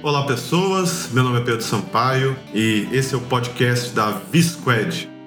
[0.00, 1.10] Olá, pessoas.
[1.12, 5.17] Meu nome é Pedro Sampaio e esse é o podcast da V-Squad.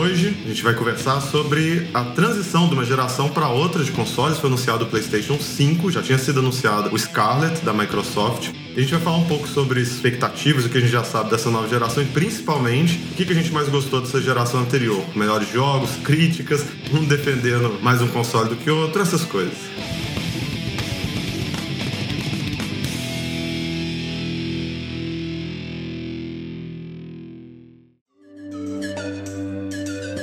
[0.00, 4.38] Hoje a gente vai conversar sobre a transição de uma geração para outra de consoles.
[4.38, 8.48] Foi anunciado o PlayStation 5, já tinha sido anunciado o Scarlet da Microsoft.
[8.74, 11.50] A gente vai falar um pouco sobre expectativas, o que a gente já sabe dessa
[11.50, 15.04] nova geração e principalmente o que a gente mais gostou dessa geração anterior.
[15.14, 19.52] Melhores jogos, críticas, um defendendo mais um console do que outro, essas coisas.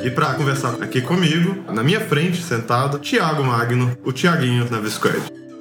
[0.07, 5.19] E para conversar aqui comigo, na minha frente, sentado, Thiago Magno, o Thiaguinho na Visquad.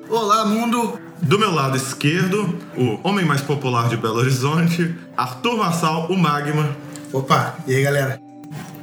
[0.08, 1.00] Olá, mundo!
[1.20, 6.76] Do meu lado esquerdo, o homem mais popular de Belo Horizonte, Arthur Massal, o Magma.
[7.12, 8.20] Opa, e aí galera?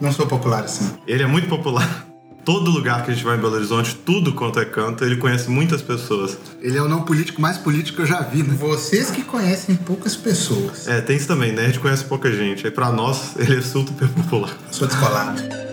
[0.02, 0.98] Não sou popular assim.
[1.08, 2.08] Ele é muito popular.
[2.46, 5.50] Todo lugar que a gente vai em Belo Horizonte, tudo quanto é canto, ele conhece
[5.50, 6.38] muitas pessoas.
[6.62, 8.54] Ele é o não político mais político que eu já vi, né?
[8.59, 10.88] Vocês que conhecem poucas pessoas.
[10.88, 11.64] É, tem isso também, né?
[11.64, 12.66] A gente conhece pouca gente.
[12.66, 14.58] Aí pra nós, ele é super popular.
[14.72, 15.73] Sou descolado.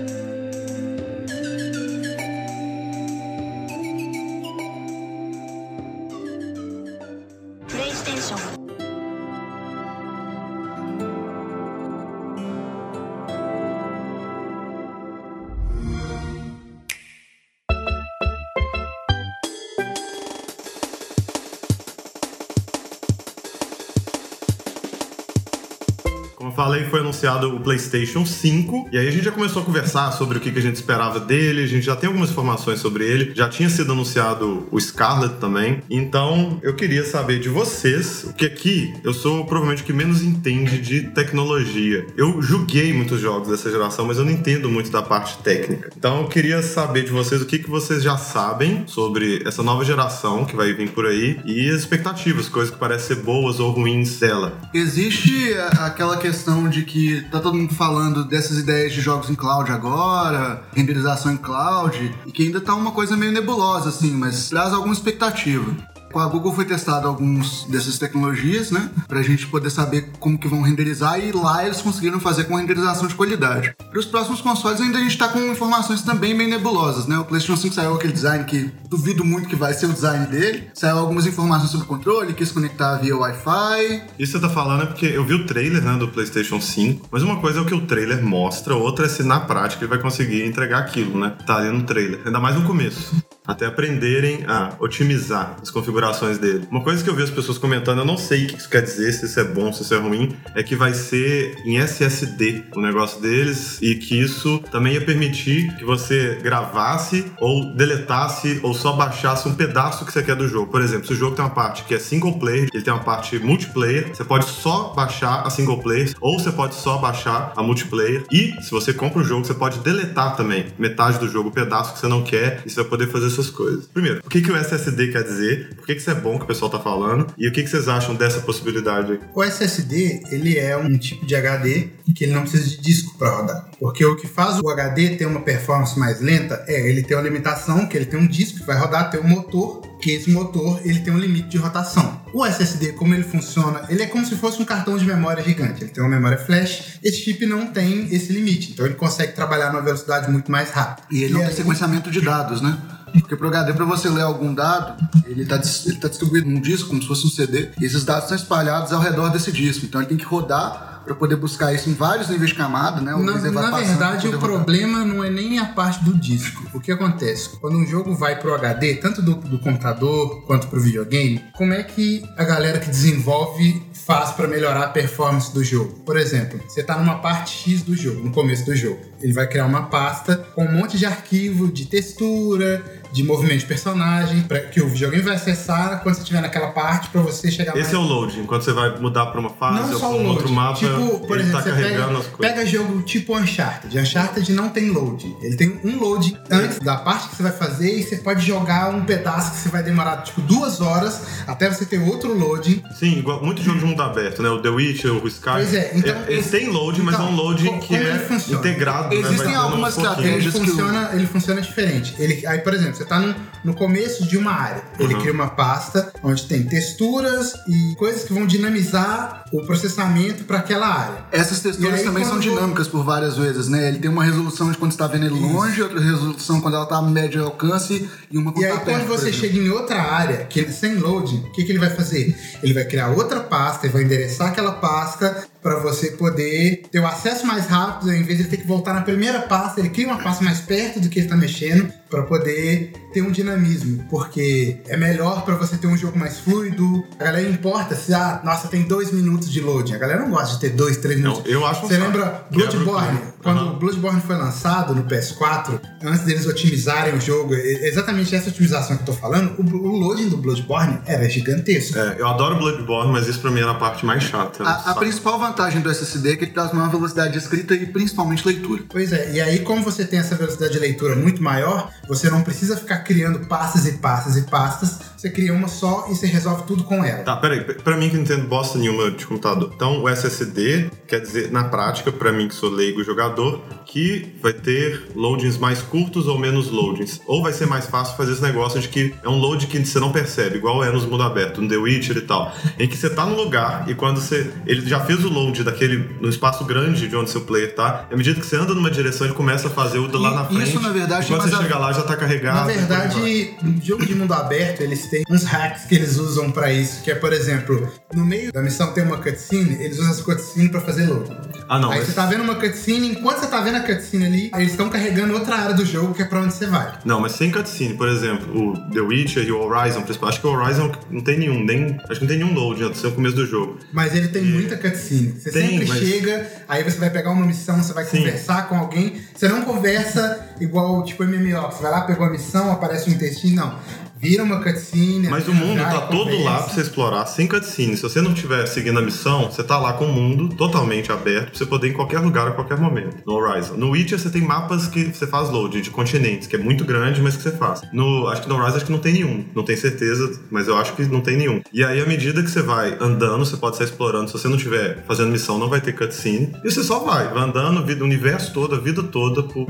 [27.21, 28.89] Anunciado o PlayStation 5.
[28.91, 31.63] E aí a gente já começou a conversar sobre o que a gente esperava dele.
[31.63, 33.33] A gente já tem algumas informações sobre ele.
[33.35, 35.83] Já tinha sido anunciado o Scarlet também.
[35.91, 40.23] Então eu queria saber de vocês, o que aqui eu sou provavelmente o que menos
[40.23, 42.07] entende de tecnologia.
[42.17, 45.91] Eu joguei muitos jogos dessa geração, mas eu não entendo muito da parte técnica.
[45.97, 49.85] Então eu queria saber de vocês o que, que vocês já sabem sobre essa nova
[49.85, 53.71] geração que vai vir por aí e as expectativas, coisas que parecem ser boas ou
[53.73, 54.59] ruins dela.
[54.73, 59.71] Existe aquela questão de que tá todo mundo falando dessas ideias de jogos em cloud
[59.71, 64.73] agora, renderização em cloud, e que ainda tá uma coisa meio nebulosa, assim, mas traz
[64.73, 65.75] alguma expectativa.
[66.13, 68.91] Com a Google foi testado alguns dessas tecnologias, né?
[69.07, 73.07] Pra gente poder saber como que vão renderizar e lá eles conseguiram fazer com renderização
[73.07, 73.73] de qualidade.
[73.89, 77.17] Para os próximos consoles ainda a gente tá com informações também bem nebulosas, né?
[77.17, 80.69] O PlayStation 5 saiu aquele design que duvido muito que vai ser o design dele.
[80.75, 84.03] Saiu algumas informações sobre o controle, quis conectar via Wi-Fi.
[84.19, 87.23] Isso você tá falando é porque eu vi o trailer né, do PlayStation 5, mas
[87.23, 90.01] uma coisa é o que o trailer mostra, outra é se na prática ele vai
[90.01, 91.37] conseguir entregar aquilo, né?
[91.47, 92.21] Tá ali no trailer.
[92.27, 93.15] Ainda mais no começo.
[93.47, 96.00] Até aprenderem a otimizar as configurações
[96.39, 96.67] dele.
[96.71, 98.83] Uma coisa que eu vi as pessoas comentando, eu não sei o que isso quer
[98.83, 102.65] dizer, se isso é bom, se isso é ruim, é que vai ser em SSD
[102.75, 108.73] o negócio deles e que isso também ia permitir que você gravasse ou deletasse ou
[108.73, 110.71] só baixasse um pedaço que você quer do jogo.
[110.71, 113.03] Por exemplo, se o jogo tem uma parte que é single player, ele tem uma
[113.03, 117.63] parte multiplayer, você pode só baixar a single player ou você pode só baixar a
[117.63, 118.25] multiplayer.
[118.33, 121.95] E se você compra o jogo, você pode deletar também metade do jogo, o pedaço
[121.95, 123.87] que você não quer, e você vai poder fazer essas coisas.
[123.87, 125.71] Primeiro, o que, que o SSD quer dizer?
[125.91, 127.27] Que, que isso é bom que o pessoal tá falando?
[127.37, 129.21] E o que, que vocês acham dessa possibilidade aí?
[129.35, 133.31] O SSD, ele é um tipo de HD que ele não precisa de disco para
[133.31, 133.71] rodar.
[133.79, 137.23] Porque o que faz o HD ter uma performance mais lenta é ele tem uma
[137.23, 140.81] limitação, que ele tem um disco que vai rodar, tem um motor, que esse motor
[140.85, 142.21] ele tem um limite de rotação.
[142.33, 145.83] O SSD, como ele funciona, ele é como se fosse um cartão de memória gigante.
[145.83, 149.71] Ele tem uma memória flash, esse chip não tem esse limite, então ele consegue trabalhar
[149.73, 151.07] numa velocidade muito mais rápida.
[151.11, 152.79] E ele não é tem sequenciamento de dados, né?
[153.13, 156.89] Porque pro HD, pra você ler algum dado, ele tá, ele tá distribuído num disco,
[156.89, 159.87] como se fosse um CD, e esses dados estão espalhados ao redor desse disco.
[159.87, 163.13] Então ele tem que rodar para poder buscar isso em vários níveis de camada, né?
[163.13, 164.41] Na, na verdade, o rodar.
[164.41, 166.69] problema não é nem a parte do disco.
[166.75, 167.51] O que acontece?
[167.61, 171.83] Quando um jogo vai pro HD, tanto do, do computador quanto pro videogame, como é
[171.83, 176.01] que a galera que desenvolve faz para melhorar a performance do jogo?
[176.05, 179.01] Por exemplo, você tá numa parte X do jogo, no começo do jogo.
[179.21, 183.67] Ele vai criar uma pasta com um monte de arquivo de textura, de movimento de
[183.67, 187.77] personagem, para que o videogame vai acessar quando você estiver naquela parte para você chegar
[187.77, 190.13] Esse é o loading, quando você vai mudar pra uma fase não ou pra um
[190.13, 190.29] load.
[190.29, 192.55] outro mapa, tipo, por ele exemplo, tá você carregando pega, as coisas.
[192.57, 193.99] pega jogo tipo Uncharted.
[193.99, 195.37] Uncharted não tem load.
[195.43, 198.91] Ele tem um load antes da parte que você vai fazer e você pode jogar
[198.95, 202.83] um pedaço que você vai demorar tipo duas horas até você ter outro load.
[202.99, 204.49] Sim, igual muito jogo de mundo aberto, né?
[204.51, 205.51] O The Witcher, o Sky.
[205.53, 207.99] Pois é, então Eles esse- têm loading, mas é então, um loading co- que é
[208.01, 209.17] ele integrado né?
[209.21, 209.97] Existem tendo algumas.
[209.97, 212.15] Ele estratégias que funciona, ele funciona diferente.
[212.19, 214.83] Ele, aí, por exemplo, você tá no, no começo de uma área.
[214.99, 215.21] Ele Uhum.
[215.21, 220.87] cria uma pasta onde tem texturas e coisas que vão dinamizar o processamento para aquela
[220.87, 221.25] área.
[221.33, 223.89] Essas texturas aí, também são dinâmicas por várias vezes, né?
[223.89, 226.87] Ele tem uma resolução de quando você tá vendo ele longe, outra resolução quando ela
[226.87, 229.71] tá a médio alcance e uma quando E aí, tá perto, quando você chega em
[229.71, 232.37] outra área, que sem loading, o que, que ele vai fazer?
[232.63, 237.07] Ele vai criar outra pasta e vai endereçar aquela pasta para você poder ter o
[237.07, 240.19] acesso mais rápido, em vez de ter que voltar na primeira pasta, ele cria uma
[240.19, 244.97] pasta mais perto do que ele está mexendo para poder ter um dinamismo, porque é
[244.97, 247.05] melhor para você ter um jogo mais fluido.
[247.19, 249.95] A galera importa se, ah, nossa, tem dois minutos de loading.
[249.95, 251.53] A galera não gosta de ter dois, três Não, minutos.
[251.53, 253.19] eu acho Você lembra Bloodborne?
[253.19, 253.35] clima.
[253.43, 259.03] Quando Bloodborne foi lançado no PS4, antes deles otimizarem o jogo, exatamente essa otimização que
[259.03, 261.99] eu tô falando, o, loading do Bloodborne era gigantesco.
[261.99, 264.63] É, eu adoro Bloodborne, mas isso pra mim era a parte mais chata.
[264.65, 267.87] A, a principal vantagem do SSD é que ele traz uma velocidade de escrita e
[267.87, 268.85] principalmente leitura.
[268.89, 272.43] Pois é, e aí como você tem essa velocidade de leitura muito maior, você não
[272.43, 276.63] precisa ficar criando pastas e pastas e pastas, você cria uma só e você resolve
[276.63, 277.23] tudo com ela.
[277.25, 277.61] Tá, peraí.
[277.61, 279.71] Pra mim que não entendo bosta nenhuma de computador.
[279.75, 284.53] Então, o SSD quer dizer, na prática, pra mim que sou leigo jogador, que vai
[284.55, 287.21] ter loadings mais curtos ou menos loadings.
[287.27, 290.01] Ou vai ser mais fácil fazer esse negócio de que é um load que você
[290.01, 292.53] não percebe, igual é nos mundo aberto, no The Witcher e tal.
[292.79, 294.51] Em que você tá no lugar e quando você.
[294.67, 296.01] Ele já fez o load daquele.
[296.21, 298.07] no espaço grande de onde seu player tá.
[298.11, 300.35] E à medida que você anda numa direção, ele começa a fazer o lá E
[300.35, 300.63] na frente.
[300.71, 302.57] isso, na verdade, quando você a- chega lá, já tá carregado.
[302.57, 306.73] Na verdade, no jogo de mundo aberto, eles têm uns hacks que eles usam pra
[306.73, 310.23] isso, que é, por exemplo, no meio da missão tem uma cutscene, eles usam essa
[310.23, 311.31] cutscene pra fazer load.
[311.69, 311.91] Ah, não.
[311.91, 314.71] Aí mas- você tá vendo uma cutscene, enquanto você tá vendo a cutscene ali, eles
[314.71, 316.99] estão carregando outra área do jogo que é pra onde você vai.
[317.05, 320.05] Não, mas sem cutscene, por exemplo, o The Witcher e o Horizon.
[320.23, 321.97] Acho que o Horizon não tem nenhum, nem.
[322.09, 323.79] Acho que não tem nenhum load do seu começo do jogo.
[323.93, 325.35] Mas ele tem muita cutscene.
[325.39, 328.19] Você Tem, sempre mas- chega, aí você vai pegar uma missão, você vai Sim.
[328.19, 329.21] conversar com alguém.
[329.35, 333.57] Você não conversa igual tipo MMO, você vai lá, pegou a missão, aparece um textinho,
[333.57, 333.79] não.
[334.21, 335.29] Vira uma cutscene.
[335.29, 336.45] Mas o vai mundo tá todo conversa.
[336.45, 337.97] lá pra você explorar, sem cutscene.
[337.97, 341.51] Se você não estiver seguindo a missão, você tá lá com o mundo totalmente aberto
[341.51, 343.17] pra você poder ir em qualquer lugar a qualquer momento.
[343.27, 343.75] No Horizon.
[343.75, 347.21] No Witcher você tem mapas que você faz load de continentes, que é muito grande,
[347.23, 347.81] mas que você faz.
[347.93, 349.45] No, acho que no Horizon acho que não tem nenhum.
[349.55, 351.63] Não tenho certeza, mas eu acho que não tem nenhum.
[351.73, 354.27] E aí, à medida que você vai andando, você pode estar explorando.
[354.27, 356.55] Se você não estiver fazendo missão, não vai ter cutscene.
[356.63, 359.67] E você só vai, vai andando, o universo todo, a vida toda, por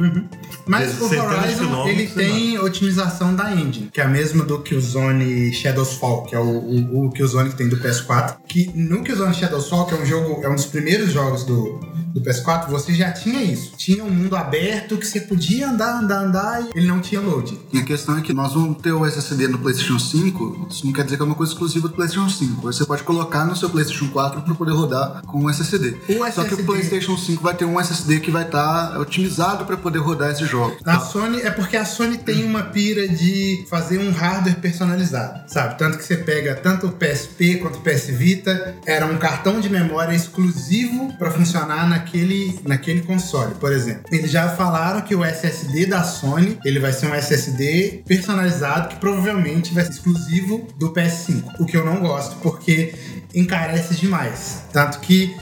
[0.66, 5.94] Mas o Horizon, ele tem otimização da engine, que é a mesma do Killzone Shadows
[5.94, 8.36] Fall, que é o, o, o Killzone que tem do PS4.
[8.46, 11.80] Que no Killzone Shadows Fall, que é um jogo, é um dos primeiros jogos do,
[12.12, 13.72] do PS4, você já tinha isso.
[13.76, 17.58] Tinha um mundo aberto que você podia andar, andar, andar e ele não tinha load.
[17.72, 20.92] E a questão é que nós vamos ter o SSD no PlayStation 5, isso não
[20.92, 22.62] quer dizer que é uma coisa exclusiva do PlayStation 5.
[22.62, 25.96] Você pode colocar no seu PlayStation 4 para poder rodar com um SSD.
[26.08, 29.64] O Só que SSD o PlayStation 5 vai ter um SSD que vai estar otimizado
[29.64, 30.76] para poder rodar esse jogo.
[30.84, 34.29] A Sony é porque a Sony tem uma pira de fazer um hardware
[34.60, 35.78] personalizado, sabe?
[35.78, 39.68] Tanto que você pega tanto o PSP quanto o PS Vita, era um cartão de
[39.68, 44.04] memória exclusivo para funcionar naquele, naquele console, por exemplo.
[44.12, 48.96] Eles já falaram que o SSD da Sony, ele vai ser um SSD personalizado que
[48.96, 52.94] provavelmente vai ser exclusivo do PS5, o que eu não gosto, porque
[53.34, 54.62] encarece demais.
[54.72, 55.34] Tanto que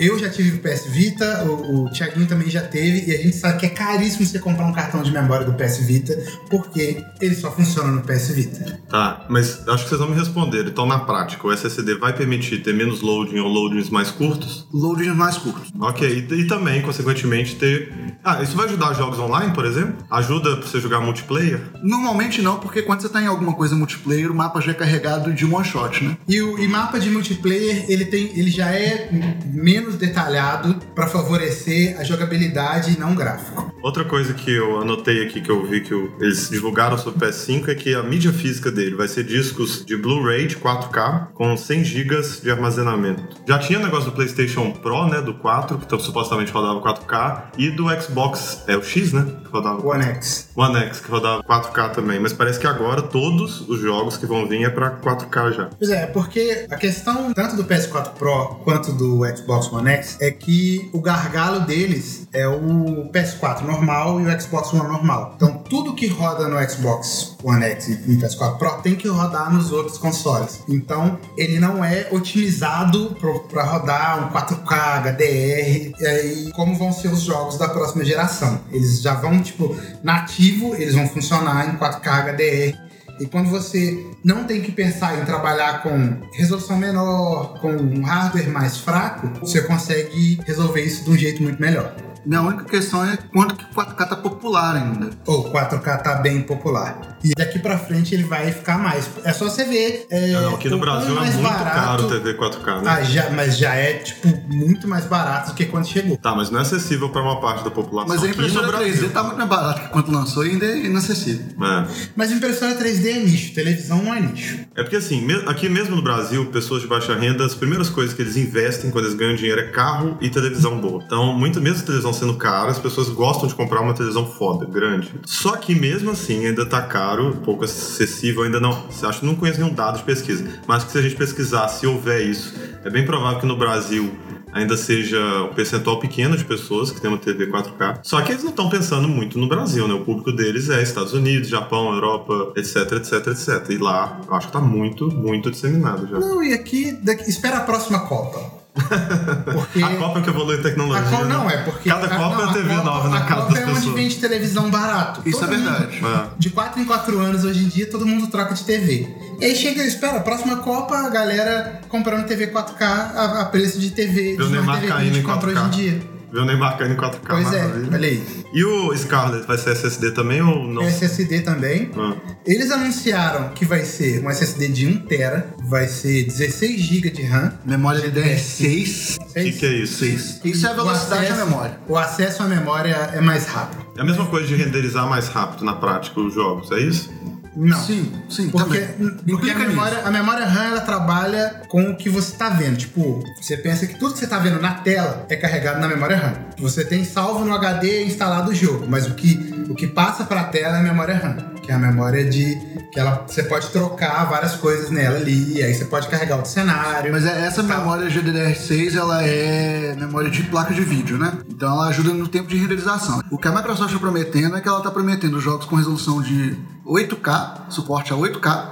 [0.00, 3.36] eu já tive o PS Vita, o, o Thiaguinho também já teve, e a gente
[3.36, 6.16] sabe que é caríssimo você comprar um cartão de memória do PS Vita,
[6.48, 8.80] porque ele só funciona no PS Vita.
[8.88, 10.70] Tá, mas acho que vocês não me responderam.
[10.70, 14.66] Então, na prática, o SSD vai permitir ter menos loading ou loadings mais curtos?
[14.72, 15.70] Loadings mais curtos.
[15.78, 17.92] Ok, e, e também, consequentemente, ter.
[18.24, 19.96] Ah, isso vai ajudar jogos online, por exemplo?
[20.10, 21.60] Ajuda pra você jogar multiplayer?
[21.82, 25.32] Normalmente não, porque quando você tá em alguma coisa multiplayer, o mapa já é carregado
[25.32, 26.16] de one shot, né?
[26.26, 29.10] E o e mapa de multiplayer, ele, tem, ele já é
[29.44, 33.72] menos detalhado para favorecer a jogabilidade e não gráfico.
[33.82, 37.68] Outra coisa que eu anotei aqui, que eu vi que eles divulgaram sobre o PS5,
[37.68, 41.84] é que a mídia física dele vai ser discos de Blu-ray de 4K com 100
[41.84, 43.22] GB de armazenamento.
[43.46, 47.52] Já tinha o negócio do PlayStation Pro, né, do 4, que então, supostamente rodava 4K,
[47.56, 50.48] e do Xbox, é o X, né, que rodava One X.
[50.56, 54.46] One X, que rodava 4K também, mas parece que agora todos os jogos que vão
[54.46, 55.70] vir é pra 4K já.
[55.78, 60.30] Pois é, porque a questão tanto do PS4 Pro quanto do Xbox One X é
[60.30, 65.34] que o gargalo deles é o PS4 normal e o Xbox One normal.
[65.36, 69.52] Então tudo que roda no Xbox One X e no PS4 Pro tem que rodar
[69.52, 70.62] nos outros consoles.
[70.68, 73.16] Então ele não é otimizado
[73.50, 75.92] para rodar um 4K HDR.
[75.98, 78.60] E aí, como vão ser os jogos da próxima geração?
[78.70, 82.90] Eles já vão, tipo, nativo, eles vão funcionar em 4K HDR.
[83.20, 88.48] E quando você não tem que pensar em trabalhar com resolução menor, com um hardware
[88.48, 91.94] mais fraco, você consegue resolver isso de um jeito muito melhor.
[92.24, 95.10] Minha única questão é quanto que o 4K tá popular ainda.
[95.26, 97.18] Ou 4K tá bem popular.
[97.24, 99.08] E daqui pra frente ele vai ficar mais.
[99.24, 100.06] É só você ver.
[100.10, 102.90] É, Não, aqui no o Brasil é muito barato- caro TV 4K, né?
[102.90, 106.16] Ah, já, mas já é, tipo, muito mais barato do que quando chegou.
[106.16, 108.14] Tá, mas não é acessível pra uma parte da população.
[108.14, 109.08] Mas a impressora Brasil.
[109.08, 111.44] 3D tá muito mais barata que quando lançou e ainda é inacessível.
[111.62, 111.86] É.
[112.16, 114.60] Mas impressora 3D é nicho, televisão não é nicho.
[114.74, 118.22] É porque assim, aqui mesmo no Brasil, pessoas de baixa renda, as primeiras coisas que
[118.22, 121.02] eles investem quando eles ganham dinheiro é carro e televisão boa.
[121.04, 124.66] Então, muito, mesmo a televisão sendo cara, as pessoas gostam de comprar uma televisão foda,
[124.66, 125.12] grande.
[125.24, 128.86] Só que mesmo assim ainda tá caro, pouco acessível, ainda não.
[129.02, 130.44] Acho que não conheço nenhum dado de pesquisa.
[130.66, 134.12] Mas que se a gente pesquisar, se houver isso, é bem provável que no Brasil
[134.52, 138.00] ainda seja um percentual pequeno de pessoas que tem uma TV 4K.
[138.02, 139.94] Só que eles não estão pensando muito no Brasil, né?
[139.94, 143.70] O público deles é Estados Unidos, Japão, Europa, etc, etc, etc.
[143.70, 146.18] E lá, eu acho que tá muito, muito disseminado já.
[146.18, 148.59] Não, e aqui, daqui- espera a próxima Copa.
[149.52, 149.82] Porque.
[149.82, 151.06] A Copa que evolui tecnologia.
[151.06, 151.34] A Copa né?
[151.34, 151.88] não, é porque.
[151.88, 153.90] Cada a- Copa não, é TV Copa- nova na a casa Copa das é onde
[153.90, 155.22] vende televisão barato.
[155.26, 156.00] Isso Todo é mundo- verdade.
[156.04, 156.28] É.
[156.38, 159.08] De 4 em 4 anos, hoje em dia, todo mundo troca de TV.
[159.40, 163.78] E aí chega, espera, a próxima Copa, a galera comprando TV 4K a, a preço
[163.78, 165.56] de TV, o de Neymar TV que a caindo gente em compra 4K.
[165.58, 166.19] hoje em dia.
[166.32, 167.18] Vê o Neymar caindo em 4K.
[167.26, 167.88] Pois é, maravilha.
[167.92, 168.22] olha aí.
[168.52, 170.82] E o Scarlet vai ser SSD também ou não?
[170.82, 171.90] SSD também.
[171.96, 172.14] Ah.
[172.46, 177.52] Eles anunciaram que vai ser um SSD de 1TB, vai ser 16 GB de RAM.
[177.64, 179.18] Memória DDR6.
[179.20, 179.98] O que, que é isso?
[179.98, 180.40] 6.
[180.44, 181.78] Isso é a velocidade da memória.
[181.88, 183.84] O acesso à memória é mais rápido.
[183.96, 187.10] É a mesma coisa de renderizar mais rápido na prática os jogos, é isso?
[187.56, 187.78] Não.
[187.80, 189.16] Sim, sim, Porque, também.
[189.26, 189.68] porque a, nisso.
[189.68, 192.76] memória, a memória RAM ela trabalha com o que você está vendo.
[192.76, 196.16] Tipo, você pensa que tudo que você está vendo na tela é carregado na memória
[196.16, 196.34] RAM.
[196.58, 200.42] Você tem salvo no HD instalado o jogo, mas o que, o que passa para
[200.42, 202.56] a tela é a memória RAM, que é a memória de
[202.92, 206.50] que ela você pode trocar várias coisas nela ali, e aí você pode carregar outro
[206.50, 207.12] cenário.
[207.12, 211.32] Mas é- essa memória GDDR6, ela é memória de placa de vídeo, né?
[211.48, 213.22] Então ela ajuda no tempo de renderização.
[213.30, 216.56] O que a Microsoft está prometendo é que ela está prometendo jogos com resolução de
[216.84, 218.68] 8K, suporte a 8K,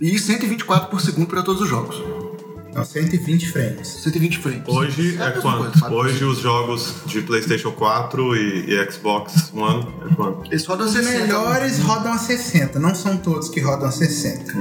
[0.00, 1.96] e 124 por segundo para todos os jogos.
[2.74, 3.86] Não, 120 frames.
[3.88, 4.62] 120 frames.
[4.68, 5.80] Hoje é mesma quanto?
[5.80, 5.94] coisa?
[5.94, 10.46] Hoje os jogos de PlayStation 4 e, e Xbox One é quanto?
[10.50, 11.20] Eles rodam Os 60.
[11.20, 14.52] melhores rodam a 60, não são todos que rodam a 60.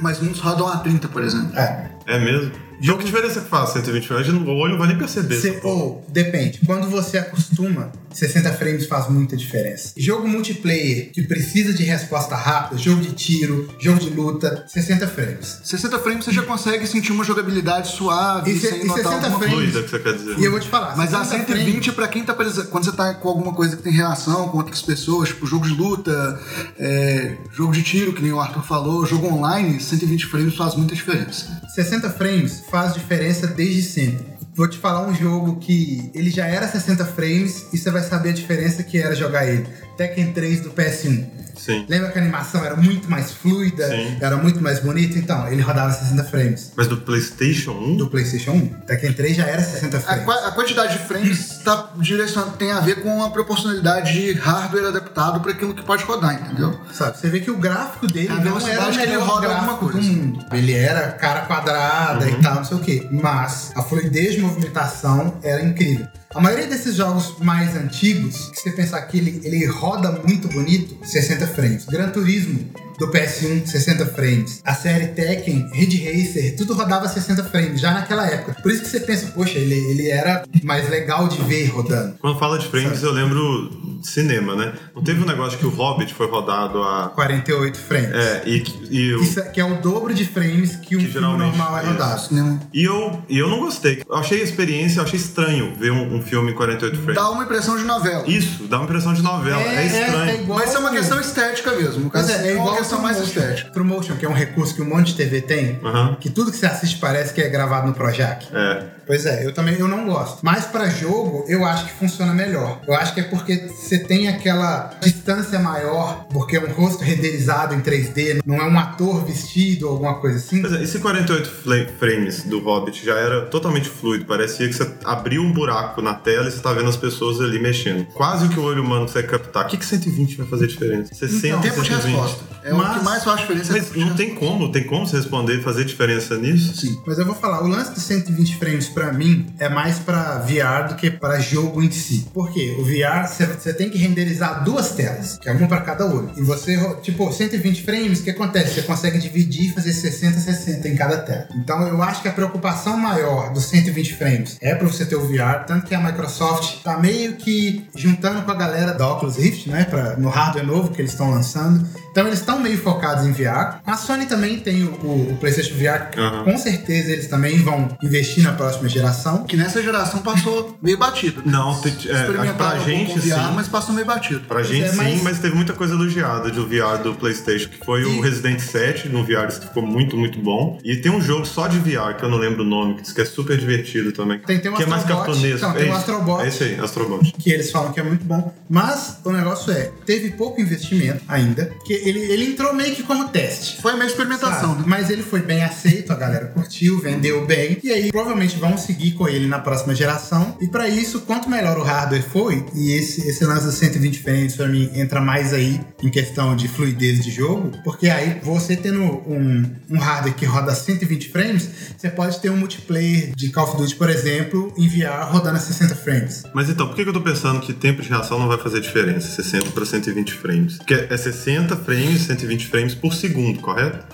[0.00, 1.56] Mas muitos rodam a 30, por exemplo.
[1.58, 1.90] É.
[2.06, 2.52] É mesmo?
[2.80, 4.28] Então que diferença que faz 120 frames?
[4.28, 5.60] O olho não vai nem perceber.
[5.64, 6.60] Ou, depende.
[6.66, 9.92] Quando você acostuma, 60 frames faz muita diferença.
[9.96, 15.60] Jogo multiplayer que precisa de resposta rápida, jogo de tiro, jogo de luta, 60 frames.
[15.64, 19.26] 60 frames você já consegue sentir uma jogabilidade suave, E se- sem e notar 60
[19.26, 20.38] alguma frames- Fluida que você quer dizer.
[20.38, 22.68] E eu vou te falar, Mas a 60 120 pra quem tá precisando.
[22.68, 25.74] Quando você tá com alguma coisa que tem relação com outras pessoas, tipo jogo de
[25.74, 26.40] luta,
[26.78, 30.94] é, jogo de tiro, que nem o Arthur falou, jogo online, 120 frames faz muita
[30.94, 31.60] diferença.
[31.74, 34.36] 60 frames faz diferença desde sempre.
[34.54, 38.30] Vou te falar um jogo que ele já era 60 frames e você vai saber
[38.30, 39.66] a diferença que era jogar ele.
[39.96, 41.24] Tekken 3 do PS1.
[41.56, 41.86] Sim.
[41.88, 44.18] Lembra que a animação era muito mais fluida, Sim.
[44.20, 45.18] era muito mais bonita?
[45.18, 46.70] Então, ele rodava 60 frames.
[46.76, 47.96] Mas do PlayStation 1?
[47.96, 48.66] Do PlayStation 1.
[48.86, 50.24] Tekken 3 já era 60 A, frames.
[50.26, 54.84] qua- a quantidade de frames tá direcionado, tem a ver com a proporcionalidade de hardware
[54.88, 56.78] adaptado para aquilo que pode rodar, entendeu?
[56.92, 59.26] Sabe, você vê que o gráfico dele A não era o velocidade que ele melhor
[59.26, 60.12] roda gráfico alguma do coisa.
[60.12, 60.46] mundo.
[60.52, 63.08] Ele era cara quadrada e tal, não sei o quê.
[63.10, 66.06] Mas a fluidez de movimentação era incrível.
[66.36, 70.94] A maioria desses jogos mais antigos, que você pensar que ele, ele roda muito bonito,
[71.02, 71.86] 60 frames.
[71.86, 74.60] Gran Turismo do PS1, 60 frames.
[74.64, 78.56] A série Tekken, Ridge Racer, tudo rodava 60 frames já naquela época.
[78.62, 82.16] Por isso que você pensa, poxa, ele, ele era mais legal de ver rodando.
[82.20, 84.72] Quando fala de frames, eu lembro de cinema, né?
[84.94, 87.08] Não teve um negócio que o Hobbit foi rodado a.
[87.14, 88.10] 48 frames.
[88.14, 89.22] É, e, que- e eu.
[89.22, 91.86] Isso é, que é o dobro de frames que um Que filme normal é é
[91.88, 92.20] rodado.
[92.20, 92.60] Cinema.
[92.72, 94.02] E eu, e eu não gostei.
[94.08, 97.14] Eu achei a experiência, eu achei estranho ver um, um filme em 48 frames.
[97.16, 98.24] Dá uma impressão de novela.
[98.26, 99.60] Isso, dá uma impressão de novela.
[99.62, 100.40] É, estranho.
[100.42, 102.04] igual Mas isso é uma o- questão estética mesmo.
[102.04, 103.70] No Mas caso, é, é é igual questão mais estética.
[103.70, 106.16] True Motion, que é um recurso que um monte de TV tem, Aham.
[106.20, 108.46] que tudo que você assiste parece que é gravado no Projac.
[108.54, 108.95] É.
[109.06, 110.38] Pois é, eu também eu não gosto.
[110.42, 112.80] Mas pra jogo, eu acho que funciona melhor.
[112.86, 117.74] Eu acho que é porque você tem aquela distância maior, porque é um rosto renderizado
[117.74, 120.60] em 3D, não é um ator vestido ou alguma coisa assim.
[120.60, 124.24] Pois é, esse 48 fla- frames do Hobbit já era totalmente fluido.
[124.24, 127.60] Parecia que você abriu um buraco na tela e você tá vendo as pessoas ali
[127.60, 128.06] mexendo.
[128.12, 129.66] Quase o que o olho humano consegue captar.
[129.66, 131.14] O que, que 120 vai fazer diferença?
[131.14, 132.12] 60, Então, Tempo de 120.
[132.16, 132.44] resposta.
[132.64, 133.72] É o Mas- que mais faz diferença.
[133.72, 136.76] é Mas de não tem como, tem como você responder e fazer diferença nisso?
[136.76, 137.00] Sim.
[137.06, 140.88] Mas eu vou falar, o lance de 120 frames pra mim, é mais pra VR
[140.88, 142.26] do que pra jogo em si.
[142.32, 142.74] Por quê?
[142.78, 146.30] O VR, você tem que renderizar duas telas, que é uma pra cada olho.
[146.34, 148.72] E você, tipo, 120 frames, o que acontece?
[148.72, 151.46] Você consegue dividir e fazer 60, 60 em cada tela.
[151.56, 155.28] Então eu acho que a preocupação maior dos 120 frames é pra você ter o
[155.28, 159.68] VR, tanto que a Microsoft tá meio que juntando com a galera da Oculus Rift,
[159.68, 159.84] né?
[159.84, 161.86] Pra, no hardware novo que eles estão lançando.
[162.16, 163.76] Então eles estão meio focados em VR.
[163.86, 166.18] A Sony também tem o, o, o PlayStation VR.
[166.18, 166.44] Aham.
[166.44, 169.44] Com certeza eles também vão investir na próxima geração.
[169.44, 171.42] Que nessa geração passou meio batido.
[171.44, 171.52] né?
[171.52, 173.52] Não, te- é, pra um gente VR, sim.
[173.54, 174.40] mas passou meio batido.
[174.48, 177.68] Pra gente é, sim, mas- mas teve muita coisa elogiada de o VR do PlayStation,
[177.68, 180.78] que foi o E- Resident 7 no VR, que ficou muito, muito bom.
[180.82, 183.12] E tem um jogo só de VR, que eu não lembro o nome, que diz
[183.12, 184.38] que é super divertido também.
[184.38, 185.26] Tem- tem o que é mais Astrobot.
[185.26, 185.58] cartunesco.
[185.58, 185.98] Então, tem é o isso.
[185.98, 186.42] Astrobot.
[186.42, 187.32] É isso aí, Astrobot.
[187.38, 188.54] que eles falam que é muito bom.
[188.70, 193.28] Mas o negócio é, teve pouco investimento ainda, que ele, ele entrou meio que como
[193.28, 193.80] teste.
[193.80, 194.80] Foi meio experimentação, sabe?
[194.80, 194.84] né?
[194.86, 197.78] Mas ele foi bem aceito, a galera curtiu, vendeu bem.
[197.82, 200.56] E aí, provavelmente, vão seguir com ele na próxima geração.
[200.60, 204.54] E pra isso, quanto melhor o hardware foi, e esse, esse lance dos 120 frames,
[204.54, 209.02] pra mim, entra mais aí em questão de fluidez de jogo, porque aí você tendo
[209.02, 213.76] um, um hardware que roda 120 frames, você pode ter um multiplayer de Call of
[213.76, 216.42] Duty, por exemplo, em VR rodando a 60 frames.
[216.54, 218.80] Mas então, por que que eu tô pensando que tempo de reação não vai fazer
[218.80, 219.28] diferença?
[219.28, 220.78] 60 para 120 frames.
[220.78, 224.04] Porque é 60 frames, 120 frames por segundo, correto?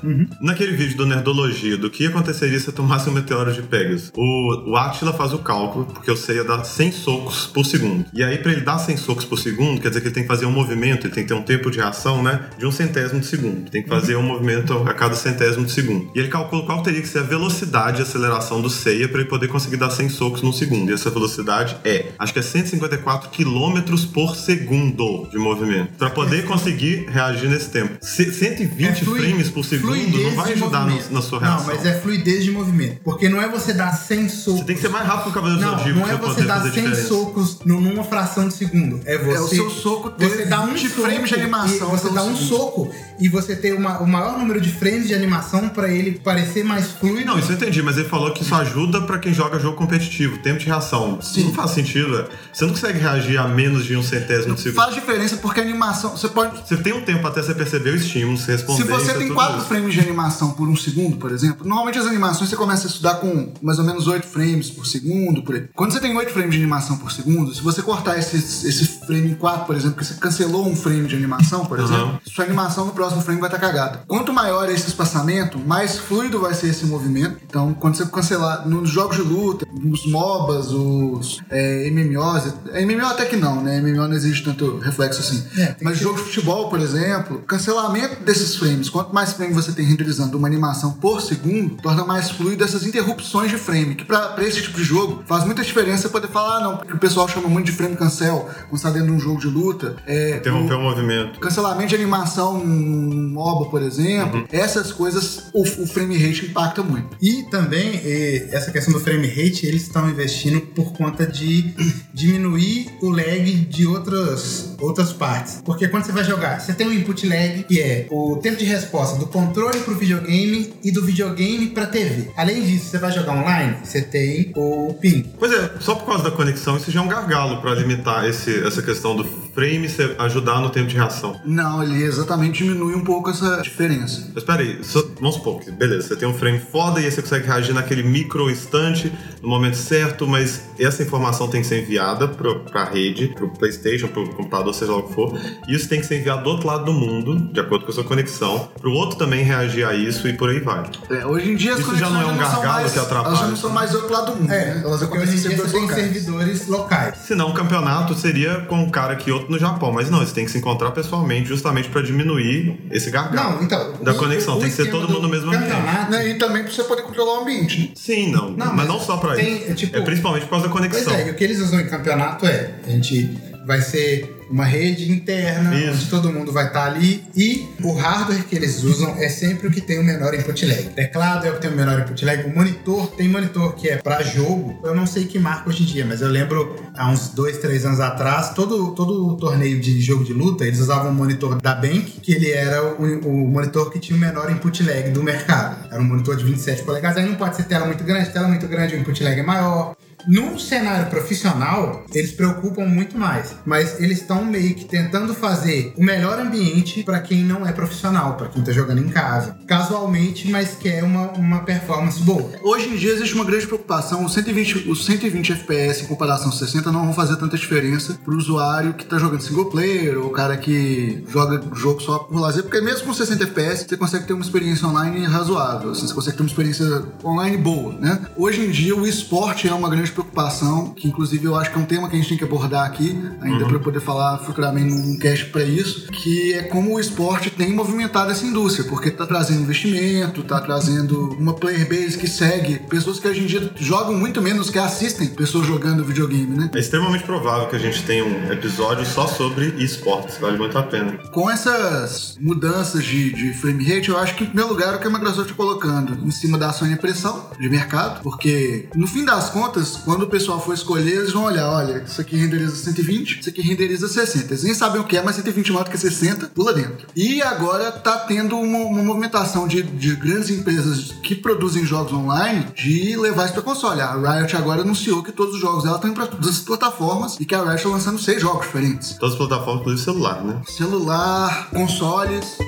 [0.41, 4.71] Naquele vídeo do Nerdologia, do que aconteceria se eu tomasse um meteoro de Pegasus, o,
[4.71, 8.05] o Attila faz o cálculo, porque eu sei ia dar 100 socos por segundo.
[8.13, 10.29] E aí, pra ele dar 100 socos por segundo, quer dizer que ele tem que
[10.29, 12.49] fazer um movimento, ele tem que ter um tempo de reação, né?
[12.59, 13.71] De um centésimo de segundo.
[13.71, 16.11] Tem que fazer um movimento a cada centésimo de segundo.
[16.15, 19.29] E ele calculou qual teria que ser a velocidade de aceleração do Seiya para ele
[19.29, 20.91] poder conseguir dar 100 socos no segundo.
[20.91, 25.93] E essa velocidade é, acho que é 154 quilômetros por segundo de movimento.
[25.97, 27.99] Para poder conseguir reagir nesse tempo.
[28.01, 31.59] Se- 120 É flui- frames por segundo não vai ajudar no- na sua reação.
[31.59, 33.01] Não, mas é fluidez de movimento.
[33.05, 34.61] Porque não é você dar 100 socos.
[34.61, 36.29] Você tem que ser mais rápido que o Cavaleiro do Não, Zodíaco não é pra
[36.29, 37.09] você dar fazer 100 diferença.
[37.09, 39.01] socos nu- numa fração de segundo.
[39.05, 39.37] É você.
[39.37, 42.23] É, o seu soco ter Você dá um 20 soco frames de animação Você dá
[42.23, 42.49] um segundo.
[42.49, 46.65] soco e você tem uma- o maior número de frames de animação pra ele parecer
[46.65, 47.25] mais fluido.
[47.27, 50.39] Não, isso eu entendi, mas ele falou que isso ajuda pra quem joga jogo competitivo,
[50.39, 51.21] tempo de reação.
[51.21, 51.45] Sim.
[51.45, 52.27] Não faz sentido, velho.
[52.53, 54.77] Você não consegue reagir a menos de um centésimo de segundo.
[54.83, 56.17] Faz diferença porque a animação.
[56.17, 56.57] Você pode.
[56.67, 58.83] Você tem um tempo até você perceber o estímulo, você responder.
[58.83, 59.67] Se você isso é tem 4 isso.
[59.67, 63.15] frames de animação por um segundo, por exemplo, normalmente as animações você começa a estudar
[63.17, 65.69] com mais ou menos 8 frames por segundo, por.
[65.75, 69.31] Quando você tem 8 frames de animação por segundo, se você cortar esse, esse frame
[69.31, 72.87] em 4, por exemplo, que você cancelou um frame de animação, por exemplo, sua animação
[72.87, 74.03] no próximo frame vai estar cagada.
[74.07, 77.37] Quanto maior é esse espaçamento, mais fluido vai ser esse movimento.
[77.47, 82.45] Então, quando você cancelar nos jogos de luta, os MOBAs, os é, MMOs,
[82.87, 83.81] MMO até que não, né?
[83.81, 85.43] MMO não exige tanto reflexo assim.
[85.61, 89.73] É, Mas que- jogo de futebol, por exemplo, cancelamento desses frames, quanto mais frame você
[89.73, 94.29] tem renderizando uma animação por segundo, torna mais fluido essas interrupções de frame, que pra,
[94.29, 96.99] pra esse tipo de jogo faz muita diferença você poder falar, ah, não, porque o
[96.99, 99.97] pessoal chama muito de frame cancel quando está dentro de um jogo de luta.
[100.07, 101.39] É, Interromper o o movimento.
[101.41, 104.47] cancelamento de animação num MOBA, por exemplo, Uhum.
[104.51, 107.17] essas coisas o, o frame rate impacta muito.
[107.21, 111.73] E também, eh, essa questão do frame rate, eles estão investindo por conta de
[112.13, 115.61] diminuir o lag de outras, outras partes.
[115.65, 118.65] Porque quando você vai jogar, você tem um input lag, que é o tempo de
[118.65, 122.31] resposta do controle pro videogame e do videogame pra TV.
[122.37, 125.25] Além disso, você vai jogar online, você tem o ping.
[125.39, 128.65] Pois é, só por causa da conexão, isso já é um gargalo pra limitar esse,
[128.65, 131.39] essa questão do frame ajudar no tempo de reação.
[131.45, 134.31] Não, ele exatamente diminui um pouco essa diferença.
[134.35, 137.21] Mas peraí, só- vamos supor que, beleza, você tem um frame foda e aí você
[137.23, 142.27] consegue reagir naquele micro instante, no momento certo, mas essa informação tem que ser enviada
[142.29, 146.01] pro, pra rede, pro Playstation, pro computador, seja lá o que for, e isso tem
[146.01, 148.91] que ser enviado do outro lado do mundo, de acordo com a sua conexão, pro
[148.93, 150.83] outro também reagir a isso e por aí vai.
[151.11, 152.99] É, hoje em dia as Isso já não é conexões um são gargalo mais, que
[152.99, 153.27] atrapalha.
[153.29, 154.83] Elas já não são mais do outro lado do mundo, né?
[154.85, 156.03] Elas acontecem hoje em dia você servidores tem locais.
[156.03, 157.19] servidores locais.
[157.19, 160.33] Senão o campeonato seria com um cara aqui e outro no Japão, mas não, eles
[160.33, 163.57] têm que se encontrar pessoalmente justamente pra diminuir esse gargalo.
[163.57, 163.95] Não, então.
[164.03, 165.71] Da o- conexão, o tem que ser todo mundo do no mesmo ambiente.
[165.71, 167.79] campeonato Né, E também pra você poder controlar o ambiente.
[167.81, 167.89] né?
[167.95, 169.71] Sim, não, Não, mas, mas não só pra tem, isso.
[169.71, 171.15] é, tipo- é principalmente por causa da Pois conexão.
[171.15, 173.31] é, e o que eles usam em campeonato é, a gente
[173.67, 175.93] vai ser uma rede interna, Isso.
[175.93, 179.71] onde todo mundo vai estar ali, e o hardware que eles usam é sempre o
[179.71, 180.83] que tem o menor input lag.
[180.83, 183.89] O teclado é o que tem o menor input lag, o monitor, tem monitor que
[183.89, 187.11] é pra jogo, eu não sei que marca hoje em dia, mas eu lembro há
[187.11, 191.15] uns dois, três anos atrás, todo, todo torneio de jogo de luta, eles usavam um
[191.15, 195.11] monitor da Bank, que ele era o, o monitor que tinha o menor input lag
[195.11, 195.89] do mercado.
[195.91, 198.67] Era um monitor de 27 polegadas, aí não pode ser tela muito grande, tela muito
[198.67, 199.97] grande, o input lag é maior.
[200.27, 206.05] No cenário profissional, eles preocupam muito mais, mas eles estão meio que tentando fazer o
[206.05, 210.77] melhor ambiente para quem não é profissional, para quem tá jogando em casa, casualmente, mas
[210.77, 212.51] quer uma, uma performance boa.
[212.63, 214.25] Hoje em dia existe uma grande preocupação.
[214.25, 218.37] Os 120, os 120 FPS em comparação aos 60 não vão fazer tanta diferença pro
[218.37, 222.63] usuário que tá jogando single player ou o cara que joga jogo só por lazer,
[222.63, 226.37] porque mesmo com 60 FPS você consegue ter uma experiência online razoável, assim, você consegue
[226.37, 228.21] ter uma experiência online boa, né?
[228.37, 231.81] Hoje em dia o esporte é uma grande preocupação, que inclusive eu acho que é
[231.81, 235.19] um tema que a gente tem que abordar aqui, ainda para poder falar futuramente num
[235.19, 239.63] cast para isso, que é como o esporte tem movimentado essa indústria, porque tá trazendo
[239.63, 244.41] investimento, tá trazendo uma player base que segue pessoas que hoje em dia jogam muito
[244.41, 246.71] menos que assistem pessoas jogando videogame, né?
[246.75, 250.83] É extremamente provável que a gente tenha um episódio só sobre esportes, vale muito a
[250.83, 251.19] pena.
[251.33, 255.07] Com essas mudanças de, de frame rate, eu acho que, em primeiro lugar, o que
[255.07, 259.25] a Microsoft está colocando em cima da Sony é pressão de mercado, porque, no fim
[259.25, 263.41] das contas, quando o pessoal for escolher, eles vão olhar, olha, isso aqui renderiza 120,
[263.41, 264.47] isso aqui renderiza 60.
[264.47, 267.07] Eles nem sabem o que é, mas 120 maior do que 60, pula dentro.
[267.15, 272.67] E agora tá tendo uma, uma movimentação de, de grandes empresas que produzem jogos online
[272.75, 274.01] de levar isso para console.
[274.01, 277.45] A Riot agora anunciou que todos os jogos dela estão para todas as plataformas e
[277.45, 279.17] que a Riot está lançando seis jogos diferentes.
[279.19, 280.61] Todas as plataformas, inclusive celular, né?
[280.67, 282.59] Celular, consoles.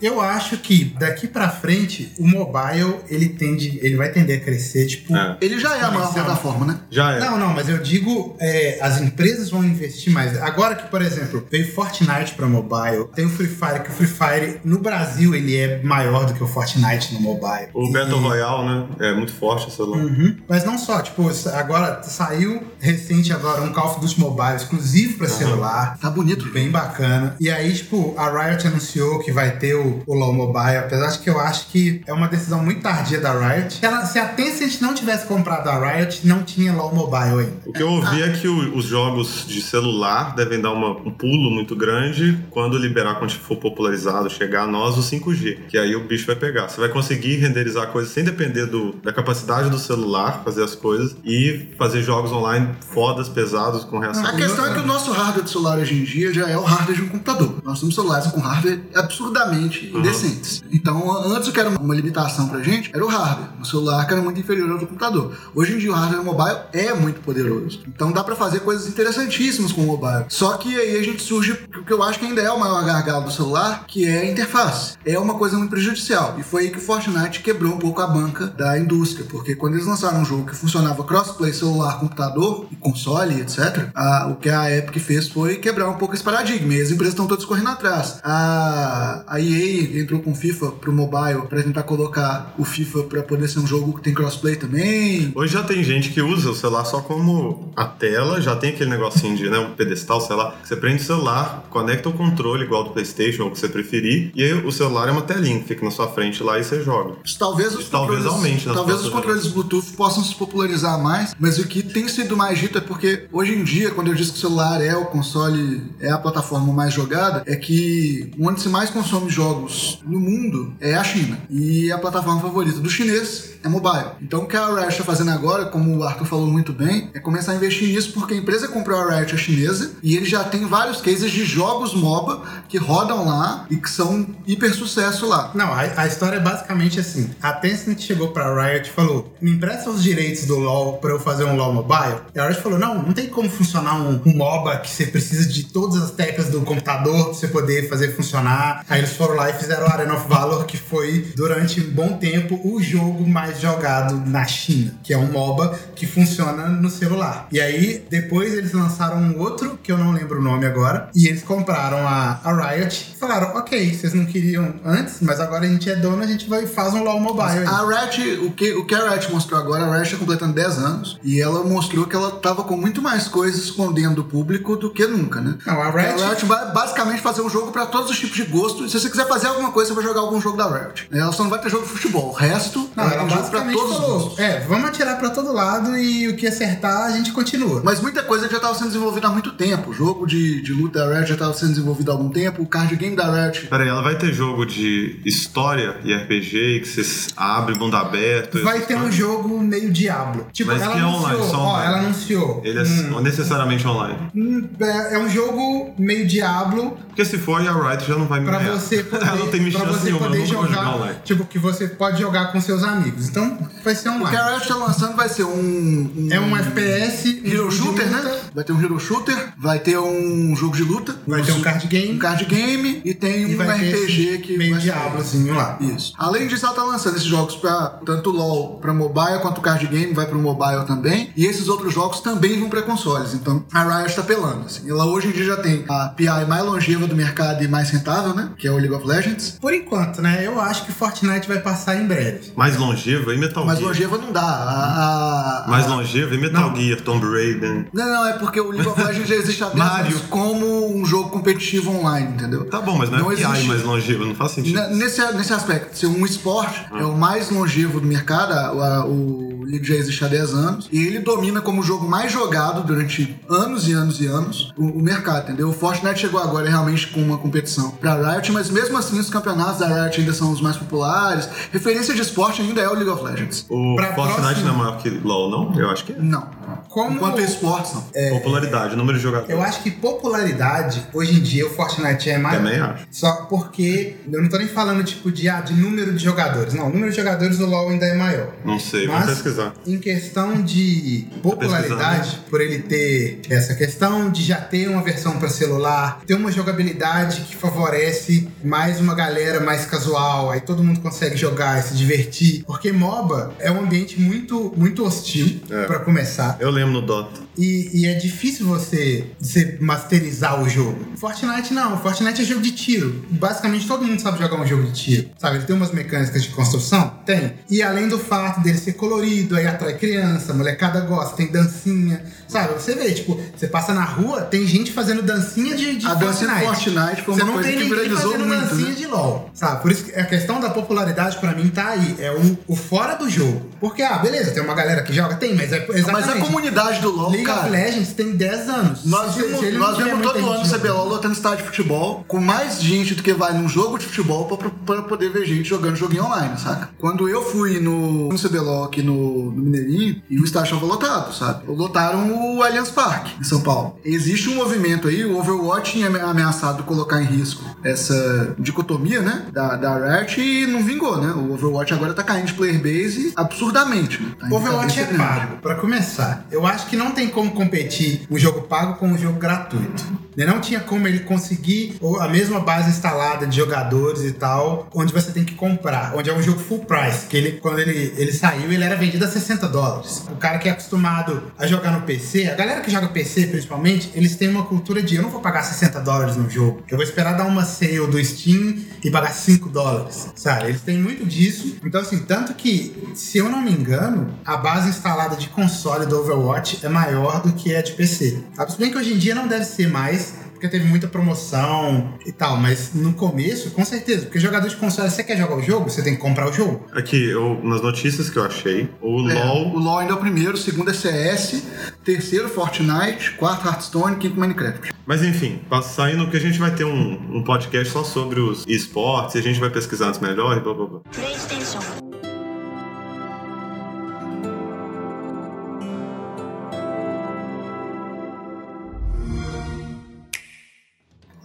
[0.00, 4.86] Eu acho que daqui pra frente o mobile ele tende, ele vai tender a crescer,
[4.86, 5.16] tipo.
[5.16, 5.36] É.
[5.40, 6.78] Ele já é a maior plataforma, né?
[6.90, 7.20] Já é.
[7.20, 10.36] Não, não, mas eu digo, é, as empresas vão investir mais.
[10.42, 14.06] Agora que, por exemplo, veio Fortnite pra mobile, tem o Free Fire, que o Free
[14.06, 17.68] Fire no Brasil ele é maior do que o Fortnite no mobile.
[17.74, 18.86] O E- Battle Royale, né?
[19.00, 19.98] É muito forte o celular.
[20.02, 20.36] Uhum.
[20.48, 25.28] Mas não só, tipo, agora saiu recente agora um Call of Duty Mobile exclusivo pra
[25.28, 25.98] celular.
[25.98, 26.46] Tá bonito.
[26.52, 27.34] Bem bacana.
[27.40, 31.18] E aí, tipo, a Riot anunciou que vai ter o, o LoL Mobile, apesar de
[31.18, 33.74] que eu acho que é uma decisão muito tardia da Riot.
[33.74, 37.52] Se, ela- se a Tencent não tivesse comprado a Riot, não tinha LoL Mobile ainda.
[37.66, 41.10] O que eu ouvi é que o- os jogos de celular devem dar uma- um
[41.10, 45.58] pulo muito grande quando liberar, quando for popularizado, chegar a nós o 5G.
[45.68, 46.68] Que aí o bicho vai pegar.
[46.68, 51.16] Você vai conseguir renderizar coisas sem depender do- da capacidade do celular, fazer as coisas,
[51.24, 54.24] e fazer jogos online fodas, pesados, com reação.
[54.26, 56.62] A questão é que o nosso hardware de celular hoje em dia já é o
[56.62, 57.54] hardware de um computador.
[57.64, 60.62] Nós temos celulares com hardware absurdamente indecentes.
[60.72, 63.48] Então, antes o que era uma limitação pra gente era o hardware.
[63.60, 65.36] O celular que era muito inferior ao do computador.
[65.54, 67.80] Hoje em dia o hardware mobile é muito poderoso.
[67.88, 70.24] Então dá pra fazer coisas interessantíssimas com o mobile.
[70.28, 72.84] Só que aí a gente surge o que eu acho que ainda é o maior
[72.84, 74.94] gargalo do celular, que é a interface.
[75.04, 76.36] É uma coisa muito prejudicial.
[76.38, 79.74] E foi aí que o Fortnite quebrou um pouco a banca da indústria, porque quando
[79.74, 84.48] eles lançaram um jogo que funcionava crossplay celular, computador e console, etc., a- o que
[84.48, 86.74] a Epic fez foi quebrar um pouco esse paradigma.
[86.74, 88.18] E as empresas estão todas correndo atrás.
[88.22, 93.48] A, a EA entrou com FIFA pro mobile para tentar colocar o FIFA para poder
[93.48, 95.32] ser um jogo que tem crossplay também.
[95.34, 98.90] Hoje já tem gente que usa o celular só como a tela, já tem aquele
[98.90, 102.84] negocinho de, né, um pedestal, sei lá, você prende o celular, conecta o controle igual
[102.84, 105.68] do Playstation, ou o que você preferir, e aí o celular é uma telinha que
[105.68, 107.16] fica na sua frente lá e você joga.
[107.38, 111.66] Talvez os Talvez controles, aumente talvez os controles Bluetooth possam se popularizar mais, mas o
[111.66, 114.40] que tem sido mais dito é porque hoje em dia, quando eu disse que o
[114.40, 119.30] celular é o console, é a plataforma mais jogada, é que onde se mais consome
[119.30, 119.55] jogos
[120.04, 121.38] no mundo é a China.
[121.48, 124.10] E a plataforma favorita do chinês é mobile.
[124.22, 127.18] Então o que a Riot está fazendo agora, como o Arthur falou muito bem, é
[127.18, 130.44] começar a investir nisso porque a empresa comprou a Riot a chinesa e ele já
[130.44, 135.50] tem vários cases de jogos MOBA que rodam lá e que são hiper sucesso lá.
[135.54, 137.30] Não, a, a história é basicamente assim.
[137.42, 141.20] A Tencent chegou pra Riot e falou: me empresta os direitos do LoL pra eu
[141.20, 142.20] fazer um LoL mobile.
[142.34, 145.48] E a Riot falou: não, não tem como funcionar um, um MOBA que você precisa
[145.48, 148.84] de todas as teclas do computador pra você poder fazer funcionar.
[148.88, 152.16] Aí eles foram lá e fizeram o Arena of Valor, que foi, durante um bom
[152.18, 157.48] tempo, o jogo mais jogado na China, que é um MOBA que funciona no celular.
[157.52, 161.26] E aí, depois eles lançaram um outro, que eu não lembro o nome agora, e
[161.28, 165.68] eles compraram a, a Riot e falaram: ok, vocês não queriam antes, mas agora a
[165.68, 167.58] gente é dono, a gente vai faz um LoL mobile.
[167.60, 170.52] aí." A Riot, o que, o que a Riot mostrou agora, a Riot está completando
[170.54, 174.76] 10 anos e ela mostrou que ela tava com muito mais coisas escondendo do público
[174.76, 175.56] do que nunca, né?
[175.66, 178.44] Não, a Riot- A Riot vai basicamente fazer um jogo para todos os tipos de
[178.44, 178.84] gosto.
[178.84, 181.08] E se você quiser fazer fazer alguma coisa, você vai jogar algum jogo da Riot.
[181.12, 182.30] Ela só não vai ter jogo de futebol.
[182.30, 185.52] O resto, Não, tem jogo pra basicamente todos os falou, é, vamos atirar pra todo
[185.52, 187.80] lado e o que acertar a gente continua.
[187.84, 189.90] Mas muita coisa já estava sendo desenvolvida há muito tempo.
[189.90, 192.62] O jogo de, de luta da Riot já estava sendo desenvolvido há algum tempo.
[192.62, 196.86] O card game da Riot Peraí, ela vai ter jogo de história e RPG que
[196.86, 198.62] você abre mundo aberto.
[198.62, 199.14] Vai ter um coisas?
[199.16, 200.46] jogo meio Diablo.
[200.52, 201.86] Tipo, Mas ela que é anunciou, online, só ó, online.
[201.86, 202.62] ela anunciou.
[202.64, 204.18] Ele é hum, necessariamente online.
[204.34, 208.40] hum, é é um jogo meio Diablo Porque se for, a Riot já não vai
[208.40, 208.72] me pra ganhar.
[208.72, 212.52] você poder, Ela não tem pra você nenhuma, poder jogar, tipo, que você pode jogar
[212.52, 213.28] com seus amigos.
[213.28, 215.50] Então, vai ser O que a Riot tá lançando vai ser um.
[215.58, 218.40] um É um FPS, um Hero Shooter, né?
[218.54, 221.16] Vai ter um Hero Shooter, vai ter um jogo de luta.
[221.26, 222.14] Vai ter um card game.
[222.14, 224.56] Um card game e tem E um RPG que.
[224.56, 225.78] meio Diablozinho lá.
[225.80, 226.12] Isso.
[226.18, 229.86] Além disso, ela tá lançando esses jogos pra tanto LoL pra mobile quanto o card
[229.86, 231.30] game vai pro mobile também.
[231.36, 233.34] E esses outros jogos também vão pra consoles.
[233.34, 234.66] Então a Riot tá pelando.
[234.66, 234.88] Assim.
[234.88, 238.34] Ela hoje em dia já tem a PI mais longeva do mercado e mais rentável,
[238.34, 238.50] né?
[238.56, 239.15] Que é o League of Legends.
[239.60, 240.40] Por enquanto, né?
[240.46, 242.52] Eu acho que Fortnite vai passar em breve.
[242.56, 243.88] Mais longeva e Metal Mas Gear.
[243.88, 244.40] longeva não dá.
[244.40, 246.76] A, a- Mais longeva e Metal Não.
[246.76, 247.86] Gear, Tomb Raider.
[247.92, 250.06] Não, não, é porque o League of Legends já existe há 10 Mario.
[250.16, 252.64] anos como um jogo competitivo online, entendeu?
[252.68, 253.64] Tá bom, mas não, Não é existe.
[253.66, 254.74] mais longeva, não faz sentido.
[254.74, 259.06] Na- Nesse, nesse aspecto, ser um esporte é o mais longevo do mercado, a- a-
[259.06, 262.82] o League já existe há 10 anos, e ele domina como o jogo mais jogado
[262.84, 265.68] durante anos e anos e anos o, o mercado, entendeu?
[265.68, 269.78] O Fortnite chegou agora realmente com uma competição pra Riot, mas mesmo assim os campeonatos
[269.78, 271.48] da Riot ainda são os mais populares.
[271.72, 273.66] Referência de esporte ainda é o League of Legends.
[273.68, 275.78] O Pra Fortnite próxima- não é maior que LoL, não?
[275.80, 276.16] Eu acho que é.
[276.18, 276.48] Não.
[276.88, 278.02] Como- Enquanto esportes, não.
[278.30, 279.50] Popularidade, número de jogadores.
[279.54, 282.58] Eu acho que popularidade, hoje em dia, o Fortnite é maior.
[282.62, 283.06] Também acho.
[283.10, 286.72] Só porque eu não tô nem falando tipo de, ah, de número de jogadores.
[286.74, 288.48] Não, o número de jogadores do LoL ainda é maior.
[288.64, 289.72] Não sei, Mas vamos pesquisar.
[289.86, 295.48] em questão de popularidade, por ele ter essa questão de já ter uma versão para
[295.48, 301.36] celular, ter uma jogabilidade que favorece mais uma galera mais casual, aí todo mundo consegue
[301.36, 305.84] jogar e se divertir, porque MOBA é um ambiente muito muito hostil É.
[305.84, 306.56] para começar.
[306.60, 307.40] Eu lembro no Dota.
[307.58, 311.06] E, e é difícil você, você masterizar o jogo.
[311.16, 313.24] Fortnite não, Fortnite é jogo de tiro.
[313.30, 315.30] Basicamente todo mundo sabe jogar um jogo de tiro.
[315.38, 317.14] Sabe, ele tem umas mecânicas de construção?
[317.24, 317.54] Tem.
[317.70, 322.22] E além do fato dele ser colorido, aí atrai criança, molecada gosta, tem dancinha.
[322.48, 326.14] Sabe, você vê, tipo, você passa na rua, tem gente fazendo dancinha de, de A
[326.14, 326.92] dancinha do Fortnite.
[326.92, 328.94] Fortnite foi Você uma não coisa tem que viralizou fazendo muito, dancinha né?
[328.94, 329.82] de LOL, sabe?
[329.82, 332.16] Por isso que a questão da popularidade pra mim tá aí.
[332.18, 333.66] É o, o fora do jogo.
[333.80, 335.34] Porque, ah, beleza, tem uma galera que joga?
[335.36, 336.10] Tem, mas é exatamente.
[336.12, 337.62] Mas a comunidade do LoL, League cara...
[337.62, 339.04] of Legends tem 10 anos.
[339.04, 342.80] Nós vemos, se nós vemos todo ano o CBLOL lotando estádio de futebol, com mais
[342.80, 346.24] gente do que vai num jogo de futebol pra, pra poder ver gente jogando joguinho
[346.24, 346.90] online, saca?
[346.98, 351.34] Quando eu fui no, no CBLOL aqui no, no Mineirinho, e o estádio estava lotado,
[351.34, 351.64] sabe?
[351.66, 353.98] Lotaram o Allianz Parque, em São Paulo.
[354.04, 359.76] Existe um movimento aí, o Overwatch tinha ameaçado colocar em risco essa dicotomia, né, da,
[359.76, 361.32] da Riot e não vingou, né?
[361.32, 364.22] O Overwatch agora tá caindo de player base absurdamente.
[364.22, 364.34] Né?
[364.40, 366.46] Tá Overwatch é pago, pra começar.
[366.50, 370.04] Eu acho que não tem como competir um jogo pago com um jogo gratuito.
[370.36, 370.44] Né?
[370.44, 375.32] Não tinha como ele conseguir a mesma base instalada de jogadores e tal, onde você
[375.32, 378.70] tem que comprar, onde é um jogo full price, que ele, quando ele, ele saiu,
[378.70, 380.24] ele era vendido a 60 dólares.
[380.30, 384.10] O cara que é acostumado a jogar no PC, a galera que joga PC principalmente,
[384.14, 387.04] eles têm uma cultura de eu não vou pagar 60 dólares no jogo, eu vou
[387.04, 390.68] esperar dar uma sale do Steam e pagar 5 dólares, sabe?
[390.68, 391.76] Eles têm muito disso.
[391.84, 396.18] Então, assim, tanto que, se eu não me engano, a base instalada de console do
[396.20, 398.42] Overwatch é maior do que a de PC.
[398.68, 400.25] Se bem que hoje em dia não deve ser mais,
[400.56, 405.10] porque teve muita promoção e tal, mas no começo, com certeza, porque jogador de console,
[405.10, 406.86] você quer jogar o jogo, você tem que comprar o jogo.
[406.92, 410.18] Aqui, eu, nas notícias que eu achei, o É, LoL o LoL ainda é o
[410.20, 411.62] primeiro, o segundo é CS,
[412.04, 414.92] terceiro Fortnite, quarto Hearthstone, quinto Minecraft.
[415.06, 418.64] Mas enfim, pa- saindo que a gente vai ter um, um podcast só sobre os
[418.66, 421.00] esportes a gente vai pesquisar antes melhor e blá blá blá.
[421.12, 422.05] PlayStation.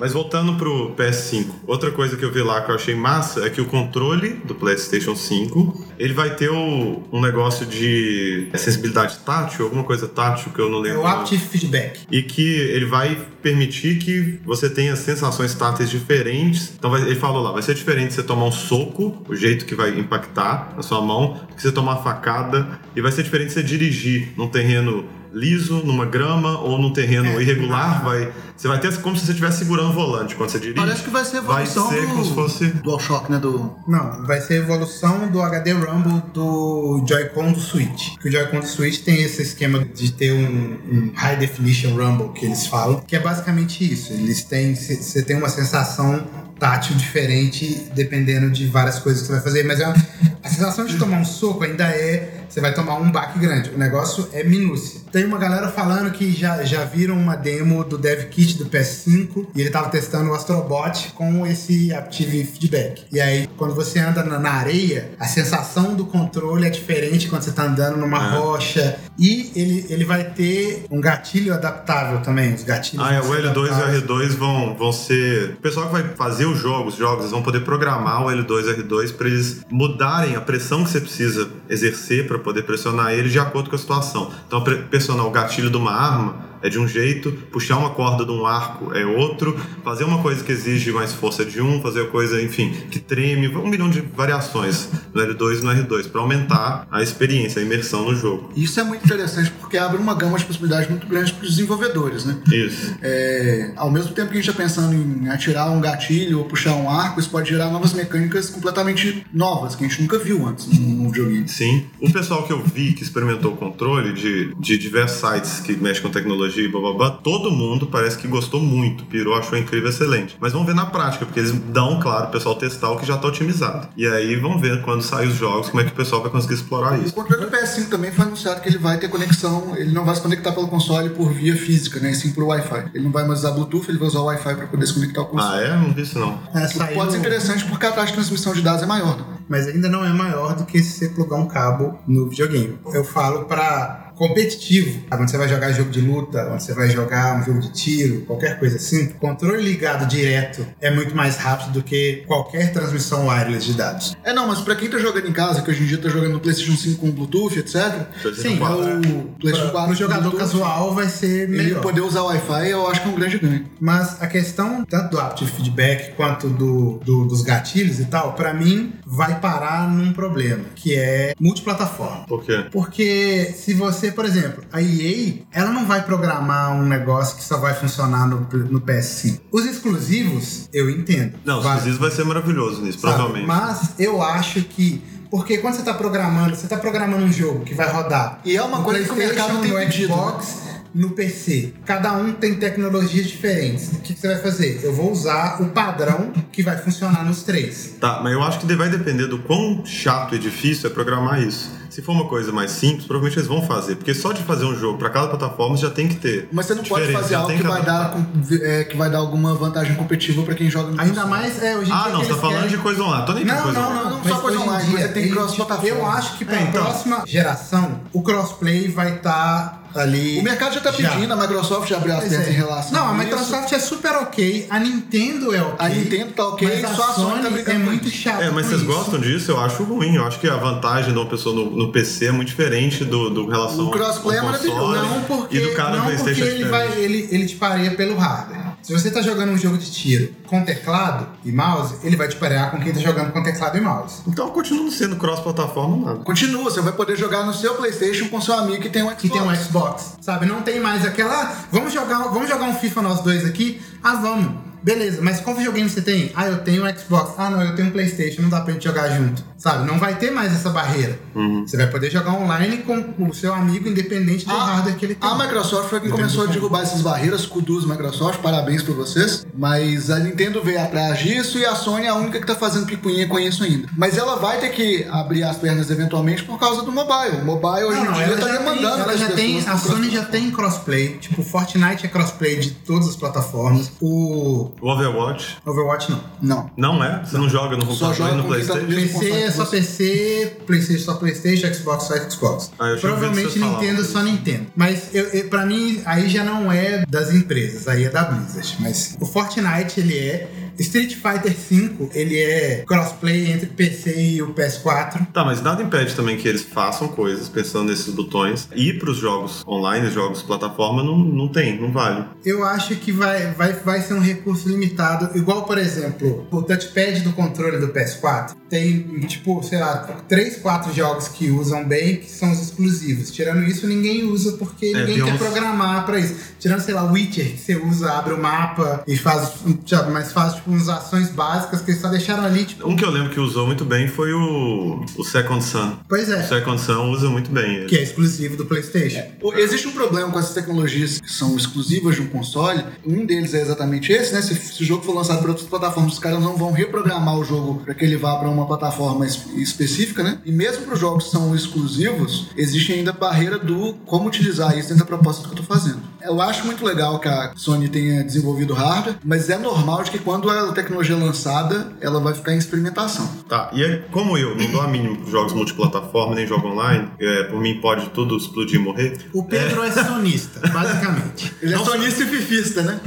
[0.01, 3.51] Mas voltando pro PS5, outra coisa que eu vi lá que eu achei massa é
[3.51, 9.63] que o controle do PlayStation 5 ele vai ter o- um negócio de sensibilidade tátil,
[9.65, 11.01] alguma coisa tátil que eu não É lembro.
[11.01, 11.99] o Aptive Feedback.
[12.11, 16.73] e que ele vai permitir que você tenha sensações táteis diferentes.
[16.79, 19.75] Então vai- ele falou lá, vai ser diferente você tomar um soco, o jeito que
[19.75, 23.53] vai impactar na sua mão, do que você tomar uma facada, e vai ser diferente
[23.53, 28.31] você dirigir num terreno liso, numa grama ou num terreno É, irregular, vai.
[28.55, 30.75] Você vai ter como se você estivesse segurando o volante quando você dirige.
[30.77, 32.65] Parece que vai ser a Vai evolução ser do como se fosse.
[32.67, 33.39] DualShock, né?
[33.39, 33.73] Do...
[33.87, 38.17] Não, vai ser a evolução do HD Rumble do Joy-Con do Switch.
[38.21, 42.33] Que o Joy-Con do Switch tem esse esquema de ter um, um High Definition Rumble,
[42.33, 44.13] que eles falam, que é basicamente isso.
[44.13, 44.75] Eles têm.
[44.75, 46.23] Você tem uma sensação
[46.59, 49.95] tátil diferente dependendo de várias coisas que você vai fazer, mas é uma-
[50.43, 52.37] a sensação de tomar um soco ainda é.
[52.51, 53.69] Você vai tomar um baque grande.
[53.69, 54.99] O negócio é minúcia.
[55.09, 59.47] Tem uma galera falando que já, já viram uma demo do Dev Kit do PS5
[59.55, 63.03] e ele tava testando o Astrobot com esse Aptive Feedback.
[63.11, 67.43] E aí, quando você anda na, na areia, a sensação do controle é diferente quando
[67.43, 68.37] você tá andando numa É.
[68.37, 68.97] rocha.
[69.17, 72.53] E ele, ele vai ter um gatilho adaptável também.
[72.53, 73.05] Os gatilhos.
[73.05, 74.03] Ah, é, o ser L2 e o adaptáveis.
[74.03, 75.51] R2 vão, vão ser.
[75.51, 78.65] O pessoal que vai fazer os jogos, os jogos, eles vão poder programar o L2
[78.65, 83.13] e o R2 para eles mudarem a pressão que você precisa exercer para poder pressionar
[83.13, 84.31] ele de acordo com a situação.
[84.47, 88.25] Então, pre- pressionar o gatilho de uma arma é de um jeito, puxar uma corda
[88.25, 92.09] de um arco é outro, fazer uma coisa que exige mais força de um, fazer
[92.09, 96.87] coisa, enfim, que treme, um milhão de variações no L2 e no R2 para aumentar
[96.91, 98.51] a experiência, a imersão no jogo.
[98.55, 102.25] Isso é muito interessante porque abre uma gama de possibilidades muito grande para os desenvolvedores,
[102.25, 102.37] né?
[102.51, 102.95] Isso.
[103.01, 106.75] É, ao mesmo tempo que a gente está pensando em atirar um gatilho ou puxar
[106.75, 110.67] um arco, isso pode gerar novas mecânicas completamente novas, que a gente nunca viu antes
[110.67, 111.47] num videogame.
[111.47, 111.85] Sim.
[111.99, 116.03] O pessoal que eu vi que experimentou o controle de, de diversos sites que mexem
[116.03, 120.35] com tecnologia e blá, todo mundo parece que gostou muito, pirou, achou incrível, excelente.
[120.39, 123.15] Mas vamos ver na prática, porque eles dão, claro, o pessoal testar o que já
[123.15, 123.87] está otimizado.
[123.95, 126.55] E aí vamos ver quando sair os jogos como é que o pessoal vai conseguir
[126.55, 127.13] explorar O isso.
[127.13, 130.21] controle do PS5 também foi anunciado que ele vai ter conexão, ele não vai se
[130.21, 132.13] conectar pelo console por via física, né?
[132.13, 132.91] Sim por Wi-Fi.
[132.93, 135.21] Ele não vai mais usar Bluetooth, ele vai usar o Wi-Fi para poder se conectar
[135.21, 135.53] ao console.
[135.55, 135.75] Ah, é?
[135.75, 136.39] Não vi isso não.
[136.53, 139.17] É, O saiu- pode ser interessante porque a taxa de transmissão de dados é maior.
[139.17, 139.23] Né?
[139.49, 142.77] mas ainda não é maior do que se você plugar um cabo no videogame.
[142.93, 147.41] Eu falo pra competitivo, quando você vai jogar jogo de luta, quando você vai jogar
[147.41, 151.83] um jogo de tiro, qualquer coisa assim, controle ligado direto é muito mais rápido do
[151.83, 154.15] que qualquer transmissão wireless de dados.
[154.23, 156.33] É, não, mas pra quem tá jogando em casa, que hoje em dia tá jogando
[156.33, 157.73] no PlayStation 5 com Bluetooth, etc.,
[158.21, 158.77] PlayStation Sim, 4.
[158.77, 161.81] o PlayStation Para 4 o jogador Bluetooth, casual vai ser ele melhor.
[161.81, 163.65] poder usar Wi-Fi, eu acho que é um grande ganho.
[163.79, 168.53] Mas a questão tanto do Aptive Feedback quanto do, do- dos gatilhos e tal, pra
[168.53, 172.23] mim vai parar num problema, que é multiplataforma.
[172.27, 172.65] Por quê?
[172.71, 177.57] Porque se você, por exemplo, a EA, ela não vai programar um negócio que só
[177.57, 179.41] vai funcionar no, no PS5.
[179.51, 181.33] Os exclusivos, eu entendo.
[181.43, 183.13] Não, os Vai- exclusivos vai ser maravilhoso nisso, sabe?
[183.15, 183.47] provavelmente.
[183.47, 185.03] Mas eu acho que.
[185.29, 188.39] Porque quando você tá programando, você tá programando um jogo que vai rodar.
[188.43, 190.61] E é uma coisa que o mercado tem no pedido, Xbox,
[190.93, 191.73] no PC.
[191.85, 193.91] Cada um tem tecnologias diferentes.
[193.93, 194.81] O que, você vai fazer?
[194.83, 197.95] Eu vou usar o padrão que vai funcionar nos três.
[197.99, 201.80] Tá, mas eu acho que vai depender do quão chato e difícil é programar isso.
[201.91, 203.95] Se for uma coisa mais simples, provavelmente eles vão fazer.
[203.97, 206.47] Porque só de fazer um jogo para cada plataforma já tem que ter.
[206.51, 208.15] Mas você não pode fazer já algo que vai, dar,
[208.63, 211.89] é, que vai dar alguma vantagem competitiva pra quem joga no Ainda mais é, hoje
[211.91, 212.13] em Ah, dia.
[212.13, 213.25] não, que você tá falando querem- de coisa online.
[213.25, 214.03] Tô nem com Não, coisa não, online.
[214.05, 215.89] não, Não, mas só coisa online, dia, você tem cross-plataforma.
[215.97, 216.81] Eu acho que pra É, então.
[216.81, 220.39] próxima geração, o crossplay vai estar ali.
[220.39, 222.51] O mercado já tá pedindo, a Microsoft já abriu as pernas é.
[222.51, 223.23] em relação Não, a isso.
[223.25, 225.75] Microsoft é super ok, a Nintendo é ok.
[225.85, 228.41] A Nintendo tá ok, mas a só a Sony Sony tá é muito chata.
[228.41, 228.89] É, mas com vocês isso.
[228.91, 229.51] gostam disso?
[229.51, 230.15] Eu acho ruim.
[230.15, 233.29] Eu acho que a vantagem de uma pessoa no, no PC é muito diferente do,
[233.29, 234.79] do relação O crossplay ao é maravilhoso.
[234.79, 237.55] console Não porque, e do cara não do porque PlayStation ele, vai, ele, ele te
[237.55, 238.71] pareia pelo hardware.
[238.81, 242.35] Se você tá jogando um jogo de tiro com teclado e mouse, ele vai te
[242.35, 244.21] parear com quem tá jogando com teclado e mouse.
[244.27, 246.23] Então continua sendo cross-plataforma nada.
[246.23, 249.21] Continua, você vai poder jogar no seu PlayStation com seu amigo que tem um Xbox.
[249.21, 250.45] que tem um Xbox, sabe?
[250.45, 253.79] Não tem mais aquela, ah, vamos jogar, vamos jogar um FIFA nós dois aqui?
[254.03, 254.71] Ah, vamos.
[254.83, 256.31] Beleza, mas qual videogame você tem?
[256.35, 257.35] Ah, eu tenho um Xbox.
[257.37, 259.43] Ah, não, eu tenho um PlayStation, não dá pra gente jogar junto.
[259.61, 259.85] Sabe?
[259.85, 261.19] Não vai ter mais essa barreira.
[261.35, 261.67] Uhum.
[261.67, 265.13] Você vai poder jogar online com o seu amigo, independente do A, hardware que ele
[265.13, 265.29] tem.
[265.29, 269.45] a Microsoft foi quem começou a derrubar essas barreiras, kudos Microsoft, parabéns pra vocês.
[269.55, 272.87] Mas a Nintendo veio atrás disso e a Sony é a única que tá fazendo
[272.87, 273.87] picuinha com isso ainda.
[273.95, 277.41] Mas ela vai ter que abrir as pernas eventualmente por causa do mobile.
[277.41, 280.09] O mobile hoje Não, em dia ela tá tem, demandando ela já tem, a Sony
[280.09, 283.91] já tem crossplay, tipo, Fortnite é crossplay de todas as plataformas.
[284.01, 286.21] O O Overwatch Overwatch não.
[286.41, 286.71] Não.
[286.75, 287.23] não é?
[287.23, 288.87] Você não joga no Só computador joga e no tá PlayStation?
[288.87, 289.65] PC console é só.
[289.65, 292.71] PC, PlayStation só PlayStation, Xbox só Xbox.
[292.79, 294.67] Ah, Provavelmente Nintendo só Nintendo.
[294.75, 298.77] Mas eu, eu, pra mim, aí já não é das empresas, aí é da Blizzard.
[298.79, 300.47] Mas o Fortnite, ele é.
[300.81, 305.27] Street Fighter V, ele é crossplay entre PC e o PS4.
[305.33, 308.67] Tá, mas nada impede também que eles façam coisas pensando nesses botões.
[308.75, 312.25] E pros jogos online, jogos plataforma, não, não tem, não vale.
[312.45, 317.21] Eu acho que vai, vai, vai ser um recurso limitado, igual, por exemplo, o touchpad
[317.21, 318.55] do controle do PS4.
[318.69, 319.97] Tem, tipo, sei lá,
[320.29, 323.29] três, quatro jogos que usam bem, que são os exclusivos.
[323.31, 326.35] Tirando isso, ninguém usa porque É, ninguém quer uns- programar pra isso.
[326.57, 329.51] Tirando, sei lá, Witcher, que você usa, abre o mapa e faz,
[329.85, 333.03] já, mas faz, tipo, umas ações básicas que eles só deixaram ali, tipo, Um que
[333.05, 335.97] eu lembro que usou muito bem foi o, o Second Sun.
[336.07, 337.85] pois O é, Second Sun usa muito bem ele.
[337.85, 339.23] que é exclusivo do PlayStation.
[339.41, 342.83] O- Existe um problema com essas tecnologias que são exclusivas de um console.
[343.05, 344.41] Um deles é exatamente esse, né?
[344.41, 347.43] Se, se o jogo for lançado para outras plataformas, os caras não vão reprogramar o
[347.43, 350.39] jogo para que ele vá para uma plataforma es- específica, né?
[350.45, 354.77] E mesmo para os jogos que são exclusivos, existe ainda a barreira do como utilizar
[354.77, 356.01] isso dentro da proposta que eu tô fazendo.
[356.23, 360.19] Eu acho muito legal que a Sony tenha desenvolvido hardware, mas é normal de que
[360.19, 363.27] quando a tecnologia é lançada, ela vai ficar em experimentação.
[363.49, 367.09] Tá, e é, como eu não dou a mínima pros jogos multiplataforma, nem jogo online,
[367.19, 369.17] é, por mim pode tudo explodir e morrer.
[369.33, 371.53] O Pedro é, sonista, basicamente.
[371.61, 372.99] Ele é Não, sonista e fifista, né?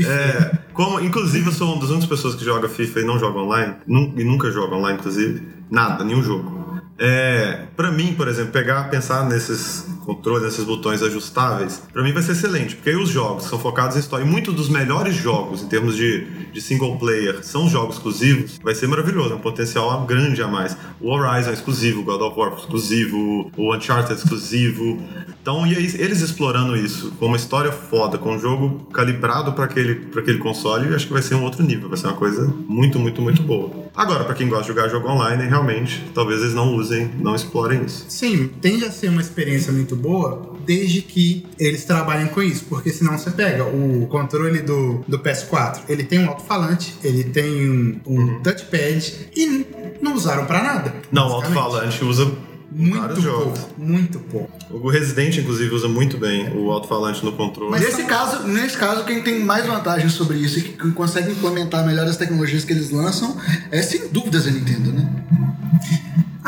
[0.00, 3.38] É, como, inclusive, eu sou uma das únicas pessoas que joga FIFA e não joga
[3.40, 6.58] online, nu- e nunca joga online, inclusive, nada, nenhum jogo.
[7.00, 12.22] É, para mim, por exemplo, pegar, pensar nesses controles, nesses botões ajustáveis, pra mim vai
[12.22, 14.24] ser excelente, porque aí os jogos são focados em história.
[14.24, 18.74] E muitos dos melhores jogos, em termos de, de single player, são jogos exclusivos, vai
[18.74, 20.74] ser maravilhoso, é um potencial grande a mais.
[20.98, 24.98] O Horizon é exclusivo, God of War é exclusivo, o Uncharted é exclusivo.
[25.42, 29.64] Então, e aí, eles explorando isso com uma história foda, com um jogo calibrado para
[29.64, 32.16] aquele, pra aquele console, eu acho que vai ser um outro nível, vai ser uma
[32.16, 33.70] coisa muito, muito, muito boa.
[33.94, 37.84] Agora, pra quem gosta de jogar jogo online, realmente, talvez eles não usem, não explorem
[37.84, 38.06] isso.
[38.08, 42.90] Sim, tende a ser uma experiência muito boa, desde que eles trabalhem com isso, porque
[42.90, 48.00] senão você pega o controle do, do PS4, ele tem um alto-falante, ele tem um,
[48.06, 49.66] um touchpad e
[50.00, 50.94] não usaram pra nada.
[51.10, 52.30] Não, o alto-falante usa
[52.70, 54.50] Muito pouco, muito pouco.
[54.70, 57.70] O Resident, inclusive, usa muito bem o alto-falante no controle.
[57.70, 61.86] Mas nesse, caso, nesse caso, quem tem mais vantagem sobre isso e que consegue implementar
[61.86, 63.36] melhor as tecnologias que eles lançam
[63.70, 65.10] é sem dúvidas a Nintendo, né?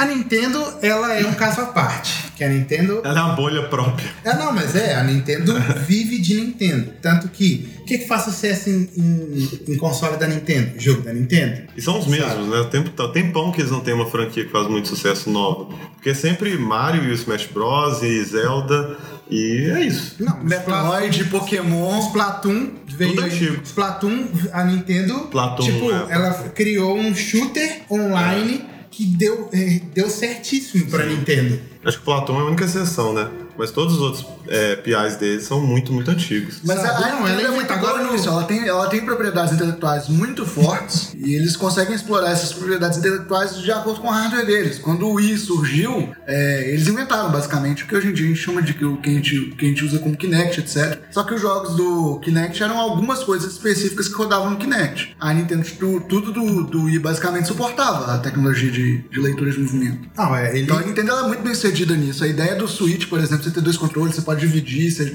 [0.00, 3.62] A Nintendo, ela é um caso à parte, que a Nintendo Ela é uma bolha
[3.68, 4.08] própria.
[4.24, 5.52] É, não, mas é, a Nintendo
[5.86, 6.90] vive de Nintendo.
[7.02, 10.70] Tanto que, o que, que faz sucesso em, em- em console da Nintendo?
[10.78, 11.64] Jogo da Nintendo?
[11.76, 12.60] E são os mesmos, né?
[12.60, 15.66] O tempo, tá- tempão que eles não têm uma franquia que faz muito sucesso nova.
[15.94, 18.02] Porque é sempre Mario e o Smash Bros.
[18.02, 18.96] e Zelda.
[19.28, 20.16] E é isso.
[20.18, 22.00] Não, Metroid, Pokémon.
[22.06, 23.16] Splatoon veio.
[23.16, 23.60] Tudo antigo.
[23.64, 25.14] Splatoon, a Nintendo.
[25.24, 26.06] Splatoon, tipo, é.
[26.08, 31.60] ela criou um shooter online que deu, eh, deu certíssimo pra Nintendo.
[31.84, 33.30] Acho que o Platão é a única exceção, né?
[33.56, 36.60] Mas todos os outros é, PIs deles são muito, muito antigos.
[36.64, 37.04] Mas Sabe?
[37.04, 38.28] a, Não, Nintendo ela é muito agora boa no- nisso.
[38.28, 43.56] Ela tem, ela tem propriedades intelectuais muito fortes e eles conseguem explorar essas propriedades intelectuais
[43.56, 44.78] de acordo com o hardware deles.
[44.78, 48.40] Quando o Wii surgiu, é, eles inventaram basicamente o que hoje em dia a gente
[48.40, 50.98] chama de que o que a gente, que a gente usa como Kinect, etc.
[51.10, 55.16] Só que os jogos do Kinect eram algumas coisas específicas que rodavam no Kinect.
[55.20, 59.58] A Nintendo, tu- tudo do, do Wii basicamente suportava a tecnologia de, de leitura de
[59.60, 60.08] movimento.
[60.16, 60.62] Não, é, ele.
[60.62, 62.24] Então a Nintendo ela é muito bem cedida nisso.
[62.24, 65.14] A ideia do Switch, por exemplo, você ter dois controles, você pode dividir, você,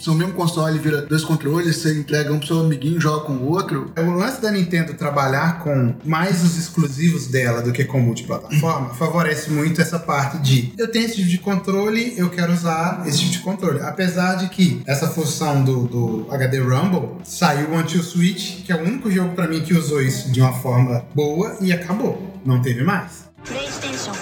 [0.00, 3.50] seu mesmo console vira dois controles, você entrega um pro seu amiguinho, joga com o
[3.50, 3.92] outro.
[3.96, 9.50] O lance da Nintendo trabalhar com mais os exclusivos dela do que com multiplataforma favorece
[9.50, 13.32] muito essa parte de eu tenho esse tipo de controle, eu quero usar esse tipo
[13.32, 13.80] de controle.
[13.80, 18.76] Apesar de que essa função do, do HD Rumble saiu o Until Switch, que é
[18.76, 22.40] o único jogo pra mim que usou isso de uma forma boa e acabou.
[22.44, 23.30] Não teve mais.
[23.44, 24.21] PlayStation.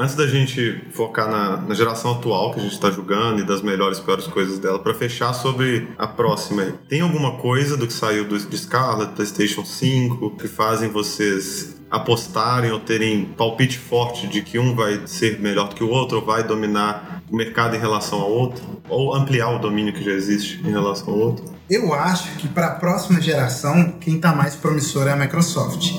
[0.00, 3.60] Antes da gente focar na, na geração atual que a gente está jogando e das
[3.60, 7.92] melhores e piores coisas dela, para fechar sobre a próxima, tem alguma coisa do que
[7.92, 14.40] saiu do, de Scarlet, PlayStation 5, que fazem vocês apostarem ou terem palpite forte de
[14.40, 17.78] que um vai ser melhor do que o outro, ou vai dominar o mercado em
[17.78, 21.59] relação ao outro, ou ampliar o domínio que já existe em relação ao outro?
[21.70, 25.92] Eu acho que para a próxima geração, quem tá mais promissor é a Microsoft.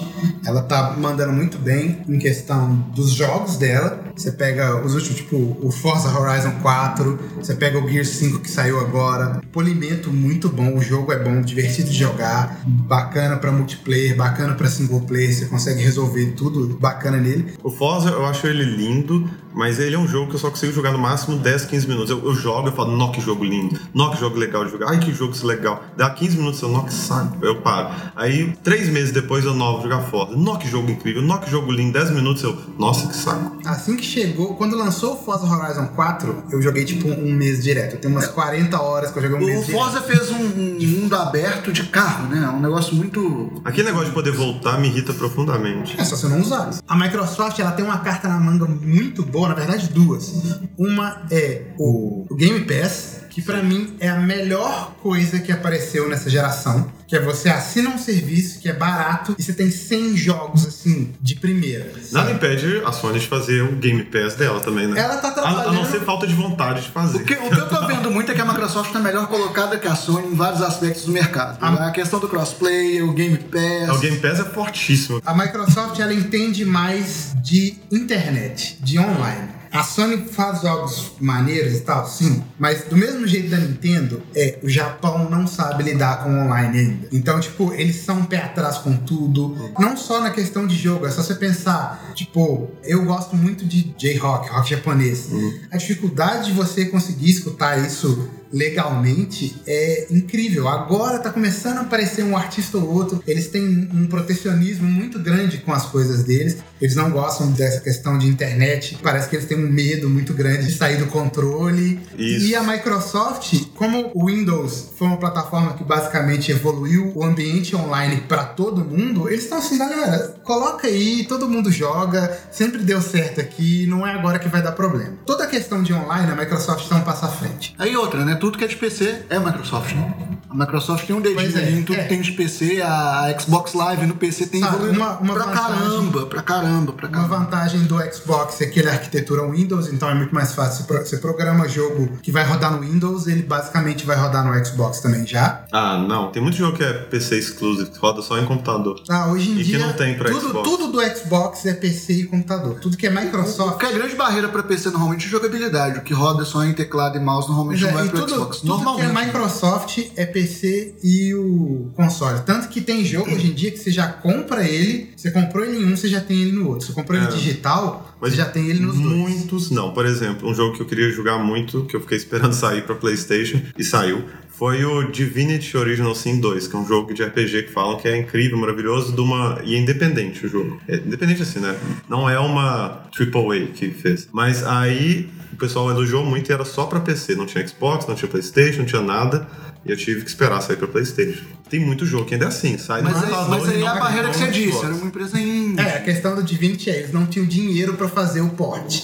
[0.46, 4.04] Ela tá mandando muito bem em questão dos jogos dela.
[4.14, 8.50] Você pega os últimos, tipo o Forza Horizon 4, você pega o Gear 5 que
[8.50, 9.42] saiu agora.
[9.54, 14.68] Polimento muito bom, o jogo é bom, divertido de jogar, bacana para multiplayer, bacana para
[14.68, 17.54] single player, você consegue resolver tudo bacana nele.
[17.64, 20.72] O Forza eu acho ele lindo, Mas ele é um jogo que eu só consigo
[20.72, 22.10] jogar no máximo 10, 15 minutos.
[22.10, 24.90] Eu, eu jogo, eu falo, nó que jogo lindo, nó que jogo legal de jogar,
[24.90, 25.61] ai que jogo legal.
[25.98, 27.90] Dá 15 minutos, eu, nó que saco, eu paro.
[28.16, 30.36] Aí, três meses depois, eu novo jogar Forza.
[30.36, 33.58] Nó que jogo incrível, nó que jogo lindo, 10 minutos, eu, nossa que saco.
[33.66, 37.98] Assim que chegou, quando lançou o Forza Horizon 4, eu joguei tipo um mês direto.
[37.98, 39.80] Tenho umas 40 horas que eu joguei um O mês direto.
[39.80, 42.48] Forza fez um, um mundo aberto de carro, né?
[42.50, 43.62] Um negócio muito.
[43.64, 46.00] Aquele negócio de poder voltar me irrita profundamente.
[46.00, 46.72] É só você não usar.
[46.88, 50.34] A Microsoft ela tem uma carta na manga muito boa, na verdade duas.
[50.78, 56.08] Uma é o, o Game Pass, que pra mim é a melhor coisa que apareceu
[56.10, 60.18] nessa geração, que é você assina um serviço que é barato e você tem 100
[60.18, 61.94] jogos assim de primeira.
[62.12, 65.00] Nada impede a Sony de fazer o Game Pass dela também, né?
[65.00, 65.74] Ela tá A, a trabalhando.
[65.74, 67.20] não ser falta de vontade de fazer.
[67.20, 69.78] O que, o que eu tô vendo muito é que a Microsoft tá melhor colocada
[69.80, 71.58] que a Sony em vários aspectos do mercado.
[71.62, 73.96] A questão do crossplay, o Game Pass.
[73.98, 75.22] O Game Pass é fortíssimo.
[75.26, 79.61] A Microsoft ela entende mais de internet, de online.
[79.72, 84.60] A Sony faz jogos maneiros e tal, sim, mas do mesmo jeito da Nintendo, é,
[84.62, 87.08] o Japão não sabe lidar com online ainda.
[87.12, 89.72] Então, tipo, eles são um pé atrás com tudo.
[89.80, 93.94] Não só na questão de jogo, é só você pensar, tipo, eu gosto muito de
[93.98, 95.30] J-Rock, rock japonês.
[95.72, 100.68] A dificuldade de você conseguir escutar isso legalmente é incrível.
[100.68, 103.24] Agora tá começando a aparecer um artista ou outro.
[103.26, 106.58] Eles têm um protecionismo muito grande com as coisas deles.
[106.80, 108.98] Eles não gostam dessa questão de internet.
[109.02, 112.00] Parece que eles têm um medo muito grande de sair do controle.
[112.18, 112.46] Isso.
[112.48, 118.22] E a Microsoft, como o Windows foi uma plataforma que basicamente evoluiu o ambiente online
[118.28, 123.40] para todo mundo, eles estão assim, galera, coloca aí, todo mundo joga, sempre deu certo
[123.40, 125.14] aqui, não é agora que vai dar problema.
[125.26, 127.76] Toda a questão de online, a Microsoft está um passo à frente.
[127.78, 128.36] Aí outra, né?
[128.42, 130.14] Tudo que é de PC é Microsoft, né?
[130.50, 132.04] A Microsoft tem um dedinho é, ali em tudo é.
[132.04, 135.46] que tem de PC, a Xbox Live no PC tem Sabe, evoluído uma- uma pra
[135.46, 137.38] vantagem- caramba, pra caramba, pra Uma caramba.
[137.38, 140.82] vantagem do Xbox é que ele é arquitetura Windows, então é muito mais fácil.
[140.84, 144.66] Você pro- Você programa jogo que vai rodar no Windows, ele basicamente vai rodar no
[144.66, 145.64] Xbox também já.
[145.72, 146.32] Ah, não.
[146.34, 149.02] Tem muito jogo que é PC exclusive, que roda só em computador.
[149.10, 150.70] Ah, hoje em E que dia, não tem pra tudo, Xbox.
[150.70, 152.78] tudo do Xbox é PC e computador.
[152.82, 153.78] Tudo que é O Microsoft.
[153.78, 156.00] que é a grande barreira pra PC normalmente é jogabilidade.
[156.00, 158.20] O que roda só em teclado e mouse normalmente Pois não é, vai e pro
[158.20, 158.58] tudo, Xbox.
[158.60, 159.26] tudo que é Normalmente.
[159.28, 162.42] Microsoft é PC e o console.
[162.46, 165.78] Tanto que tem jogo hoje em dia que você já compra ele, você comprou ele
[165.78, 166.88] em um, você já tem ele no outro.
[166.88, 167.32] Você comprou ele É.
[167.32, 169.16] digital, Mas você já tem ele nos dois.
[169.16, 169.94] Muitos não.
[169.94, 172.96] Por exemplo, um jogo que eu queria jogar muito, que eu fiquei esperando sair pra
[172.96, 174.24] PlayStation e saiu,
[174.62, 178.08] foi o Divinity Original Sin 2, que é um jogo de RPG que falam que
[178.08, 180.80] é incrível, maravilhoso, de uma e é independente o jogo.
[180.88, 181.76] É independente assim, né?
[182.08, 184.30] Não é uma AAA que fez.
[184.32, 188.14] Mas aí o pessoal elogiou muito e era só pra PC, não tinha Xbox, não
[188.14, 189.48] tinha PlayStation, não tinha nada.
[189.84, 191.44] E eu tive que esperar sair pra PlayStation.
[191.68, 194.30] Tem muito jogo que ainda é assim, sai Mas aí, mas aí é a barreira
[194.30, 194.86] que você disse.
[194.86, 195.76] Era uma empresa em.
[195.80, 199.02] É, a questão do Divinity é, eles não tinham dinheiro pra fazer o port.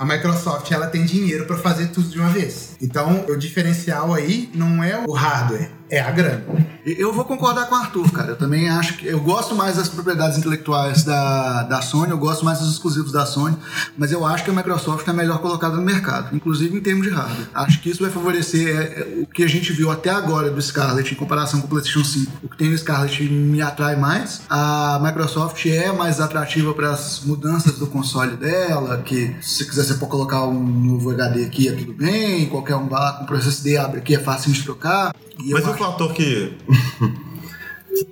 [0.00, 2.70] A Microsoft, ela tem dinheiro pra fazer tudo de uma vez.
[2.80, 6.44] Então, o diferencial aí não é o hardware, é a grana.
[6.86, 8.30] Eu vou concordar com o Arthur, cara.
[8.30, 9.06] Eu também acho que.
[9.06, 13.26] Eu gosto mais das propriedades intelectuais da, da Sony, eu gosto mais dos exclusivos da
[13.26, 13.56] Sony,
[13.98, 17.12] mas eu acho que a Microsoft é melhor colocada no mercado, inclusive em termos de
[17.12, 17.48] hardware.
[17.52, 20.62] Acho que isso vai favorecer é, é, o que a gente viu até agora do
[20.62, 22.32] Scarlett em comparação com o PlayStation 5.
[22.42, 24.42] O que tem no Scarlett me atrai mais.
[24.48, 29.94] A Microsoft é mais atrativa para as mudanças do console dela, que se quiser você
[29.94, 33.36] pode colocar um novo HD aqui, é tudo bem, qualquer um vai lá com o
[33.36, 35.14] SSD abre aqui, é fácil de trocar.
[35.44, 36.52] E Mas eu fator que.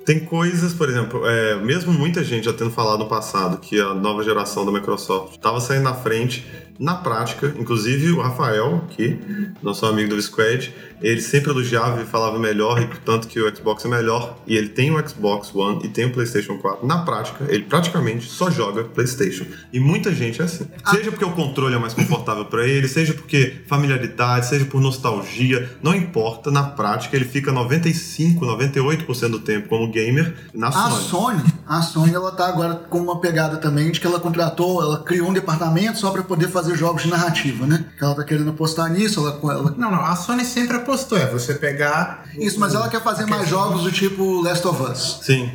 [0.05, 3.95] Tem coisas, por exemplo, é, mesmo muita gente já tendo falado no passado que a
[3.95, 6.45] nova geração da Microsoft estava saindo na frente,
[6.79, 9.19] na prática, inclusive o Rafael, aqui,
[9.62, 13.85] nosso amigo do Squad, ele sempre elogiava e falava melhor, e portanto que o Xbox
[13.85, 16.87] é melhor, e ele tem o Xbox One e tem o PlayStation 4.
[16.87, 19.45] Na prática, ele praticamente só joga PlayStation.
[19.73, 20.67] E muita gente é assim.
[20.91, 25.71] Seja porque o controle é mais confortável para ele, seja porque familiaridade, seja por nostalgia,
[25.83, 31.03] não importa, na prática ele fica 95, 98% do tempo como gamer na A Sony.
[31.09, 35.03] Sony, a Sony, ela tá agora com uma pegada também de que ela contratou, ela
[35.03, 37.85] criou um departamento só para poder fazer jogos de narrativa, né?
[37.97, 41.26] Que ela tá querendo apostar nisso, ela, ela- Não, não, a Sony sempre apostou, é
[41.26, 42.24] você pegar...
[42.39, 45.20] isso, mas ela quer fazer mais jogos do tipo Last of Us.
[45.22, 45.51] Sim.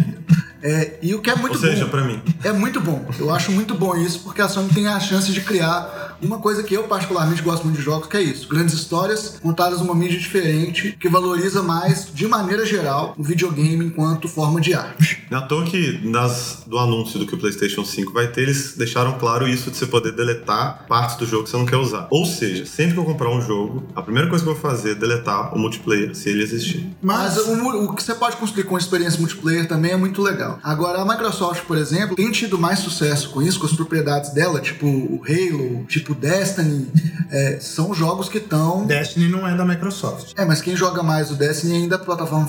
[0.64, 1.92] É, e o que é muito Ou seja, bom.
[1.92, 2.22] pra mim.
[2.42, 3.06] É muito bom.
[3.20, 6.64] Eu acho muito bom isso, porque a Sony tem a chance de criar uma coisa
[6.64, 8.48] que eu particularmente gosto muito de jogos, que é isso.
[8.48, 14.30] Grandes histórias contadas numa mídia diferente, que valoriza mais, de maneira geral, o videogame enquanto
[14.30, 15.26] forma de arte.
[15.30, 18.76] Não é toa que nas, do anúncio do que o PlayStation 5 vai ter, eles
[18.78, 22.08] deixaram claro isso de você poder deletar partes do jogo que você não quer usar.
[22.10, 24.92] Ou seja, sempre que eu comprar um jogo, a primeira coisa que eu vou fazer
[24.92, 26.90] é deletar o multiplayer, se ele existir.
[27.02, 30.53] Mas o, o que você pode construir com experiência multiplayer também é muito legal.
[30.64, 34.60] Agora, a Microsoft, por exemplo, tem tido mais sucesso com isso, com as propriedades dela,
[34.60, 36.88] tipo o Halo, tipo Destiny.
[37.32, 38.86] É, são jogos que estão.
[38.86, 40.34] Destiny não é da Microsoft.
[40.36, 42.48] É, mas quem joga mais o Destiny ainda a plataforma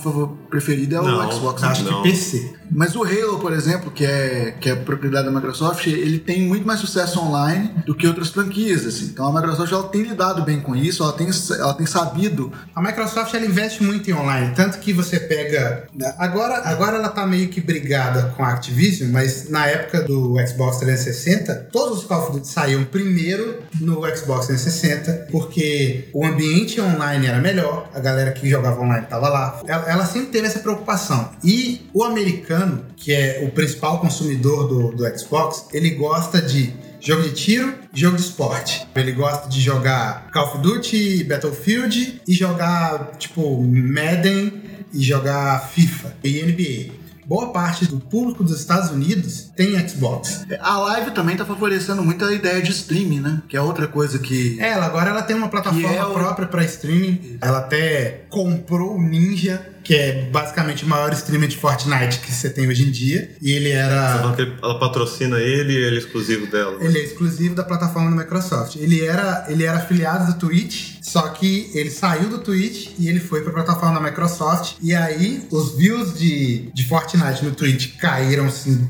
[0.51, 1.63] preferida é o Não, Xbox.
[1.63, 2.03] Acho Não.
[2.03, 2.55] que PC.
[2.71, 6.67] Mas o Halo, por exemplo, que é, que é propriedade da Microsoft, ele tem muito
[6.67, 9.07] mais sucesso online do que outras franquias, assim.
[9.07, 11.29] Então a Microsoft ela tem lidado bem com isso, ela tem,
[11.59, 12.53] ela tem sabido.
[12.75, 15.87] A Microsoft ela investe muito em online, tanto que você pega.
[16.19, 17.61] Agora, agora ela tá meio que
[17.95, 22.49] brigada com a Activision, mas na época do Xbox 360, todos os Call of Duty
[22.49, 28.81] saíam primeiro no Xbox 360, porque o ambiente online era melhor, a galera que jogava
[28.81, 29.61] online tava lá.
[29.67, 31.31] Ela, ela sempre teve essa preocupação.
[31.43, 36.75] E o americano, que é o principal consumidor do, do Xbox, ele gosta de
[37.07, 38.87] Jogo de tiro, jogo de esporte.
[38.97, 46.17] Ele gosta de jogar Call of Duty, Battlefield e jogar, tipo, Madden e jogar FIFA
[46.25, 47.04] e NBA.
[47.27, 50.45] Boa parte do público dos Estados Unidos tem Xbox.
[50.61, 53.43] A live também tá favorecendo muito a ideia de streaming, né?
[53.49, 54.59] Que é outra coisa que.
[54.61, 57.39] Ela agora ela tem uma plataforma é o- própria para streaming.
[57.41, 62.49] Ela até comprou o Ninja, que é basicamente o maior streamer de Fortnite que você
[62.49, 63.31] tem hoje em dia.
[63.41, 66.83] E ele Você era ele- ela patrocina ele e ele é exclusivo dela.
[66.83, 68.77] Ele é exclusivo da plataforma da Microsoft.
[68.77, 73.21] Ele era, ele era afiliado do Twitch, só que ele saiu do Twitch e ele
[73.21, 74.77] foi para a plataforma da Microsoft.
[74.83, 78.89] E aí os views de, de Fortnite no Twitch caíram assim,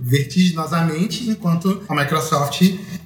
[0.00, 2.62] vertiginosamente, enquanto a Microsoft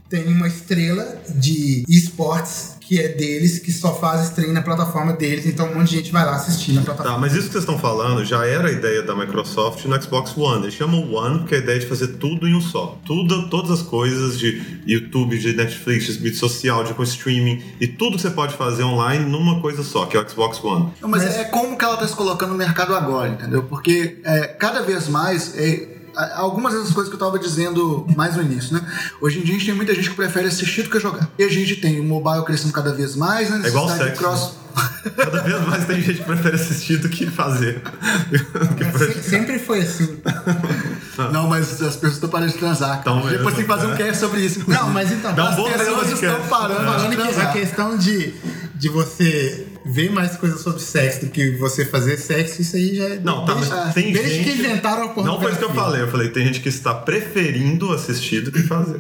[0.08, 5.46] tem uma estrela de esportes que é deles, que só faz stream na plataforma deles,
[5.46, 7.18] então um monte de gente vai lá assistir na Tá, plataforma.
[7.20, 10.64] mas isso que vocês estão falando já era a ideia da Microsoft no Xbox One.
[10.64, 12.98] Eles chamam One porque a ideia é de fazer tudo em um só.
[13.06, 18.16] Tudo, todas as coisas de YouTube, de Netflix, de mídia social, de streaming e tudo
[18.16, 20.90] que você pode fazer online numa coisa só, que é o Xbox One.
[21.00, 23.62] Não, mas, Mas- é como que ela tá se colocando no mercado agora, entendeu?
[23.62, 25.56] Porque é, cada vez mais.
[25.56, 25.89] é,
[26.34, 28.82] Algumas dessas coisas que eu tava dizendo mais no início, né?
[29.20, 31.28] Hoje em dia a gente tem muita gente que prefere assistir do que jogar.
[31.38, 33.60] E a gente tem o mobile crescendo cada vez mais, né?
[33.64, 34.52] É igual sexo, cross.
[35.16, 37.82] Cada vez mais tem gente que prefere assistir do que fazer.
[38.76, 40.18] Prefere- Sempre foi assim.
[41.32, 42.98] Não, mas as pessoas estão parando de transar.
[43.00, 43.96] Então, Depois tem que fazer um é.
[43.96, 44.62] cast sobre isso.
[44.66, 45.34] Não, mas então.
[45.34, 47.52] Dá um as pessoas estão parando de que a transar.
[47.52, 48.34] questão de,
[48.80, 53.04] de você ver mais coisas sobre sexo do que você fazer sexo, isso aí já
[53.04, 53.20] é.
[53.20, 54.44] Não, tá, desde, mas tem desde gente...
[54.44, 55.32] que inventaram a pornografia.
[55.32, 56.00] Não foi isso que eu falei.
[56.00, 58.98] Eu falei, tem gente que está preferindo assistir do que fazer.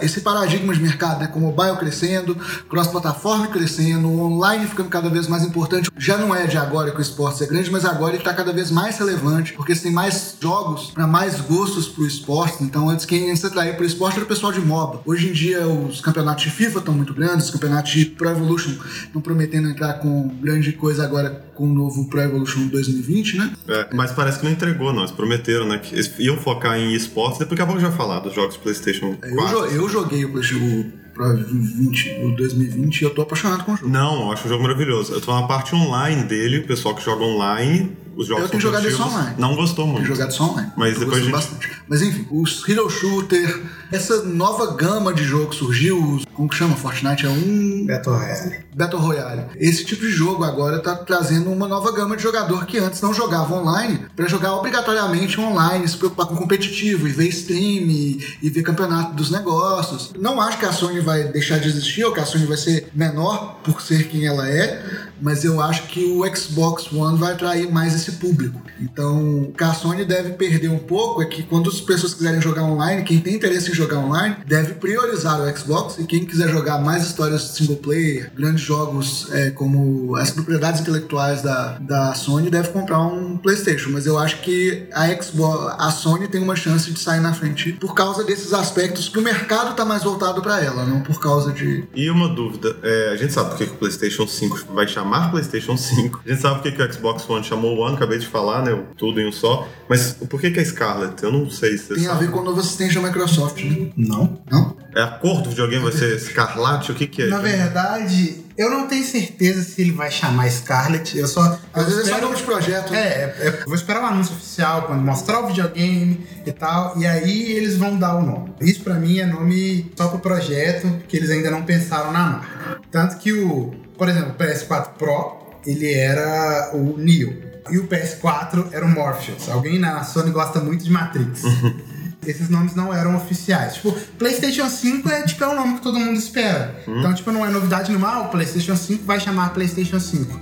[0.00, 2.36] Esse paradigma de mercado, né, com o mobile crescendo,
[2.68, 5.90] cross-plataforma crescendo, o online ficando cada vez mais importante.
[5.96, 8.52] Já não é de agora que o esporte é grande, mas agora ele está cada
[8.52, 12.62] vez mais relevante, porque você tem mais jogos para mais gostos pro esporte.
[12.64, 15.02] Então, antes quem se atraía pro esporte era o pessoal de MOBA.
[15.06, 18.72] Hoje em dia, os campeonatos de FIFA estão muito grandes, os campeonatos de Pro Evolution
[19.04, 23.52] estão prometendo entrar com grande coisa agora com o novo Pro Evolution 2020, né?
[23.68, 25.00] É, mas parece que não entregou, não.
[25.00, 25.78] Eles prometeram, né?
[25.78, 27.38] Que iam focar em esportes.
[27.38, 29.34] Depois daqui a pouco a gente vai falar dos jogos PlayStation 4.
[29.36, 33.72] Eu, jo- eu joguei o, o Pro 20, o 2020 e eu tô apaixonado com
[33.72, 33.90] o jogo.
[33.90, 35.12] Não, eu acho o jogo maravilhoso.
[35.12, 38.62] Eu tô na parte online dele, o pessoal que joga online, os jogos Eu tenho
[38.62, 39.34] jogado isso online.
[39.38, 40.04] Não gostou muito.
[40.04, 40.72] Tenho jogado só online.
[40.76, 41.70] Mas depois gente- bastante.
[41.86, 43.62] Mas enfim, os Hero Shooter,
[43.92, 46.74] essa nova gama de jogo surgiu, como que chama?
[46.76, 48.56] Fortnite é um Battle Royale.
[48.74, 49.44] Battle Royale.
[49.56, 53.12] Esse tipo de jogo agora tá trazendo uma nova gama de jogador que antes não
[53.12, 58.48] jogava online pra jogar obrigatoriamente online, se preocupar com competitivo e ver stream e, e
[58.48, 60.12] ver campeonato dos negócios.
[60.18, 62.88] Não acho que a Sony vai deixar de existir ou que a Sony vai ser
[62.94, 64.82] menor por ser quem ela é,
[65.20, 68.60] mas eu acho que o Xbox One vai atrair mais esse público.
[68.80, 72.40] Então, o que a Sony deve perder um pouco é que quando as pessoas quiserem
[72.40, 76.48] jogar online, quem tem interesse em jogar online deve priorizar o Xbox e quem quiser
[76.48, 82.50] jogar mais histórias single player, grandes jogos é, como as propriedades intelectuais da, da Sony
[82.50, 83.90] deve comprar um PlayStation.
[83.90, 87.72] Mas eu acho que a Xbox, a Sony tem uma chance de sair na frente
[87.72, 91.52] por causa desses aspectos que o mercado tá mais voltado para ela, não por causa
[91.52, 95.30] de E uma dúvida, é, a gente sabe por que o PlayStation 5 vai chamar
[95.30, 96.22] PlayStation 5.
[96.24, 98.78] A gente sabe por que o Xbox One chamou One, acabei de falar, né?
[98.96, 99.68] Tudo em um só.
[99.88, 101.22] Mas por que que é Scarlett?
[101.22, 102.26] Eu não sei se tem a sabe.
[102.26, 103.71] ver com o novo assistente da Microsoft, né?
[103.96, 104.38] Não.
[104.50, 104.76] Não?
[104.94, 106.92] É a cor do videogame vai ser escarlate?
[106.92, 107.26] O que que é?
[107.28, 111.16] Na verdade, eu não tenho certeza se ele vai chamar Scarlett.
[111.16, 111.58] Eu só.
[111.72, 112.92] Às eu vezes é só espero- nome de projeto.
[112.92, 112.98] né?
[113.00, 113.04] É,
[113.38, 117.52] é, é, vou esperar o anúncio oficial, quando mostrar o videogame e tal, e aí
[117.52, 118.52] eles vão dar o nome.
[118.60, 122.80] Isso pra mim é nome só pro projeto, que eles ainda não pensaram na marca.
[122.90, 127.50] Tanto que o, por exemplo, o PS4 Pro, ele era o Neo.
[127.70, 129.48] E o PS4 era o Morpheus.
[129.48, 131.42] Alguém na Sony gosta muito de Matrix.
[132.26, 133.74] Esses nomes não eram oficiais.
[133.74, 136.82] Tipo, PlayStation 5 é tipo é o nome que todo mundo espera.
[136.86, 138.08] Então, tipo, não é novidade nenhuma.
[138.08, 140.40] Ah, o PlayStation 5 vai chamar PlayStation 5.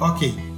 [0.00, 0.55] Ok.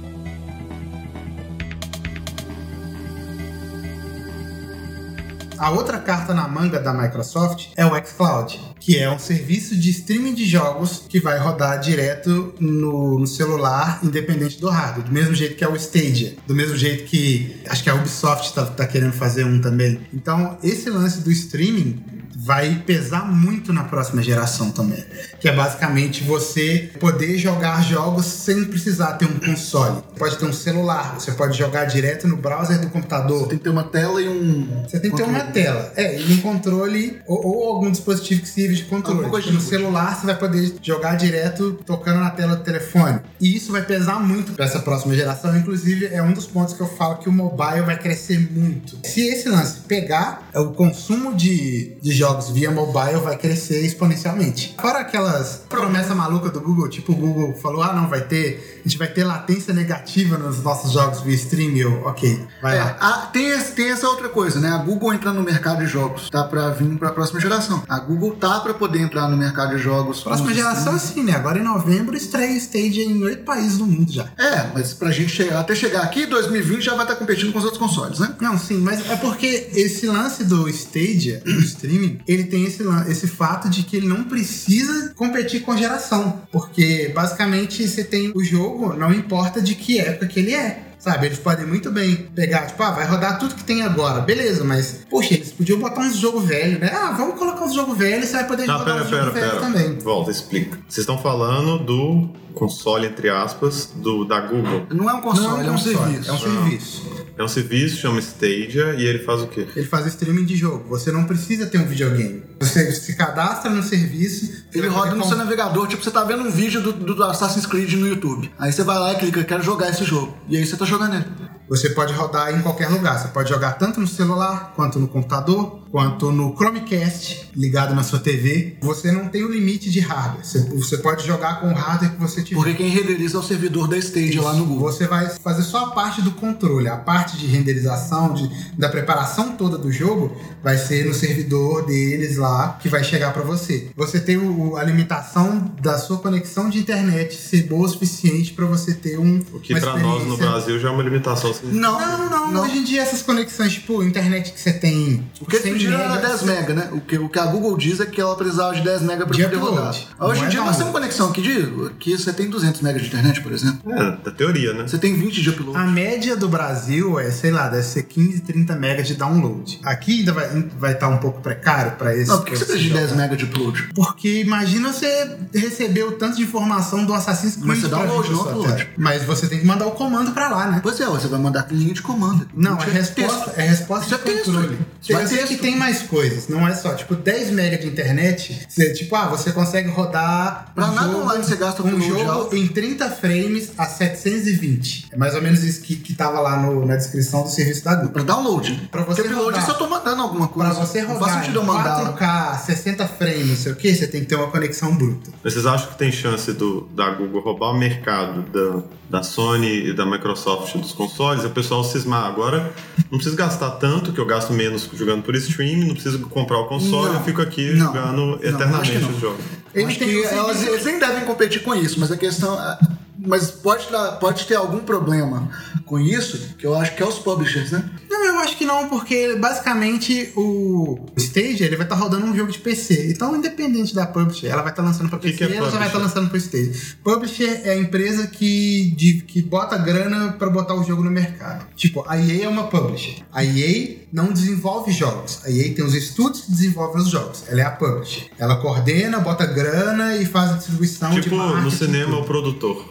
[5.59, 9.89] A outra carta na manga da Microsoft é o xCloud, que é um serviço de
[9.89, 15.05] streaming de jogos que vai rodar direto no, no celular, independente do hardware.
[15.05, 16.37] Do mesmo jeito que é o Stadia.
[16.47, 19.99] Do mesmo jeito que acho que a Ubisoft tá, tá querendo fazer um também.
[20.13, 22.01] Então, esse lance do streaming
[22.43, 25.03] vai pesar muito na próxima geração também.
[25.39, 30.01] Que é basicamente você poder jogar jogos sem precisar ter um console.
[30.17, 33.47] Pode ter um celular, você pode jogar direto no browser do computador.
[33.47, 34.83] Tem que ter uma tela e um.
[34.87, 35.53] Você tem que ter uma controle.
[35.53, 35.93] tela.
[35.95, 39.17] É, e um controle ou, ou algum dispositivo que sirva de controle.
[39.17, 43.19] Alguma coisa Tipo, no celular você vai poder jogar direto tocando na tela do telefone.
[43.39, 45.55] E isso vai pesar muito para essa próxima geração.
[45.57, 48.97] Inclusive, é um dos pontos que eu falo que o mobile vai crescer muito.
[49.03, 54.75] Se esse lance pegar, é o consumo de, de jogos via mobile vai crescer exponencialmente.
[54.79, 58.87] Fora aquelas promessa maluca do Google, tipo o Google falou, ah, não, vai ter, a
[58.87, 61.75] gente vai ter latência negativa nos nossos jogos via stream.
[61.77, 62.97] Eu, ok, vai É, lá.
[62.99, 64.69] a- tem, esse- tem essa outra coisa, né?
[64.69, 67.83] A Google entrando no mercado de jogos, tá pra vir pra próxima geração.
[67.87, 70.21] A Google tá pra poder entrar no mercado de jogos.
[70.21, 70.99] Próxima geração, streaming.
[71.27, 71.35] sim, né?
[71.37, 74.27] Agora em novembro estreia Stadia em oito países do mundo já.
[74.37, 77.65] É, mas pra gente chegar, até chegar aqui, 2020 já vai estar competindo com os
[77.65, 78.33] outros consoles, né?
[78.41, 83.27] Não, sim, mas é porque esse lance do Stadia, do streaming, ele tem esse, esse
[83.27, 86.41] fato de que ele não precisa competir com geração.
[86.51, 90.88] Porque, basicamente, você tem o jogo, não importa de que época que ele é.
[90.99, 94.65] Sabe, eles podem muito bem pegar, tipo, ah, vai rodar tudo que tem agora, beleza,
[94.65, 96.91] mas, poxa, eles podiam botar uns jogos velhos, né?
[96.93, 99.33] Ah, vamos colocar uns jogos velhos, você vai poder Tá, jogar pera, uns pera, jogos
[99.39, 99.61] velhos pera.
[99.61, 99.97] também.
[99.99, 100.77] Volta, explica.
[100.89, 104.87] Vocês estão falando do console, entre aspas, do, da Google.
[104.91, 106.29] Não é um console, é um console, serviço.
[106.29, 107.19] É um serviço.
[107.39, 109.65] É um serviço, chama Stadia, e ele faz o quê?
[109.73, 110.89] Ele faz streaming de jogo.
[110.89, 112.43] Você não precisa ter um videogame.
[112.59, 114.65] Você se cadastra no serviço.
[114.73, 117.65] Ele roda no comp- seu navegador, tipo, você tá vendo um vídeo do, do Assassin's
[117.65, 118.51] Creed no YouTube.
[118.59, 120.35] Aí você vai lá e clica, quero jogar esse jogo.
[120.49, 121.58] E aí você tá jogando ele.
[121.69, 123.19] Você pode rodar em qualquer lugar.
[123.19, 128.19] Você pode jogar tanto no celular, quanto no computador, quanto no Chromecast ligado na sua
[128.19, 128.77] TV.
[128.81, 130.43] Você não tem o limite de hardware.
[130.45, 132.55] Você, você pode jogar com o hardware que você tiver.
[132.59, 134.91] Porque quem renderiza é o servidor da Stadia lá no Google.
[134.91, 139.51] Você vai fazer só a parte do controle, a parte de renderização, de, da preparação
[139.55, 143.89] toda do jogo, vai ser no servidor deles lá que vai chegar para você.
[143.95, 148.65] Você tem o- a limitação da sua conexão de internet ser boa o suficiente para
[148.65, 149.39] você ter um.
[149.53, 151.53] O que uma pra nós no Brasil já é uma limitação.
[151.63, 155.25] Não, Não, não, Hoje em dia essas conexões, tipo, internet que você tem.
[155.39, 156.89] O que eles 100 pediram era megas, 10 mega, né?
[156.91, 159.35] O que, o que a Google diz é que ela precisava de 10 mega pra
[159.35, 159.95] De poder rodar.
[160.19, 160.77] Não Hoje em é dia nós download.
[160.77, 163.79] temos conexão aqui de que você tem 200 megas de internet, por exemplo.
[163.91, 164.87] É, da teoria, né?
[164.87, 165.77] Você tem 20 de upload.
[165.77, 169.79] A média do Brasil é, sei lá, deve ser 15, 30 megas de download.
[169.83, 172.29] Aqui ainda vai estar vai tá um pouco precário para esse.
[172.29, 172.99] Não, por que pra você precisa de jogo.
[173.07, 173.89] 10 mega de upload?
[173.93, 177.67] Porque imagina você receber o tanto de informação do Assassin's Creed.
[177.67, 178.89] Mas você pra download, pra não upload.
[178.97, 180.79] Mas você tem que mandar o comando pra lá, né?
[180.81, 182.47] Pois é, você vai mandar com linha de comando.
[182.53, 183.59] Não, é tinha resposta, texto.
[183.59, 184.45] é resposta é de texto.
[184.45, 184.77] controle.
[185.01, 185.49] Isso vai Eu sei texto.
[185.49, 189.27] que tem mais coisas, não é só, tipo, 10 mega de internet, você, tipo, ah,
[189.27, 193.71] você consegue rodar Pra um nada jogo, online você gasta um jogo em 30 frames
[193.77, 195.07] a 720.
[195.11, 197.95] É mais ou menos isso que, que tava lá no- na descrição do serviço da
[197.95, 198.11] Google.
[198.11, 198.89] Pra download.
[198.91, 199.61] Pra você Porque rodar.
[199.63, 200.85] é só tô mandando alguma Pra coisa.
[200.85, 202.13] você Não faz rodar em eu mandar.
[202.13, 205.31] 4K, 60 frames, não sei o que, você tem que ter uma conexão bruta.
[205.43, 208.83] Vocês acham que tem chance do, da Google roubar o mercado da,
[209.19, 211.38] da Sony e da Microsoft dos consoles?
[211.43, 212.71] E o pessoal cismar agora,
[213.11, 216.65] não preciso gastar tanto, que eu gasto menos jogando por streaming, não preciso comprar o
[216.67, 217.13] console, Não.
[217.15, 217.87] eu fico aqui Não.
[217.87, 219.09] jogando Não, eternamente não.
[219.09, 219.45] os jogos.
[219.73, 222.59] Ele Acho tem que o elas, eles nem devem competir com isso, mas a questão.
[222.61, 222.77] é-
[223.21, 225.49] Mas pode, dar, pode ter algum problema
[225.85, 227.83] com isso, que eu acho que é os publishers, né?
[228.09, 232.51] Não, eu acho que não, porque basicamente o Stage ele vai estar rodando um jogo
[232.51, 233.11] de PC.
[233.11, 235.77] Então, independente da publisher, ela vai estar lançando para que PC que é ela já
[235.77, 236.19] vai estar publisher?
[236.19, 236.95] lançando para Stage.
[237.03, 241.65] Publisher é a empresa que, de- que bota grana para botar o jogo no mercado.
[241.75, 243.17] Tipo, a EA é uma publisher.
[243.31, 245.41] A EA não desenvolve jogos.
[245.45, 247.43] A EA tem os estúdios que desenvolvem os jogos.
[247.47, 248.25] Ela é a publisher.
[248.39, 251.63] Ela coordena, bota grana e faz a distribuição de Tipo, marketing.
[251.63, 252.85] no cinema é o produtor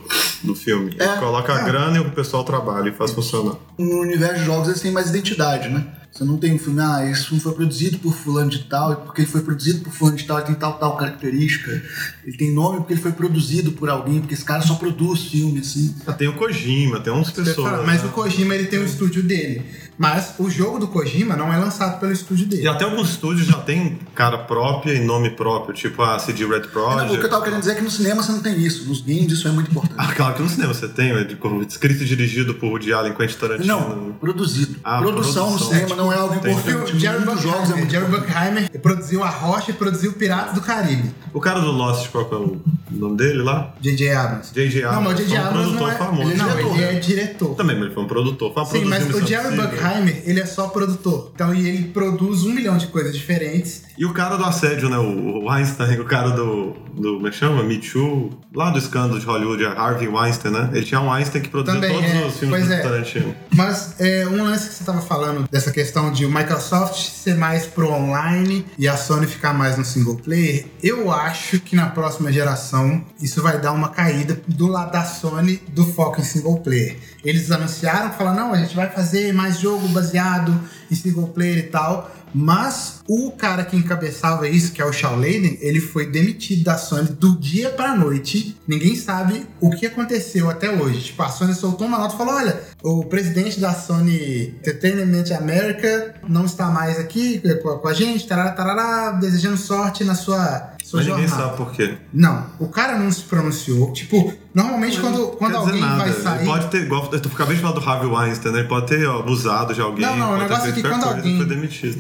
[0.44, 0.94] do filme.
[0.98, 1.06] É.
[1.16, 1.64] Coloca a É.
[1.64, 3.56] grana e o pessoal trabalha e faz funcionar.
[3.76, 5.86] No universo de jogos eles têm mais identidade, né?
[6.10, 8.96] Você não tem um filme, ah, esse filme foi produzido por fulano de tal, e
[8.96, 11.82] porque ele foi produzido por fulano de tal, ele tem tal, tal característica.
[12.24, 15.60] Ele tem nome porque ele foi produzido por alguém, porque esse cara só produz filme,
[15.60, 15.94] assim.
[16.06, 17.70] Ah, Tem o Kojima, tem uns pessoas.
[17.70, 18.08] fala, mas né?
[18.08, 19.64] o Kojima ele tem o estúdio dele.
[19.98, 22.62] Mas o jogo do Kojima não é lançado pelo estúdio dele.
[22.62, 26.48] E até alguns estúdios já tem cara própria e nome próprio, tipo a CD Red
[26.48, 27.24] Não, o que Project.
[27.24, 28.88] eu tava querendo dizer é que no cinema você não tem isso.
[28.88, 29.98] Nos games isso é muito importante.
[29.98, 31.26] Ah, claro que no cinema você tem, é
[31.66, 33.66] escrito e dirigido por Woody Allen, Quentin Tarantino.
[33.66, 34.76] Não, produzido.
[34.84, 35.74] Ah, produção, no produção.
[35.74, 36.34] cinema não é algo.
[36.34, 36.96] Porque importante.
[36.96, 38.06] o Jerry é Bruckheimer, muito Jerry.
[38.06, 41.10] Bruckheimer produziu A Rocha e produziu Piratas do Caribe.
[41.32, 43.74] O cara do Lost, qual é o nome dele lá?
[43.80, 44.10] J.J.
[44.14, 44.54] Abrams.
[44.54, 44.82] J.J.
[44.82, 45.28] Não, mas o Abrams J.J.
[45.28, 45.96] foi um Abrams não produtor é...
[45.96, 46.30] famoso.
[46.30, 47.54] Ele é não, ele é diretor.
[47.54, 48.54] Também, mas ele foi um produtor.
[48.54, 49.64] Foi Sim, mas o Jerry sensível.
[49.88, 51.30] Bruckheimer, ele é só produtor.
[51.34, 53.82] Então, e ele produz um milhão de coisas diferentes.
[53.98, 54.96] E o cara do assédio, né?
[54.96, 56.76] O Weinstein, o cara do.
[56.94, 57.64] do como é que chama?
[57.64, 58.30] Me Too.
[58.54, 60.70] Lá do escândalo de Hollywood, Harvey Weinstein, né?
[60.72, 62.26] Ele tinha um Weinstein que produziu Também, todos é.
[62.26, 62.78] os filmes Pois do é.
[62.78, 63.34] Tarantino.
[63.52, 67.66] Mas é, um lance que você estava falando dessa questão de o Microsoft ser mais
[67.66, 72.30] pro online e a Sony ficar mais no single player, eu acho que na próxima
[72.30, 76.96] geração isso vai dar uma caída do lado da Sony do foco em single player.
[77.24, 81.62] Eles anunciaram, falaram, não, a gente vai fazer mais jogo baseado em single player e
[81.64, 82.10] tal.
[82.34, 86.76] Mas o cara que encabeçava isso, que é o Shaw Layden, ele foi demitido da
[86.76, 88.56] Sony do dia pra noite.
[88.66, 91.04] Ninguém sabe o que aconteceu até hoje.
[91.04, 96.14] Tipo, a Sony soltou uma nota e falou: olha, o presidente da Sony Entertainment America
[96.28, 101.28] não está mais aqui com a gente, tarará, tarará, desejando sorte na sua, Mas ninguém
[101.28, 101.50] jornada.
[101.50, 101.94] sabe por quê.
[102.12, 103.92] Não, o cara não se pronunciou.
[103.92, 105.96] Tipo, normalmente quando, quando alguém nada.
[105.96, 106.44] vai Ele sair.
[106.46, 108.58] pode ter, igual eu acabei de falar do Harvey Weinstein, né?
[108.60, 110.04] Ele pode ter ó, abusado de alguém.
[110.04, 111.38] Não, não, o negócio é que quando alguém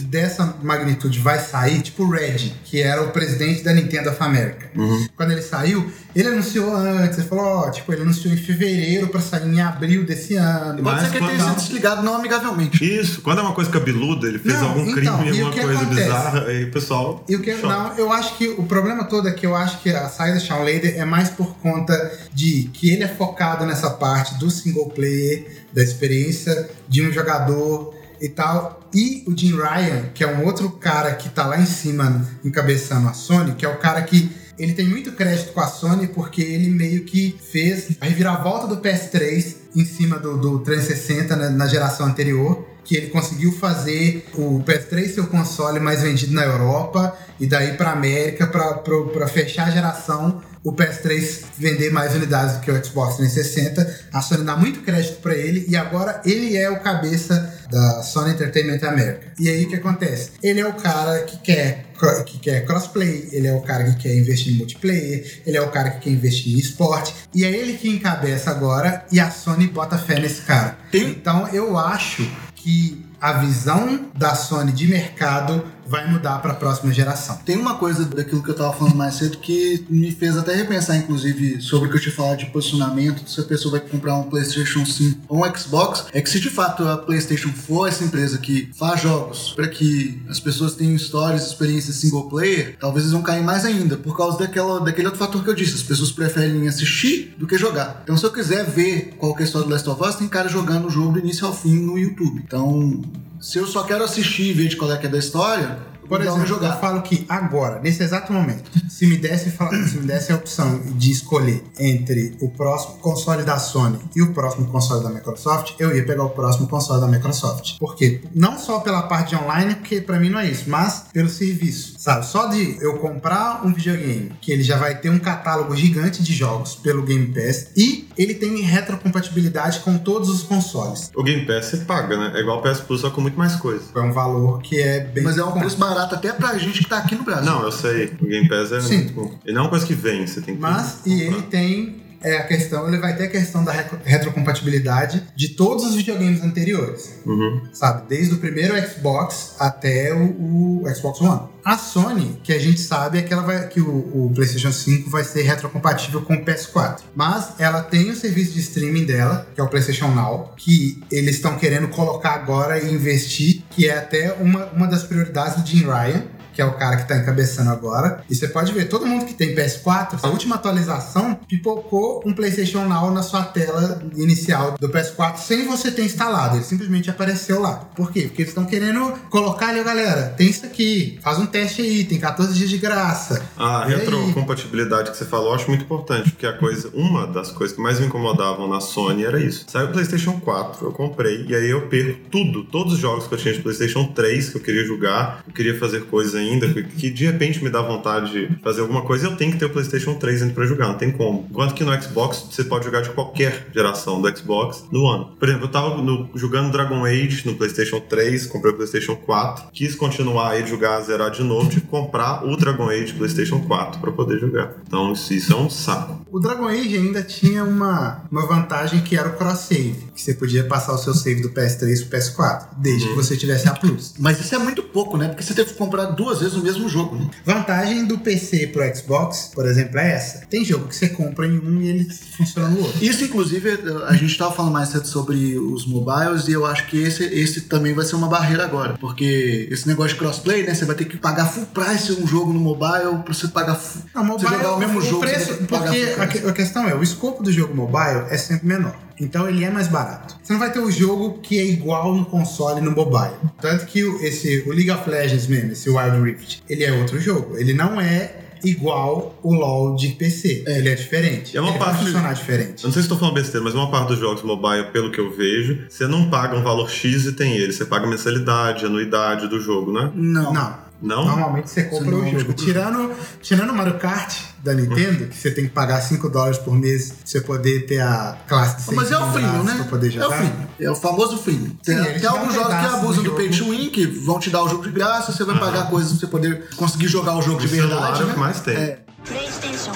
[0.08, 4.70] dessa magnitude vai sair, tipo o Red, que era o presidente da Nintendo of America.
[4.74, 5.06] Uhum.
[5.16, 9.20] Quando ele saiu, ele anunciou antes, ele falou, ó, tipo, ele anunciou em fevereiro pra
[9.20, 10.82] sair em abril desse ano.
[10.82, 12.84] Mas Pode ser que ele tenha quando- sido desligado não amigavelmente.
[13.00, 15.52] Isso, quando é uma coisa cabeluda, ele fez Não, algum então, crime, e o alguma
[15.52, 16.02] que coisa acontece?
[16.02, 17.24] bizarra, aí o pessoal.
[17.28, 17.68] E o que, choca.
[17.68, 20.42] não, eu acho que o problema todo é que eu acho que a saída do
[20.44, 24.88] Shawn Layden é mais por conta de que ele é focado nessa parte do single
[24.90, 28.80] player, da experiência de um jogador e tal.
[28.94, 33.06] E o Jim Ryan, que é um outro cara que tá lá em cima encabeçando
[33.08, 36.42] a Sony, que é o cara que ele tem muito crédito com a Sony porque
[36.42, 41.66] ele meio que fez a reviravolta do PS3 em cima do, do 360 né, na
[41.66, 47.14] geração anterior que ele conseguiu fazer o PS3 ser o console mais vendido na Europa
[47.38, 52.70] e daí para América para fechar a geração o PS3 vender mais unidades do que
[52.70, 54.08] o Xbox 360.
[54.12, 58.32] A Sony dá muito crédito para ele e agora ele é o cabeça da Sony
[58.32, 59.32] Entertainment America.
[59.38, 60.30] E aí o que acontece?
[60.42, 61.84] Ele é o cara que quer
[62.24, 65.68] que quer crossplay, ele é o cara que quer investir em multiplayer, ele é o
[65.68, 69.66] cara que quer investir em esporte, e é ele que encabeça agora e a Sony
[69.66, 70.78] bota fé nesse cara.
[70.92, 72.22] Tem- Então eu acho
[72.54, 77.36] que a visão da Sony de mercado vai mudar para a próxima geração.
[77.44, 80.96] Tem uma coisa daquilo que eu tava falando mais cedo que me fez até repensar,
[80.96, 84.24] inclusive, sobre o que eu te falar de posicionamento, se a pessoa vai comprar um
[84.24, 88.38] PlayStation 5 ou um Xbox, é que se de fato a PlayStation for essa empresa
[88.38, 93.22] que faz jogos para que as pessoas tenham histórias, experiências single player, talvez eles vão
[93.22, 96.68] cair mais ainda, por causa daquela, daquele outro fator que eu disse, as pessoas preferem
[96.68, 98.00] assistir do que jogar.
[98.04, 100.48] Então se eu quiser ver qual que é história do Last of Us, tem cara
[100.48, 102.42] jogando o jogo do início ao fim no YouTube.
[102.44, 103.02] Então,
[103.40, 105.78] se eu só quero assistir e ver de qual é que é da história,
[106.08, 106.74] Por uma exemplo, jogada.
[106.74, 110.80] eu falo que agora, nesse exato momento, se me desse, se me desse a opção
[110.96, 115.94] de escolher entre o próximo console da Sony e o próximo console da Microsoft, eu
[115.94, 117.76] ia pegar o próximo console da Microsoft.
[117.78, 118.22] Por quê?
[118.34, 121.97] Não só pela parte de online, porque pra mim não é isso, mas pelo serviço.
[121.98, 122.24] Sabe?
[122.26, 126.32] Só de eu comprar um videogame que ele já vai ter um catálogo gigante de
[126.32, 131.10] jogos pelo Game Pass e ele tem retrocompatibilidade com todos os consoles.
[131.16, 132.38] O Game Pass você paga, né?
[132.38, 133.82] É igual o PS Plus, só com muito mais coisa.
[133.96, 135.24] É um valor que é bem.
[135.24, 137.50] Mas é um preço barato até pra gente que tá aqui no Brasil.
[137.50, 138.16] Não, eu sei.
[138.20, 138.96] O Game Pass é Sim.
[138.98, 139.38] muito bom.
[139.44, 141.48] Ele não é uma coisa que vem, você tem que Mas, e ele comprar.
[141.50, 145.94] tem é, a questão, ele vai ter a questão da retro- retrocompatibilidade de todos os
[145.94, 147.62] videogames anteriores, Uhum.
[147.72, 148.08] sabe?
[148.08, 151.42] Desde o primeiro Xbox até o, o Xbox One.
[151.64, 153.88] A Sony, que a gente sabe, é que, ela vai, que o,
[154.26, 157.00] o PlayStation 5 vai ser retrocompatível com o PS4.
[157.14, 161.36] Mas ela tem o serviço de streaming dela, que é o PlayStation Now, que eles
[161.36, 165.84] estão querendo colocar agora e investir, que é até uma, uma das prioridades do Jim
[165.84, 166.22] Ryan,
[166.58, 168.24] que é o cara que tá encabeçando agora.
[168.28, 172.84] E você pode ver, todo mundo que tem PS4, a última atualização pipocou um PlayStation
[172.84, 176.56] Now na sua tela inicial do PS4 sem você ter instalado.
[176.56, 177.74] Ele simplesmente apareceu lá.
[177.94, 178.22] Por quê?
[178.22, 182.18] Porque eles estão querendo colocar ali, galera, tem isso aqui, faz um teste aí, tem
[182.18, 183.40] 14 dias de graça.
[183.56, 184.00] A E aí?
[184.00, 187.80] retrocompatibilidade que você falou, eu acho muito importante, porque a coisa, uma das coisas que
[187.80, 189.64] mais me incomodavam na Sony era isso.
[189.68, 193.34] Saiu o PlayStation 4, eu comprei, e aí eu perco tudo, todos os jogos que
[193.34, 197.10] eu tinha de PlayStation 3 que eu queria jogar, eu queria fazer coisas ainda, que,
[197.10, 200.14] de repente me dá vontade de fazer alguma coisa, eu tenho que ter o PlayStation
[200.14, 201.46] 3 ainda pra jogar, não tem como.
[201.50, 205.36] Enquanto que no Xbox você pode jogar de qualquer geração do Xbox no ano.
[205.38, 209.66] Por exemplo, eu tava no- jogando Dragon Age no PlayStation 3, comprei o PlayStation 4,
[209.72, 214.00] quis continuar aí jogar, zerar de novo, tive que comprar o Dragon Age PlayStation 4
[214.00, 214.74] pra poder jogar.
[214.86, 216.26] Então isso, isso é um saco.
[216.30, 220.64] O Dragon Age ainda tinha uma, uma vantagem que era o cross-save, que você podia
[220.64, 224.14] passar o seu save do PS3 pro PS4, desde que você tivesse a Plus.
[224.18, 225.28] Mas isso é muito pouco, né?
[225.28, 227.28] Porque você teve que comprar duas vezes o mesmo jogo, né?
[227.44, 230.46] Vantagem do PC pro Xbox, por exemplo, é essa.
[230.48, 233.04] Tem jogo que você compra em um e ele funciona no outro.
[233.04, 236.98] Isso, inclusive, a gente estava falando mais cedo sobre os mobiles e eu acho que
[236.98, 238.96] esse, esse também vai ser uma barreira agora.
[238.98, 240.74] Porque esse negócio de crossplay, né?
[240.74, 244.02] Você vai ter que pagar full price um jogo no mobile pra você pagar full.
[244.14, 246.50] Não, mobile, você jogar o mesmo jogo, preço, vai ter que pagar porque full a,
[246.50, 249.07] a questão é, o escopo do jogo mobile é sempre menor.
[249.20, 250.36] Então ele é mais barato.
[250.42, 253.34] Você não vai ter o jogo que é igual no console e no mobile.
[253.60, 257.20] Tanto que o, esse, o League of Legends mesmo, esse Wild Rift, ele é outro
[257.20, 257.56] jogo.
[257.56, 260.64] Ele não é igual o LoL de PC.
[260.66, 261.56] Ele é diferente.
[261.56, 262.82] É uma ele vai parte- funcionar diferente.
[262.82, 265.20] Eu não sei se estou falando besteira, mas uma parte dos jogos mobile, pelo que
[265.20, 267.72] eu vejo, você não paga um valor X e tem ele.
[267.72, 270.10] Você paga mensalidade, anuidade do jogo, né?
[270.14, 270.52] Não.
[270.52, 270.87] Não.
[271.00, 271.24] Não?
[271.26, 272.52] Normalmente você compra o normalmente jogo.
[272.54, 274.34] Tirando, tirando o Mario Kart
[274.64, 278.00] da Nintendo, que você tem que pagar 5 dólares por mês pra você poder ter
[278.00, 279.74] a classe de 100 Mas é o freemium, cilindradas né?
[279.76, 280.36] Pra poder É o jogar.
[280.36, 280.66] freemium.
[280.80, 281.70] É o famoso freemium.
[281.84, 283.36] Tem, tem alguns jogos que do abusam do, jogo.
[283.36, 286.10] pay to win, que vão te dar o jogo de graça, você vai pagar coisas
[286.10, 288.20] pra você poder conseguir jogar o jogo O de celular verdade.
[288.20, 288.34] é o né?
[288.34, 288.76] que mais tem.
[288.76, 288.98] É.
[289.24, 289.92] PlayStation.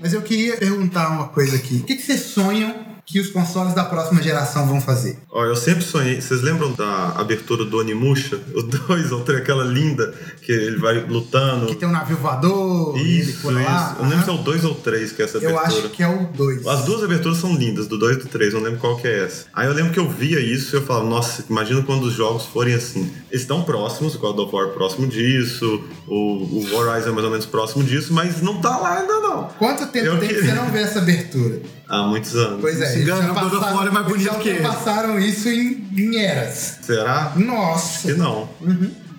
[0.00, 1.76] Mas eu queria perguntar uma coisa aqui.
[1.76, 5.18] O que, que vocês sonham que os consoles da próxima geração vão fazer?
[5.30, 6.18] Ó, eu sempre sonhei.
[6.18, 8.40] Vocês lembram da abertura do Onimusha?
[8.54, 11.66] O 2 ou 3, aquela linda que ele vai lutando.
[11.66, 13.50] Que tem um navio voador, Isso, isso.
[13.50, 13.96] lá.
[13.98, 15.78] Eu não lembro se é o 2 ou 3 que é essa Eu abertura.
[15.80, 16.66] acho que é o 2.
[16.66, 19.24] As duas aberturas são lindas, do 2 e do 3, não lembro qual que é
[19.24, 19.44] essa.
[19.52, 22.46] Aí eu lembro que eu via isso e eu falava, nossa, imagina quando os jogos
[22.46, 23.12] forem assim.
[23.30, 27.30] Eles estão próximos, o God of War próximo disso, o, o Horizon é mais ou
[27.30, 29.48] menos próximo disso, mas não tá lá ainda não.
[29.58, 31.60] Quanto tempo Eu tem que você não vê essa abertura?
[31.92, 32.60] Há muitos anos.
[32.60, 34.48] Pois é, Se eles engana, já o God of passaram- War é mais bonito que
[34.48, 34.60] ele.
[34.60, 36.78] passaram isso em, em eras.
[36.80, 37.32] Será?
[37.36, 38.08] Nossa.
[38.08, 38.48] Que não.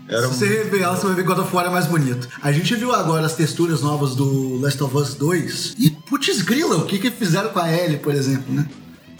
[0.09, 2.28] Era Se você rever ela, você vai ver God of War é mais bonito.
[2.41, 6.78] A gente viu agora as texturas novas do Last of Us 2 e, putz grila,
[6.78, 8.65] o que que fizeram com a Ellie, por exemplo, né?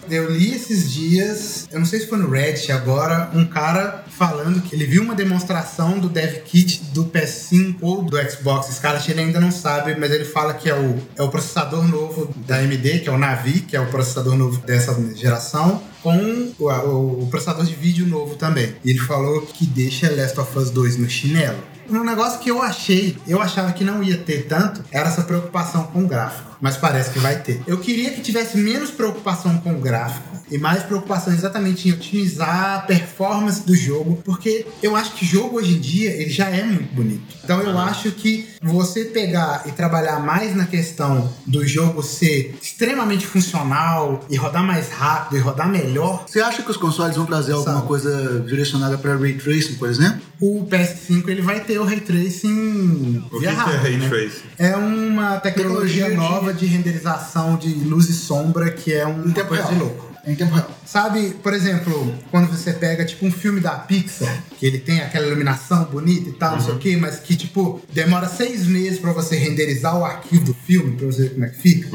[0.10, 4.62] Eu li esses dias, eu não sei se foi no Reddit agora, um cara falando
[4.62, 9.22] que ele viu uma demonstração do dev kit do PS5 ou do Xbox Scarlett, ele
[9.22, 13.00] ainda não sabe, mas ele fala que é o, é o processador novo da AMD,
[13.00, 17.28] que é o Navi, que é o processador novo dessa geração, com o, o- o
[17.28, 18.76] processador de vídeo novo também.
[18.84, 21.58] E ele falou que deixa Last of Us 2 no chinelo.
[21.90, 25.84] Um negócio que eu achei, eu achava que não ia ter tanto, era essa preocupação
[25.88, 26.53] com o gráfico.
[26.64, 27.60] Mas parece que vai ter.
[27.68, 32.76] Eu queria que tivesse menos preocupação com o gráfico e mais preocupação exatamente em otimizar
[32.76, 36.64] a performance do jogo, porque eu acho que jogo hoje em dia ele já é
[36.64, 37.36] muito bonito.
[37.44, 43.28] Então eu acho que você pegar e trabalhar mais na questão do jogo ser extremamente
[43.28, 47.52] funcional e rodar mais rápido e rodar melhor, Você acha que os consoles vão trazer
[47.52, 47.88] alguma Sabe.
[47.88, 50.22] coisa direcionada para Ray Tracing, por exemplo?
[50.42, 54.10] o PS5 ele vai ter o ray tracing O que, via que é Ray né?
[54.10, 54.42] Tracing?
[54.58, 59.32] É uma tecnologia, Tecnologia nova de renderização de luz e sombra que é um Em
[59.32, 59.74] tempo coisa real.
[59.74, 60.13] de louco.
[60.26, 60.70] Em tempo real.
[60.86, 65.28] Sabe, por exemplo, quando você pega tipo um filme da Pixar, que ele tem aquela
[65.28, 69.12] iluminação bonita e tal, não sei o quê, mas que tipo demora seis meses pra
[69.12, 71.90] você renderizar o arquivo do filme, pra você ver como é que fica.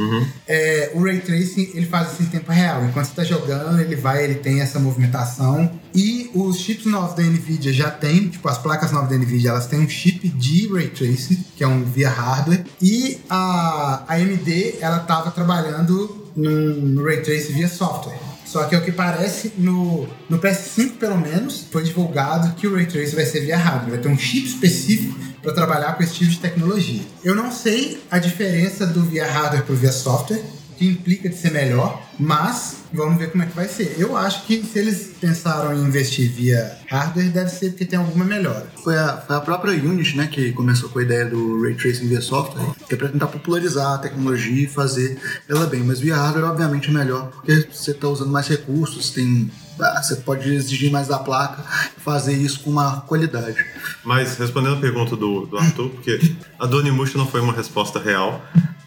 [0.47, 2.85] É, o Ray Tracing ele faz isso em tempo real.
[2.85, 5.70] Enquanto você tá jogando, ele vai, ele tem essa movimentação.
[5.95, 9.66] E os chips novos da Nvidia já tem, tipo, as placas novas da Nvidia, elas
[9.66, 12.64] têm um chip de Ray Tracing, que é um via hardware.
[12.81, 18.18] E a, a AMD, ela tava trabalhando no, no Ray Tracing via software.
[18.45, 22.74] Só que é o que parece no, no PS5, pelo menos, foi divulgado que o
[22.74, 23.91] Ray Tracing vai ser via hardware.
[23.91, 27.03] Vai ter um chip específico para trabalhar com esse tipo de tecnologia.
[27.22, 30.43] Eu não sei a diferença do via hardware para via software.
[30.79, 33.97] Que implica de ser melhor, mas vamos ver como é que vai ser.
[33.99, 38.24] Eu acho que se eles pensaram em investir via hardware, deve ser porque tem alguma
[38.24, 38.66] melhora.
[38.85, 42.07] Foi a, foi a própria Unity, né, que começou com a ideia do Ray Tracing
[42.09, 45.18] via software, que é pra tentar popularizar a tecnologia e fazer
[45.49, 45.81] ela bem.
[45.81, 49.51] Mas via hardware, obviamente, é melhor, porque você tá usando mais recursos, tem...
[49.81, 51.64] ah, Você pode exigir mais da placa
[51.97, 53.57] e fazer isso com uma qualidade.
[54.05, 56.20] Mas respondendo a pergunta do, do Arthur, porque
[56.59, 58.43] a do Onimusha não foi uma resposta real.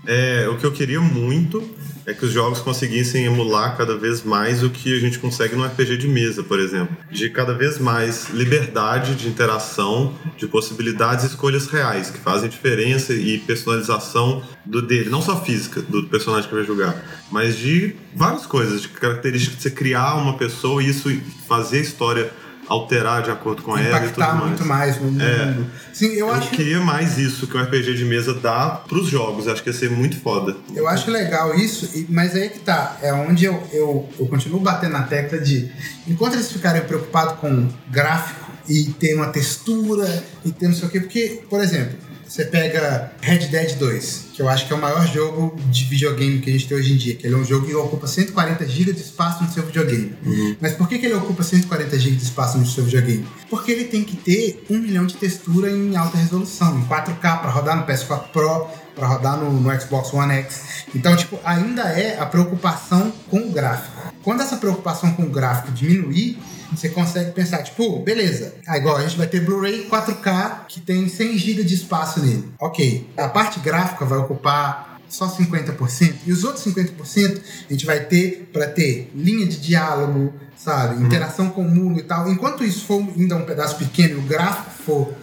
[0.05, 1.63] É, o que eu queria muito
[2.05, 5.63] é que os jogos conseguissem emular cada vez mais o que a gente consegue no
[5.63, 6.95] RPG de mesa, por exemplo.
[7.11, 13.13] De cada vez mais liberdade de interação, de possibilidades e escolhas reais, que fazem diferença
[13.13, 15.09] e personalização do dele.
[15.09, 16.95] Não só física, do personagem que vai jogar,
[17.31, 21.09] mas de várias coisas, de características de você criar uma pessoa e isso
[21.47, 22.31] fazer a história
[22.71, 24.47] alterar de acordo com ela e tudo Impactar mais.
[24.47, 25.21] muito mais no mundo.
[25.21, 25.57] É.
[25.93, 29.47] Sim, eu, Eu acho queria mais isso que o RPG de mesa dá pros jogos.
[29.47, 30.55] Acho que ia ser muito foda.
[30.73, 32.97] Eu acho legal isso, mas aí que tá.
[33.01, 35.69] É onde eu, eu, eu continuo batendo na tecla de.
[36.07, 40.91] Enquanto eles ficarem preocupados com gráfico e ter uma textura e ter não sei o
[40.91, 41.97] quê, porque, por exemplo,
[42.31, 46.39] você pega Red Dead 2, que eu acho que é o maior jogo de videogame
[46.39, 48.65] que a gente tem hoje em dia, que ele é um jogo que ocupa 140
[48.69, 50.15] GB de espaço no seu videogame.
[50.61, 53.27] Mas por que, que ele ocupa 140 GB de espaço no seu videogame?
[53.49, 57.49] Porque ele tem que ter um milhão de textura em alta resolução, em 4K, para
[57.49, 58.65] rodar no PS4 Pro,
[58.95, 60.85] para rodar no, no Xbox One X.
[60.95, 64.13] Então, tipo, ainda é a preocupação com o gráfico.
[64.23, 66.39] Quando essa preocupação com o gráfico diminuir,
[66.71, 71.07] você consegue pensar, tipo, beleza, ah, igual a gente vai ter Blu-ray 4K que tem
[71.07, 72.49] 100 GB de espaço nele.
[72.59, 77.99] Ok, a parte gráfica vai ocupar só 50%, e os outros 50% a gente vai
[78.05, 82.31] ter para ter linha de diálogo, sabe, interação com o mundo e tal.
[82.31, 85.13] Enquanto isso for ainda um pedaço pequeno o gráfico for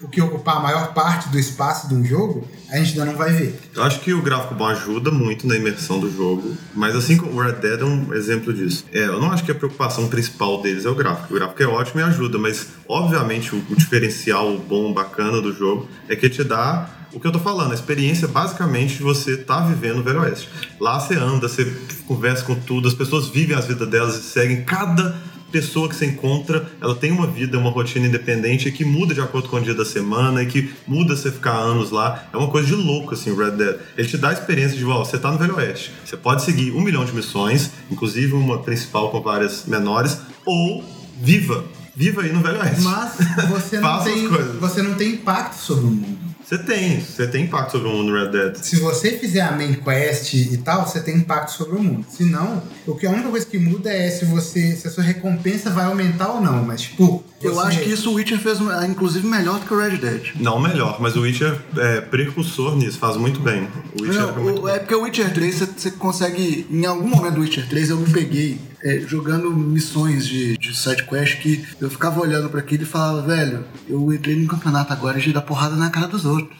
[0.00, 3.16] o que ocupar a maior parte do espaço de um jogo, a gente ainda não
[3.16, 3.58] vai ver.
[3.74, 7.32] Eu acho que o gráfico bom ajuda muito na imersão do jogo, mas assim como
[7.32, 8.84] o Red Dead é um exemplo disso.
[8.92, 11.34] É, eu não acho que a preocupação principal deles é o gráfico.
[11.34, 15.88] O gráfico é ótimo e ajuda, mas obviamente o, o diferencial bom, bacana do jogo
[16.08, 19.60] é que te dá o que eu tô falando, a experiência basicamente de você tá
[19.60, 20.48] vivendo o Velho Oeste.
[20.78, 21.64] Lá você anda, você
[22.06, 25.16] conversa com tudo, as pessoas vivem as vidas delas e seguem cada
[25.50, 29.48] pessoa que você encontra, ela tem uma vida, uma rotina independente que muda de acordo
[29.48, 32.28] com o dia da semana e que muda você ficar anos lá.
[32.32, 33.76] É uma coisa de louco, assim, o Red Dead.
[33.96, 35.92] Ele te dá a experiência de, ó, você tá no Velho Oeste.
[36.04, 40.84] Você pode seguir um milhão de missões, inclusive uma principal com várias menores, ou
[41.20, 41.64] viva.
[41.94, 42.82] Viva aí no Velho Oeste.
[42.82, 43.16] Mas
[43.48, 46.27] você não, tem, você não tem impacto sobre o mundo.
[46.48, 48.56] Você tem, você tem impacto sobre o mundo no Red Dead.
[48.56, 52.06] Se você fizer a main quest e tal, você tem impacto sobre o mundo.
[52.10, 55.04] Se não, o que a única coisa que muda é se você se a sua
[55.04, 56.64] recompensa vai aumentar ou não.
[56.64, 59.74] Mas tipo, Eu você- acho que isso o Witcher fez, ah, inclusive, melhor do que
[59.74, 60.22] o Red Dead.
[60.40, 63.68] Não melhor, mas o Witcher é precursor nisso, faz muito bem.
[64.00, 64.68] O Witcher Não, é muito o- bom.
[64.70, 66.66] é porque o Witcher 3 você, você consegue.
[66.70, 71.40] Em algum momento do Witcher 3 eu me peguei é, jogando missões de, de sidequest
[71.40, 75.32] que eu ficava olhando pra aquilo e falava, velho, eu entrei num campeonato agora de
[75.32, 76.56] dar porrada na cara dos outros.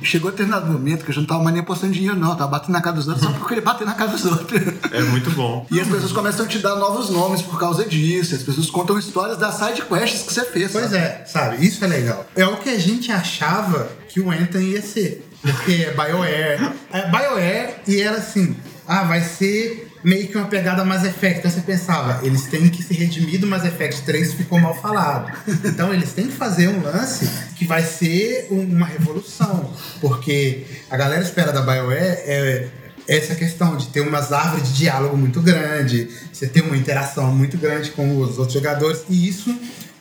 [0.00, 2.30] E chegou a determinado momento que eu já não tava mais nem apostando dinheiro, não,
[2.30, 4.60] eu tava batendo na cara dos outros só porque ele bater na cara dos outros.
[4.92, 5.66] É muito bom.
[5.70, 8.34] E as pessoas começam a te dar novos nomes por causa disso.
[8.34, 10.72] As pessoas contam histórias das sidequests que você fez.
[10.72, 10.96] Pois sabe?
[10.96, 11.66] é, sabe?
[11.66, 12.26] Isso é legal.
[12.34, 15.28] É o que a gente achava que o Anthem ia ser.
[15.42, 16.72] Porque é BioWare.
[16.92, 18.56] É BioWare e era assim,
[18.86, 21.38] ah, vai ser meio que uma pegada Mass Effect.
[21.40, 25.32] Então você pensava, eles têm que se redimir do Mass Effect 3 ficou mal falado.
[25.64, 29.72] Então eles têm que fazer um lance que vai ser um- uma revolução.
[30.00, 32.68] Porque a galera espera da BioWare é
[33.06, 37.56] essa questão de ter umas árvores de diálogo muito grande, você ter uma interação muito
[37.56, 39.54] grande com os outros jogadores, e isso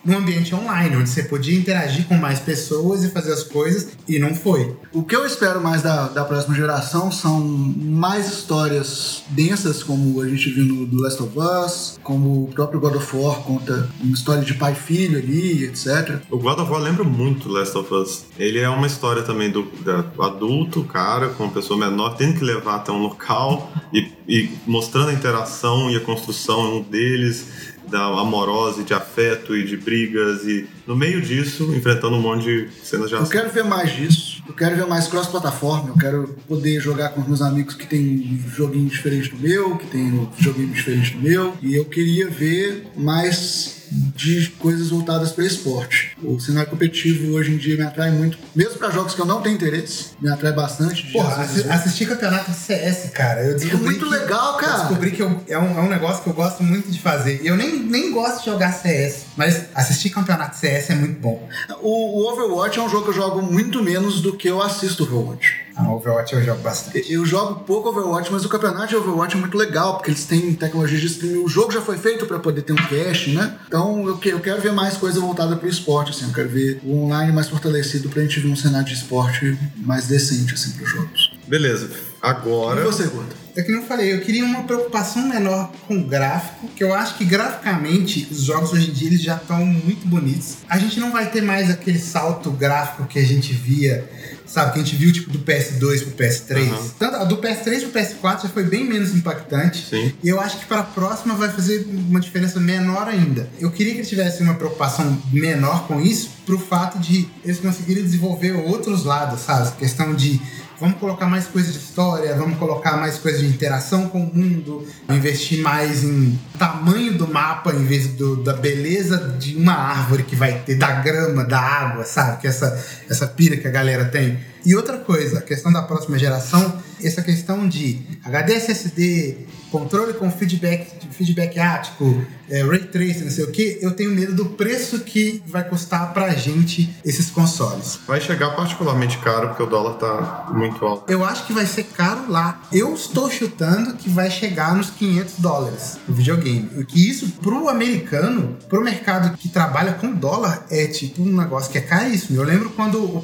[0.08, 4.18] num ambiente online, onde você podia interagir com mais pessoas e fazer as coisas, e
[4.18, 4.74] não foi.
[4.94, 10.30] O que eu espero mais da, da próxima geração são mais histórias densas, como a
[10.30, 14.14] gente viu no do Last of Us, como o próprio God of War conta uma
[14.14, 16.22] história de pai e filho ali, etc.
[16.32, 18.26] O God of War lembra muito Last of Us.
[18.40, 22.46] Ele é uma história também do, do adulto, cara, com uma pessoa menor, tendo que
[22.46, 28.06] levar até um local e, e mostrando a interação e a construção um deles, da
[28.06, 32.70] amorosa e de afeto e de brigas, e no meio disso, enfrentando um monte de
[32.84, 33.32] cenas de Eu ação.
[33.32, 34.44] quero ver mais disso.
[34.48, 35.90] Eu quero ver mais cross-plataforma.
[35.90, 39.88] Eu quero poder jogar com os meus amigos que tem joguinho diferente do meu, que
[39.88, 41.54] tem um joguinho diferente do meu.
[41.62, 46.16] E eu queria ver mais de coisas voltadas para esporte.
[46.24, 49.42] O cenário competitivo hoje em dia me atrai muito, mesmo para jogos que eu não
[49.42, 51.06] tenho interesse, me atrai bastante.
[51.08, 54.74] de Porra, assi- assistir campeonato de CS, cara, eu descobri muito que- legal, cara.
[54.74, 57.42] Eu descobri que eu- é, um, é um negócio que eu gosto muito de fazer.
[57.44, 61.48] Eu nem, nem gosto de jogar CS, mas assistir campeonato de CS é muito bom.
[61.82, 65.04] O, o Overwatch é um jogo que eu jogo muito menos do que eu assisto
[65.04, 65.67] Overwatch.
[65.78, 67.12] Ah, Overwatch eu jogo bastante.
[67.14, 70.54] Eu jogo pouco Overwatch, mas o campeonato de Overwatch é muito legal, porque eles têm
[70.56, 71.44] tecnologia de streaming.
[71.44, 73.58] O jogo já foi feito pra poder ter um cache, né?
[73.68, 76.26] Então eu, que- eu quero ver mais coisa voltada pro esporte, assim.
[76.26, 80.08] Eu quero ver o online mais fortalecido pra gente ver um cenário de esporte mais
[80.08, 81.32] decente, assim, pros jogos.
[81.48, 81.90] Beleza.
[82.22, 82.82] Agora.
[82.82, 83.36] E você, Gordo?
[83.58, 87.18] É que eu falei, eu queria uma preocupação menor com o gráfico, que eu acho
[87.18, 90.58] que graficamente os jogos hoje em dia eles já estão muito bonitos.
[90.70, 94.08] A gente não vai ter mais aquele salto gráfico que a gente via,
[94.46, 96.68] sabe, que a gente viu tipo do PS2 pro PS3.
[96.68, 96.90] Aham.
[97.00, 99.88] Tanto do PS3 pro PS4 já foi bem menos impactante.
[99.90, 100.14] Sim.
[100.24, 103.50] E eu acho que para a próxima vai fazer uma diferença menor ainda.
[103.60, 108.04] Eu queria que eles tivessem uma preocupação menor com isso, pro fato de eles conseguirem
[108.04, 109.70] desenvolver outros lados, sabe?
[109.70, 110.40] A questão de
[110.80, 114.86] vamos colocar mais coisa de história, vamos colocar mais coisa de interação com o mundo,
[115.10, 120.36] investir mais em tamanho do mapa em vez do- da beleza de uma árvore que
[120.36, 122.42] vai ter, da grama, da água, sabe?
[122.42, 124.40] Que essa, essa pira que a galera tem.
[124.66, 129.38] E outra coisa, a questão da próxima geração, essa questão de HD SSD,
[129.72, 134.34] controle com feedback, feedback ático, é, ray tracing, não sei o que, eu tenho medo
[134.34, 138.00] do preço que vai custar pra gente esses consoles.
[138.08, 141.12] Vai chegar particularmente caro, porque o dólar tá muito alto.
[141.12, 142.62] Eu acho que vai ser caro lá.
[142.72, 146.70] Eu estou chutando que vai chegar nos 500 dólares o videogame.
[146.78, 151.72] O que isso, pro americano, pro mercado que trabalha com dólar, é tipo um negócio
[151.72, 152.40] que é caríssimo.
[152.40, 153.22] Eu lembro quando o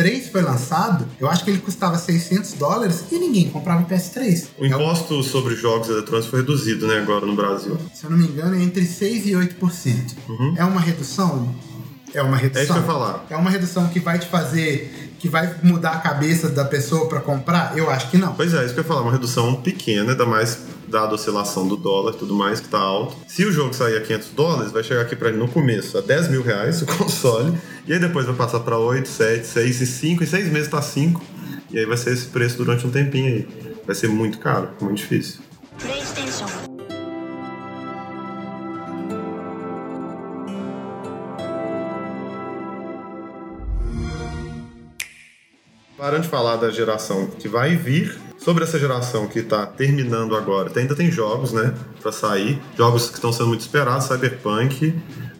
[0.00, 4.46] PS3 foi lançado, eu acho que ele custava 600 dólares e ninguém comprava o PS3.
[4.58, 7.76] O imposto sobre jogos eletrônicos foi reduzido, né, agora no Brasil.
[7.94, 10.16] Se eu não me engano, é entre 6% e 8%.
[10.56, 11.54] É uma redução?
[12.14, 12.60] É uma redução.
[12.60, 13.26] É isso que eu ia falar.
[13.30, 17.20] É uma redução que vai te fazer, que vai mudar a cabeça da pessoa pra
[17.20, 17.76] comprar?
[17.76, 18.34] Eu acho que não.
[18.34, 20.58] Pois é, isso que eu ia falar, uma redução pequena, ainda mais
[20.88, 23.16] dada a oscilação do dólar e tudo mais, que tá alto.
[23.28, 26.28] Se o jogo sair a 500 dólares, vai chegar aqui pra no começo a 10
[26.28, 27.56] mil reais o console,
[27.86, 30.82] e aí depois vai passar pra 8, 7, 6 e 5, e 6 meses tá
[30.82, 31.22] 5,
[31.70, 33.48] e aí vai ser esse preço durante um tempinho aí.
[33.86, 35.40] Vai ser muito caro, muito difícil.
[35.78, 36.59] PlayStation.
[46.00, 50.72] Parando de falar da geração que vai vir, sobre essa geração que tá terminando agora,
[50.74, 52.58] ainda tem jogos, né, pra sair.
[52.74, 54.94] Jogos que estão sendo muito esperados, Cyberpunk,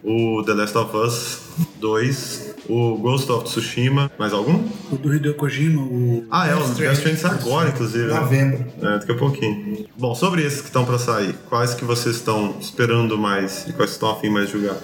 [0.04, 1.38] o The Last of Us
[1.80, 4.62] 2, o Ghost of Tsushima, mais algum?
[4.92, 6.26] O do Hideo Kojima, o...
[6.30, 7.40] Ah, é, o Death Stranding.
[7.40, 8.08] Agora, inclusive.
[8.08, 8.20] né?
[8.20, 8.66] Novembro.
[8.82, 9.86] É, daqui a pouquinho.
[9.96, 13.92] Bom, sobre esses que estão pra sair, quais que vocês estão esperando mais e quais
[13.92, 14.76] estão afim mais de jogar?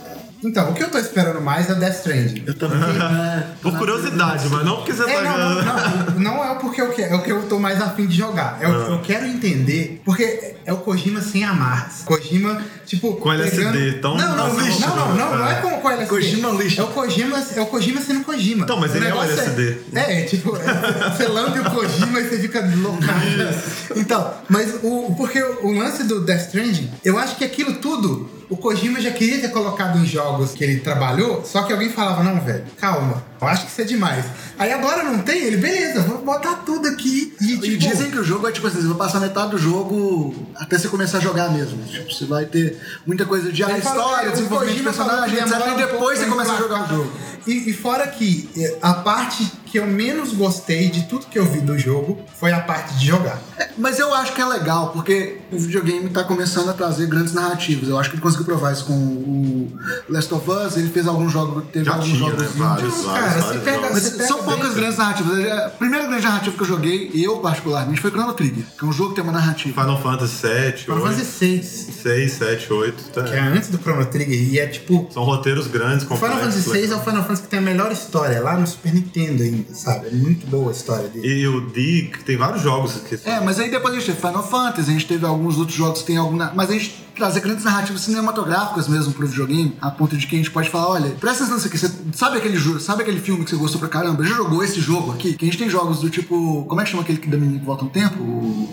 [0.45, 2.45] Então, o que eu tô esperando mais é o Death Stranding.
[2.47, 3.47] Eu também, né?
[3.63, 6.91] Por curiosidade, mas não porque você É, tá não, não, não, não é porque eu
[6.91, 8.59] quero, é o que eu tô mais afim de jogar.
[8.61, 8.87] É o- Ah.
[8.91, 12.03] Eu quero entender, porque é o Kojima sem amarras.
[12.05, 13.15] Kojima, tipo.
[13.17, 16.09] Com LSD, tão- Não, não, não, lixo, não, não, não, não é com, com LSD.
[16.09, 16.81] Kojima lixo.
[16.81, 18.65] É o Kojima, é o Kojima sendo Kojima.
[18.65, 19.79] Então, mas O ele é o LSD.
[19.95, 23.17] É, é, tipo, é, você lambe o Kojima e você fica loucado.
[23.97, 25.15] Então, mas o.
[25.17, 28.29] Porque o lance do Death Stranding, eu acho que aquilo tudo.
[28.49, 32.23] O Kojima já queria ter colocado em jogos que ele trabalhou, só que alguém falava,
[32.23, 34.25] não, velho, calma, eu acho que isso é demais.
[34.57, 37.35] Aí agora não tem, ele, beleza, vou botar tudo aqui.
[37.41, 39.59] E, E tipo, dizem que o jogo vai, tipo assim, você vai passar metade do
[39.59, 41.83] jogo até você começar a jogar mesmo.
[41.85, 45.53] Tipo, você vai ter muita coisa de ah, história, é, desenvolvimento de personagem, etc.
[45.73, 47.13] E depois você começa a jogar o jogo.
[47.47, 49.45] E, e fora que eh, a parte
[49.77, 53.07] que eu menos gostei de tudo que eu vi do jogo foi a parte de
[53.09, 53.39] jogar.
[53.59, 57.35] É, Mas eu acho que é legal, porque o videogame tá começando a trazer grandes
[57.35, 57.89] narrativas.
[57.91, 59.73] Eu acho que ele conseguiu provar isso com o
[60.09, 62.49] Last of Us, ele fez alguns jogos, teve Já alguns tinha, jogos né?
[62.57, 65.53] Vários, vários, cara, vários pega- são poucas bem- grandes narrativas.
[65.53, 68.93] A primeira grande narrativa que eu joguei, eu particularmente, foi Chrono Trigger, que é um
[68.93, 69.83] jogo que tem uma narrativa.
[69.83, 73.05] Final Fantasy 7, Final 8, Fantasy 6, 6, 7, 8.
[73.13, 73.23] Tá.
[73.25, 75.07] que é antes do Chrono Trigger, e é tipo.
[75.13, 76.65] São roteiros grandes, O Final complexos.
[76.65, 79.43] Fantasy 6 é o Final Fantasy que tem a melhor história, lá no Super Nintendo
[79.43, 80.09] ainda, sabe?
[80.09, 81.27] É muito boa a história dele.
[81.27, 84.19] E o D, que tem vários jogos que É, mas aí depois a gente teve
[84.19, 86.53] Final Fantasy, a gente teve alguns outros jogos que tem alguma.
[86.55, 90.39] Mas a gente trazer grandes narrativas cinematográficas mesmo pro videogame, a ponto de que a
[90.39, 93.43] gente pode falar, olha, presta atenção nisso aqui, você sabe aquele jogo, sabe aquele filme
[93.45, 94.23] que você gostou pra caramba?
[94.25, 95.33] Já jogou esse jogo aqui?
[95.35, 96.65] Que a gente tem jogos do tipo.
[96.69, 98.69] Como é que chama aquele que da menina que volta no tempo?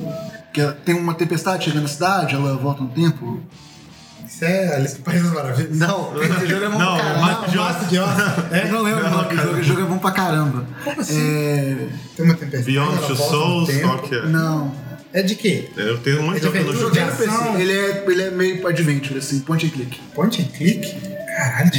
[0.53, 3.39] Que é- tem uma tempestade chegando na cidade, ela volta no tempo.
[4.43, 5.77] É Alice no País das Maravilhas.
[5.77, 7.21] Não, esse jogo é bom Não, pra caramba.
[7.21, 7.97] Master de.
[8.55, 10.65] É, não lembro o nome do jogo, o jogo é bom pra caramba.
[10.83, 11.19] Como assim?
[11.21, 11.87] É.
[12.15, 12.65] Tem uma tempestade.
[12.71, 13.87] Beyond Two Souls, tempo.
[13.87, 14.25] qual que é?
[14.27, 14.73] Não.
[15.13, 15.69] É de quê?
[15.77, 17.57] Eu tenho um monte de É de jogo no jogo.
[17.59, 19.99] Ele é, ele é meio adventure, assim, point and click.
[20.15, 20.91] Point and click?
[21.37, 21.71] Caralho.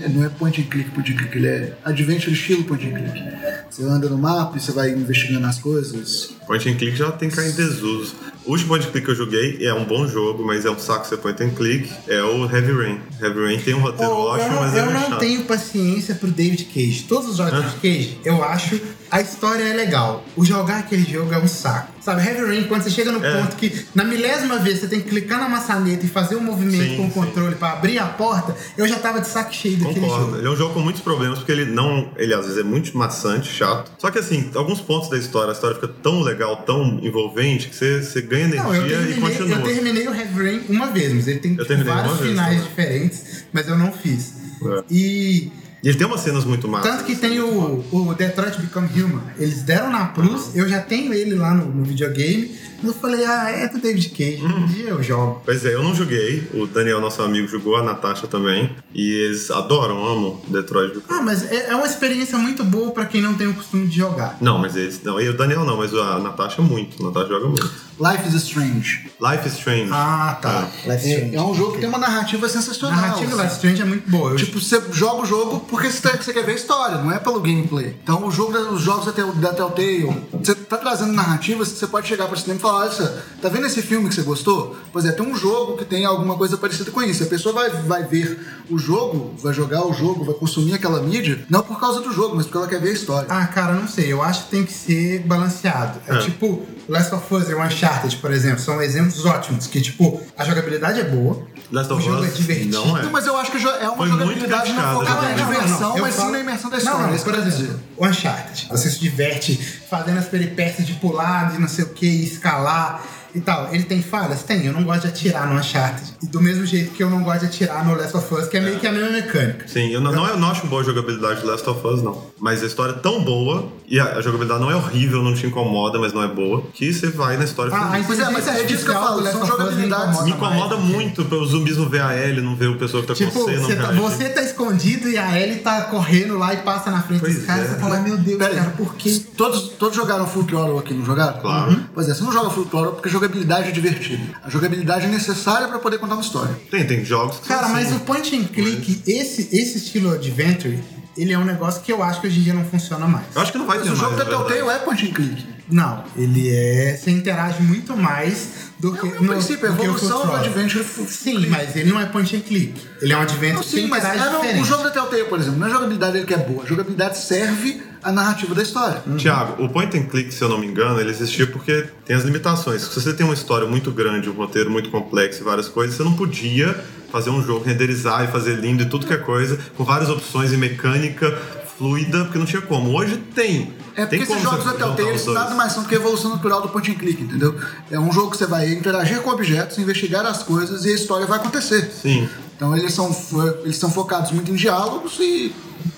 [0.00, 2.92] É, Não é point and click, point and click, ele é adventure estilo point and
[2.92, 3.24] click.
[3.68, 6.34] Você anda no mapa e você vai investigando as coisas.
[6.46, 8.14] Point and click já tem caído em desuso.
[8.46, 10.78] O último point and click que eu joguei é um bom jogo, mas é um
[10.78, 11.90] saco ser point and click.
[12.06, 13.00] É o Heavy Rain.
[13.20, 15.18] Heavy Rain tem um roteiro Oh, ótimo, mas é eu não chato.
[15.18, 17.06] tenho paciência pro David Cage.
[17.08, 20.24] Todos os jogos David Cage, eu acho a história é legal.
[20.36, 21.92] O jogar aquele jogo é um saco.
[22.00, 23.40] Sabe, Heavy Rain, quando você chega no É.
[23.40, 26.84] ponto que na milésima vez você tem que clicar na maçaneta e fazer um movimento
[26.90, 30.00] Sim, com o controle pra abrir a porta, eu já tava de saco cheio daquele
[30.00, 30.24] Concordo.
[30.26, 30.36] jogo.
[30.38, 32.10] Ele é um jogo com muitos problemas, porque ele não.
[32.16, 33.90] Ele às vezes é muito maçante, chato.
[33.98, 37.74] Só que assim, alguns pontos da história, a história fica tão legal, tão envolvente, que
[37.76, 39.58] você, você ganha energia Não, eu e terminei, continua.
[39.58, 43.44] eu terminei o Heavy Rain uma vez, mas ele tem tipo, terminei vários finais diferentes,
[43.52, 44.32] mas eu não fiz.
[44.64, 44.84] É.
[44.90, 45.50] E
[45.88, 46.90] ele tem umas cenas muito massas.
[46.90, 49.22] tanto que tem o, o Detroit Become Human.
[49.38, 52.54] Eles deram na Plus, eu já tenho ele lá no, no videogame.
[52.84, 55.40] Eu falei, ah, é do David Cage, um dia eu jogo.
[55.44, 56.46] Pois é, eu não joguei.
[56.54, 58.76] O Daniel, nosso amigo, jogou, a Natasha também.
[58.94, 60.98] E eles adoram, amam Detroit.
[61.08, 63.96] Ah, mas é, é uma experiência muito boa pra quem não tem o costume de
[63.96, 64.36] jogar.
[64.42, 65.02] Não, mas eles.
[65.02, 67.02] Não, e o Daniel não, mas a Natasha muito.
[67.02, 67.86] A Natasha joga muito.
[67.98, 69.10] Life is Strange.
[69.20, 69.88] Life is Strange.
[69.90, 70.68] Ah, tá.
[70.84, 71.36] Life É, Strange.
[71.36, 72.98] é um jogo que tem uma narrativa sensacional.
[72.98, 73.42] A narrativa assim.
[73.42, 74.30] Life Strange é muito boa.
[74.32, 77.12] Eu- Tipo, você joga o jogo porque você, tá- você quer ver a história, não
[77.12, 77.96] é pelo gameplay.
[78.02, 81.86] Então, o jogo, os jogos da, Tel- da Telltale, você tá trazendo narrativas que você
[81.86, 84.76] pode chegar pra cinema e falar: olha, tá vendo esse filme que você gostou?
[84.92, 87.22] Pois é, tem um jogo que tem alguma coisa parecida com isso.
[87.22, 88.38] A pessoa vai, vai ver
[88.70, 92.34] o jogo, vai jogar o jogo, vai consumir aquela mídia, não por causa do jogo,
[92.36, 93.26] mas porque ela quer ver a história.
[93.30, 94.12] Ah, cara, não sei.
[94.12, 96.00] Eu acho que tem que ser balanceado.
[96.08, 96.18] É, É.
[96.18, 99.66] tipo Last of Us e Uncharted, por exemplo, são exemplos ótimos.
[99.66, 101.42] Que, tipo, a jogabilidade é boa.
[101.72, 102.76] Last o of jogo Us é divertido.
[102.76, 103.02] não é.
[103.02, 105.26] Não, mas eu acho que é uma Foi muito jogabilidade não focada
[105.58, 107.06] na Não, não, mas sim falo- na imersão da Não, história.
[107.06, 108.66] não, que por exemplo, o Uncharted.
[108.70, 109.56] Você se diverte
[109.88, 113.02] fazendo as peripécias de pular, de não sei o que, escalar
[113.36, 113.68] e tal.
[113.72, 114.42] Ele tem falhas?
[114.42, 114.64] Tem.
[114.66, 116.14] Eu não gosto de atirar no Uncharted.
[116.22, 118.56] E do mesmo jeito que eu não gosto de atirar no Last of Us, que
[118.56, 119.68] é meio que a mesma mecânica.
[119.68, 122.22] Sim, eu não, não, eu não acho boa a jogabilidade de Last of Us, não.
[122.40, 125.46] Mas a história é tão boa, e a, a jogabilidade não é horrível, não te
[125.46, 128.06] incomoda, mas não é boa, que você vai na história Ah, feliz.
[128.06, 130.88] Pois é, mas é disso que eu falo, são jogabilidades- Me incomoda mais.
[130.90, 133.40] muito pelos zumbis não ver a Ellie, não ver o pessoa que tá Tipo, com
[133.40, 136.90] você, não você tá, você tá escondido e a Ellie tá correndo lá e passa
[136.90, 137.66] na frente Pois dos caras.
[137.66, 137.68] é.
[137.74, 139.22] Você fala, meu Deus, Pera aí, cara, por quê?
[139.36, 141.38] Todos, todos jogaram Full Throttle aqui, não jogaram?
[141.40, 141.70] Claro.
[141.72, 141.84] Uhum.
[141.94, 144.22] Pois é, você não joga Full Throttle porque a jogabilidade é divertida.
[144.42, 146.54] A jogabilidade é necessária pra poder contar uma história.
[146.70, 147.96] Tem, tem jogos que Cara, são mas assim.
[147.96, 150.78] o point and click, esse, esse estilo Adventure,
[151.16, 153.26] ele é um negócio que eu acho que hoje em dia não funciona mais.
[153.34, 154.54] Eu acho que não vai Mas ter o jogo mais, da na verdade.
[154.60, 155.46] Telltale é point and click.
[155.68, 156.96] Não, ele é.
[156.96, 158.48] Você interage muito mais
[158.78, 159.04] do que.
[159.20, 160.32] No princípio, a que o evolução do.
[160.36, 162.80] Adventure Sim, mas ele não é point and click.
[163.02, 164.62] Ele é um Adventure Não, que sim, mas interage era o- diferente.
[164.62, 166.62] o jogo da Telltale, por exemplo, não é a jogabilidade dele que é boa.
[166.62, 169.02] A jogabilidade serve à narrativa da história.
[169.16, 172.22] Tiago, o point and click, se eu não me engano, ele existia porque tem as
[172.22, 172.82] limitações.
[172.82, 176.04] Se você tem uma história muito grande, um roteiro muito complexo e várias coisas, você
[176.04, 176.72] não podia
[177.10, 180.52] fazer um jogo, renderizar e fazer lindo e tudo que é coisa, com várias opções
[180.52, 181.36] e mecânica
[181.76, 182.96] fluida, porque não tinha como.
[182.96, 183.74] Hoje tem.
[183.96, 186.30] É porque tem esses jogos da Telltale eles nada mais são do que a evolução
[186.30, 187.58] natural do point and click, entendeu?
[187.90, 191.26] É um jogo que você vai interagir com objetos, investigar as coisas e a história
[191.26, 191.90] vai acontecer.
[191.90, 192.28] Sim.
[192.56, 193.14] Então eles são,
[193.62, 195.54] eles são focados muito em diálogos e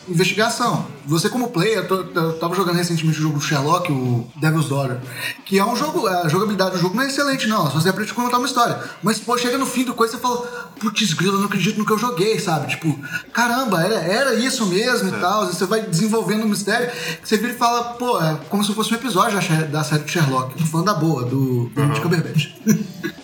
[0.09, 0.87] investigação.
[1.07, 4.99] Você como player, eu, tava jogando recentemente o jogo do Sherlock, o Devil's Daughter,
[5.45, 8.13] que é um jogo, a jogabilidade do jogo não é excelente não, só você aprende
[8.13, 8.79] a contar uma história.
[9.03, 11.79] Mas pô, chega no fim do coisa e você fala, putz grilo, eu não acredito
[11.79, 12.69] no que eu joguei, sabe?
[12.69, 12.99] Tipo,
[13.33, 15.47] caramba, era, era isso mesmo e tal.
[15.47, 16.91] Você vai desenvolvendo um mistério
[17.23, 20.57] você vira e fala, pô, é como se fosse um episódio da, série do Sherlock,
[20.57, 22.49] tô falando da boa, do Benedict Cumberbatch.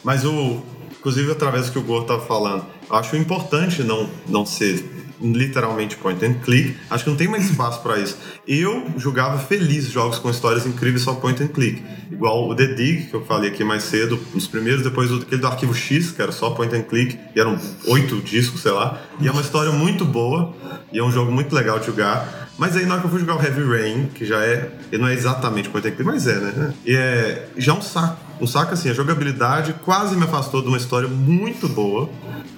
[0.02, 0.62] Mas o.
[1.04, 5.98] Inclusive, através do que o Gor tava falando, eu acho importante não, não ser literalmente
[5.98, 6.78] point and click.
[6.88, 8.16] Acho que não tem mais espaço pra isso.
[8.48, 11.82] Eu jogava feliz jogos com histórias incríveis só point and click.
[12.10, 15.46] Igual o The Dig, que eu falei aqui mais cedo, os primeiros, depois aquele do
[15.46, 17.58] Arquivo X, que era só point and click, e eram
[17.88, 18.98] oito discos, sei lá.
[19.20, 20.54] E é uma história muito boa,
[20.90, 22.48] e é um jogo muito legal de jogar.
[22.56, 24.70] Mas aí na hora que eu fui jogar o Heavy Rain, que já é.
[24.90, 26.74] Ele não é exatamente point and click, mas é, né?
[26.86, 27.48] E é.
[27.58, 28.24] Já é um saco.
[28.40, 32.10] Um saco assim, a jogabilidade quase me afastou de uma história muito boa,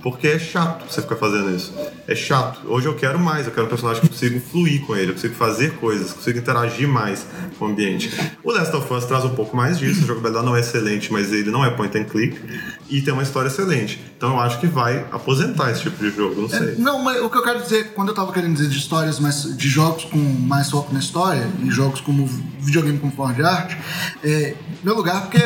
[0.02, 1.74] porque é chato você ficar fazendo isso.
[2.06, 2.60] É chato.
[2.66, 5.34] Hoje eu quero mais, eu quero um personagem que consigo fluir com ele, eu consigo
[5.34, 7.26] fazer coisas, consigo interagir mais
[7.58, 8.10] com o ambiente.
[8.42, 11.32] O Last of Us traz um pouco mais disso, a jogabilidade não é excelente, mas
[11.32, 12.40] ele não é point and click,
[12.88, 14.00] e tem uma história excelente.
[14.16, 16.76] Então eu acho que vai aposentar esse tipo de jogo, não sei.
[16.78, 19.56] Não, mas o que eu quero dizer, quando eu tava querendo dizer de histórias, mas
[19.56, 22.26] de jogos com mais foco na história, e jogos como
[22.60, 23.76] videogame como forma de arte,
[24.22, 25.38] é, meu lugar, porque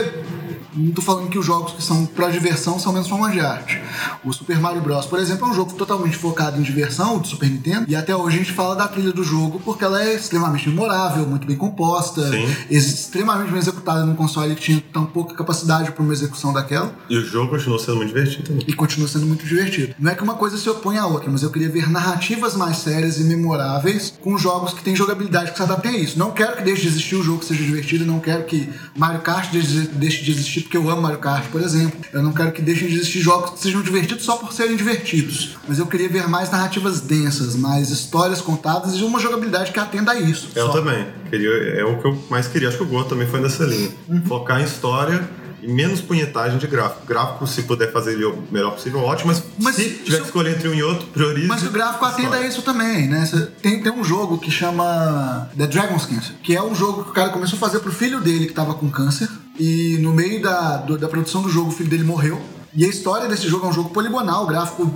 [0.74, 3.80] não tô falando que os jogos que são pra diversão são menos forma de arte.
[4.24, 7.48] O Super Mario Bros, por exemplo, é um jogo totalmente focado em diversão, do Super
[7.50, 10.68] Nintendo, e até hoje a gente fala da trilha do jogo porque ela é extremamente
[10.68, 12.46] memorável, muito bem composta, Sim.
[12.70, 16.94] extremamente bem executada num console que tinha tão pouca capacidade para uma execução daquela.
[17.08, 18.64] E o jogo continua sendo muito divertido também.
[18.66, 19.94] E continua sendo muito divertido.
[19.98, 22.78] Não é que uma coisa se opõe à outra, mas eu queria ver narrativas mais
[22.78, 26.18] sérias e memoráveis com jogos que têm jogabilidade que se adaptem a isso.
[26.18, 29.20] Não quero que deixe de existir o jogo que seja divertido, não quero que Mario
[29.20, 31.98] Kart deixe de existir existir porque eu amo Mario Kart, por exemplo.
[32.12, 35.56] Eu não quero que deixem de existir jogos que sejam divertidos só por serem divertidos.
[35.66, 40.12] Mas eu queria ver mais narrativas densas, mais histórias contadas e uma jogabilidade que atenda
[40.12, 40.50] a isso.
[40.54, 40.72] Eu Só.
[40.72, 41.06] também.
[41.28, 41.50] Queria,
[41.80, 42.68] é o que eu mais queria.
[42.68, 43.90] Acho que o Go também foi nessa linha.
[44.08, 44.22] Uhum.
[44.24, 45.28] Focar em história
[45.62, 47.06] e menos punhetagem de gráfico.
[47.06, 49.28] Gráfico, se puder fazer ele o melhor possível, ótimo.
[49.28, 51.46] Mas, Mas se tiver que escolher entre um e outro, priorize.
[51.46, 53.28] Mas o gráfico atende a isso também, né?
[53.62, 57.12] Tem, tem um jogo que chama The Dragon's Cancer, que é um jogo que o
[57.12, 59.28] cara começou a fazer pro filho dele que tava com câncer.
[59.60, 62.40] E no meio da, do- da produção do jogo, o filho dele morreu.
[62.74, 64.90] E a história desse jogo é um jogo poligonal, o gráfico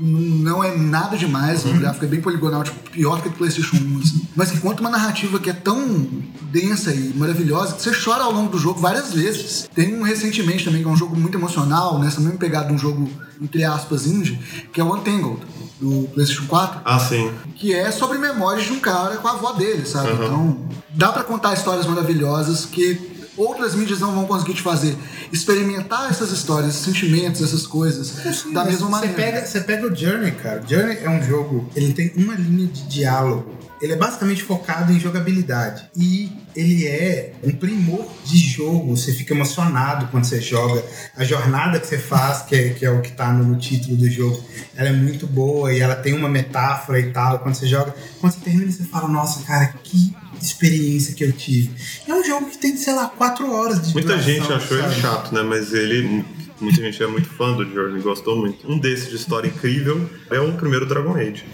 [0.00, 3.98] não é nada demais, o gráfico é bem poligonal, tipo, pior que o PlayStation 1,
[4.00, 4.22] assim.
[4.36, 6.06] Mas que conta uma narrativa que é tão
[6.52, 9.68] densa e maravilhosa que você chora ao longo do jogo várias vezes.
[9.74, 12.78] Tem um recentemente também, que é um jogo muito emocional, nessa mesma pegada de um
[12.78, 13.08] jogo,
[13.40, 14.38] entre aspas, indie,
[14.72, 15.38] que é o Untangled,
[15.80, 17.30] do PlayStation 4 Ah, sim.
[17.56, 20.12] que é sobre memórias de um cara com a avó dele, sabe?
[20.12, 20.58] Então,
[20.90, 24.96] dá pra contar histórias maravilhosas que outras mídias não vão conseguir te fazer.
[25.32, 28.12] Experimentar essas histórias, esses sentimentos, essas coisas,
[28.52, 29.14] da Mas mesma você maneira.
[29.14, 30.62] Pega, você pega o Journey, cara.
[30.66, 33.56] Journey é um jogo, ele tem uma linha de diálogo.
[33.80, 35.88] Ele é basicamente focado em jogabilidade.
[35.94, 38.96] E ele é um primor de jogo.
[38.96, 40.84] Você fica emocionado quando você joga.
[41.16, 43.96] A jornada que você faz, que é, que é o que tá no, no título
[43.96, 44.42] do jogo,
[44.74, 47.38] ela é muito boa e ela tem uma metáfora e tal.
[47.38, 50.12] Quando você joga, quando você termina, você fala, nossa, cara, que
[50.44, 51.70] experiência que eu tive.
[52.06, 54.88] É um jogo que tem, sei lá, quatro horas de Muita duração, gente achou ele
[54.88, 55.00] sabe?
[55.00, 55.42] chato, né?
[55.42, 56.24] Mas ele.
[56.60, 58.70] Muita gente é muito fã do Journey, gostou muito.
[58.70, 61.44] Um desses de história incrível é o primeiro Dragon Age.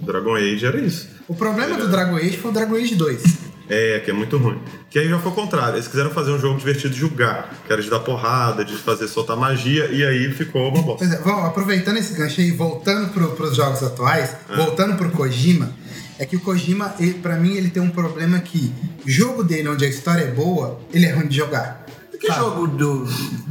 [0.00, 1.08] O Dragon Age era isso.
[1.28, 3.22] O problema do Dragon Age foi o Dragon Age 2.
[3.68, 4.58] É, que é muito ruim.
[4.90, 5.76] Que aí já foi o contrário.
[5.76, 9.08] Eles quiseram fazer um jogo divertido de jogar, que era de dar porrada, de fazer
[9.08, 11.06] soltar magia, e aí ficou uma bosta.
[11.06, 14.56] Pois é, vamos, aproveitando esse gancho aí, voltando para os jogos atuais, Ah.
[14.56, 15.74] voltando pro Kojima,
[16.18, 18.72] é que o Kojima, ele, pra mim, ele tem um problema que
[19.04, 21.84] o jogo dele, onde a história é boa, ele é ruim de jogar.
[22.20, 22.40] Que Sabe?
[22.40, 23.06] jogo do.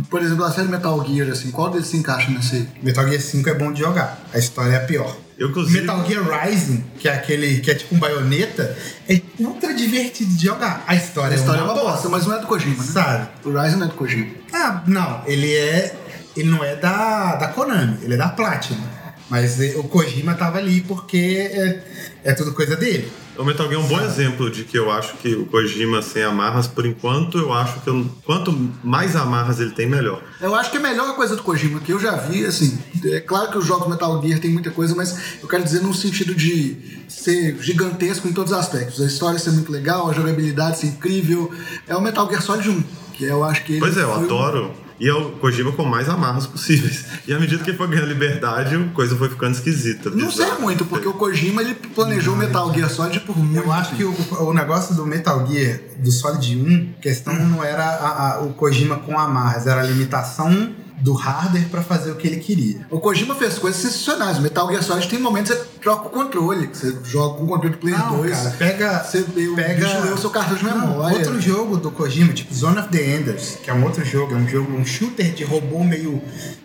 [0.09, 2.67] Por exemplo, a série Metal Gear, assim, qual deles se encaixa nesse?
[2.81, 5.15] Metal Gear 5 é bom de jogar, a história é a pior.
[5.37, 5.81] Eu, inclusive.
[5.81, 8.75] Metal Gear Rising, que é aquele que é tipo um baioneta,
[9.09, 10.83] é ultra divertido de jogar.
[10.87, 12.91] A história, A história é é uma bosta, mas não é do Kojima, né?
[12.91, 13.27] Sabe?
[13.43, 14.31] O Ryzen não é do Kojima.
[14.51, 15.95] Ah, não, ele é.
[16.35, 18.81] Ele não é da, da Konami, ele é da Platinum.
[19.29, 21.17] Mas o Kojima tava ali porque
[21.51, 21.83] é,
[22.23, 23.11] é tudo coisa dele.
[23.35, 26.21] O Metal Gear é um bom exemplo de que eu acho que o Kojima sem
[26.21, 28.51] amarras, por enquanto, eu acho que eu- quanto
[28.83, 30.21] mais amarras ele tem, melhor.
[30.39, 33.49] Eu acho que a melhor coisa do Kojima que eu já vi, assim, é claro
[33.49, 36.77] que os jogos Metal Gear tem muita coisa, mas eu quero dizer no sentido de
[37.07, 39.01] ser gigantesco em todos os aspectos.
[39.01, 41.49] A história ser muito legal, a jogabilidade ser incrível.
[41.87, 42.83] É o Metal Gear Solid 1,
[43.13, 44.71] que eu acho que ele Pois é, eu adoro.
[44.99, 47.05] E é o Kojima com mais amarras possíveis.
[47.27, 50.09] E à medida que ele foi ganhando liberdade, a coisa foi ficando esquisita.
[50.11, 53.71] Não sei muito, porque o Kojima ele planejou o Metal Gear Solid por muito Eu
[53.71, 57.83] acho que o, o negócio do Metal Gear, do Solid 1, a questão não era
[57.83, 60.69] a- a- o Kojima com amarras, era a limitação
[61.01, 62.85] do hardware pra fazer o que ele queria.
[62.89, 64.37] O Kojima fez coisas sensacionais.
[64.37, 67.43] O Metal Gear Solid tem momentos que você troca o controle, que você joga com
[67.43, 68.31] o controle do Play Não, 2.
[68.31, 71.17] cara, pega, Você o pega lê o seu cartão de memória.
[71.17, 74.37] outro jogo do Kojima, tipo Zone of the Enders, que é um outro jogo, é
[74.37, 76.21] um jogo, um shooter de robô meio,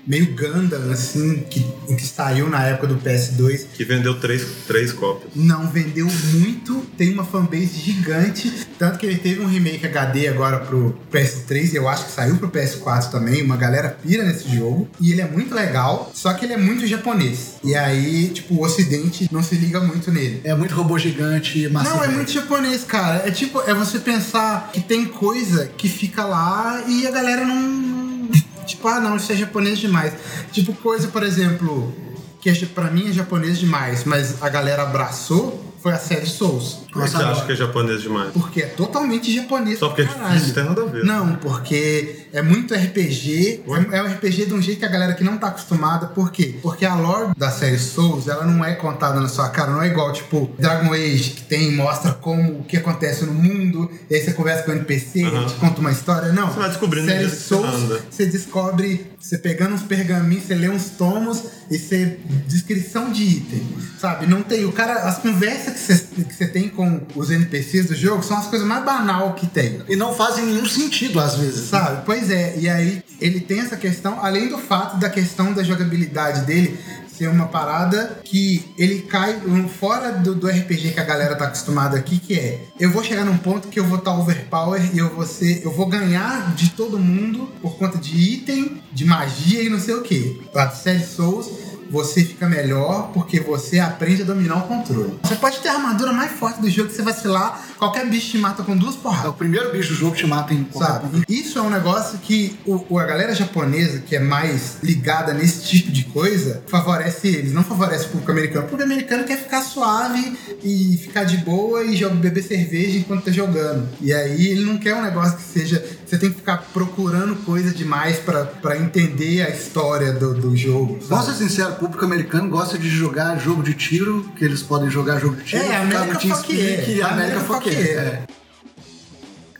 [0.06, 3.66] meio Gundam, assim, que, que saiu na época do PS2.
[3.74, 5.30] Que vendeu três, três cópias.
[5.34, 10.58] Não vendeu muito, tem uma fanbase gigante, tanto que ele teve um remake HD agora
[10.60, 14.88] pro PS3, e eu acho que saiu pro PS4 também, uma galera pira nesse jogo,
[15.00, 17.54] e ele é muito legal, só que ele é muito japonês.
[17.64, 20.40] E aí, tipo, o ocidente não se liga muito nele.
[20.44, 21.90] É muito robô gigante, massa.
[21.90, 23.26] Não, é muito japonês, cara.
[23.26, 28.28] É tipo, é você pensar que tem coisa que fica lá e a galera não.
[28.66, 30.12] Tipo, ah, não, isso é japonês demais.
[30.52, 31.94] Tipo, coisa, por exemplo,
[32.40, 36.80] que é, pra mim é japonês demais, mas a galera abraçou, foi a série Souls.
[36.98, 38.30] Por que você acha que é japonês demais?
[38.32, 39.78] Porque é totalmente japonês.
[39.78, 41.04] Só porque é difícil, tem nada a ver.
[41.04, 43.62] Não, porque é muito RPG.
[43.66, 43.86] Ué?
[43.90, 46.06] É, é um RPG de um jeito que a galera que não tá acostumada.
[46.08, 46.56] Por quê?
[46.62, 49.70] Porque a lore da série Souls, ela não é contada na sua cara.
[49.70, 53.90] Não é igual, tipo, Dragon Age, que tem, mostra como, o que acontece no mundo.
[54.10, 56.32] E aí você conversa com o NPC, ele te conta uma história.
[56.32, 56.48] Não.
[56.48, 58.00] Você vai descobrindo série Souls, anda.
[58.10, 62.18] você descobre, você pegando uns pergaminhos, você lê uns tomos e você.
[62.46, 63.62] Descrição de item.
[63.98, 64.26] Sabe?
[64.26, 64.64] Não tem.
[64.64, 65.08] O cara.
[65.08, 68.66] As conversas que você, que você tem com os NPCs do jogo são as coisas
[68.66, 69.82] mais banal que tem.
[69.88, 71.68] E não fazem nenhum sentido às vezes.
[71.68, 72.02] Sabe?
[72.04, 76.42] Pois é, e aí ele tem essa questão, além do fato da questão da jogabilidade
[76.42, 76.78] dele
[77.18, 79.40] ser uma parada que ele cai
[79.80, 83.24] fora do, do RPG que a galera tá acostumada aqui, que é eu vou chegar
[83.24, 86.70] num ponto que eu vou estar overpower e eu vou ser, eu vou ganhar de
[86.70, 90.40] todo mundo por conta de item, de magia e não sei o que.
[90.54, 91.50] A série Souls
[91.90, 95.18] você fica melhor porque você aprende a dominar o controle.
[95.22, 98.38] Você pode ter a armadura mais forte do jogo que você vacilar, qualquer bicho te
[98.38, 99.34] mata com duas É o porradas.
[99.36, 101.22] primeiro bicho do jogo que te mata em Sabe?
[101.28, 105.62] Isso é um negócio que o, o- a galera japonesa, que é mais ligada nesse
[105.64, 108.66] tipo de coisa, favorece eles, não favorece o público americano.
[108.66, 113.24] O público americano quer ficar suave e ficar de boa e joga, beber cerveja enquanto
[113.24, 113.88] tá jogando.
[114.00, 115.84] E aí ele não quer um negócio que seja.
[116.08, 120.98] Você tem que ficar procurando coisa demais pra, pra entender a história do, do jogo.
[121.02, 121.26] Sabe?
[121.26, 125.20] ser sinceros, o público americano gosta de jogar jogo de tiro, que eles podem jogar
[125.20, 126.88] jogo de tiro, É, ficar América no fuck TeamSpeak yeah.
[126.88, 128.10] e América América yeah.
[128.10, 128.37] É.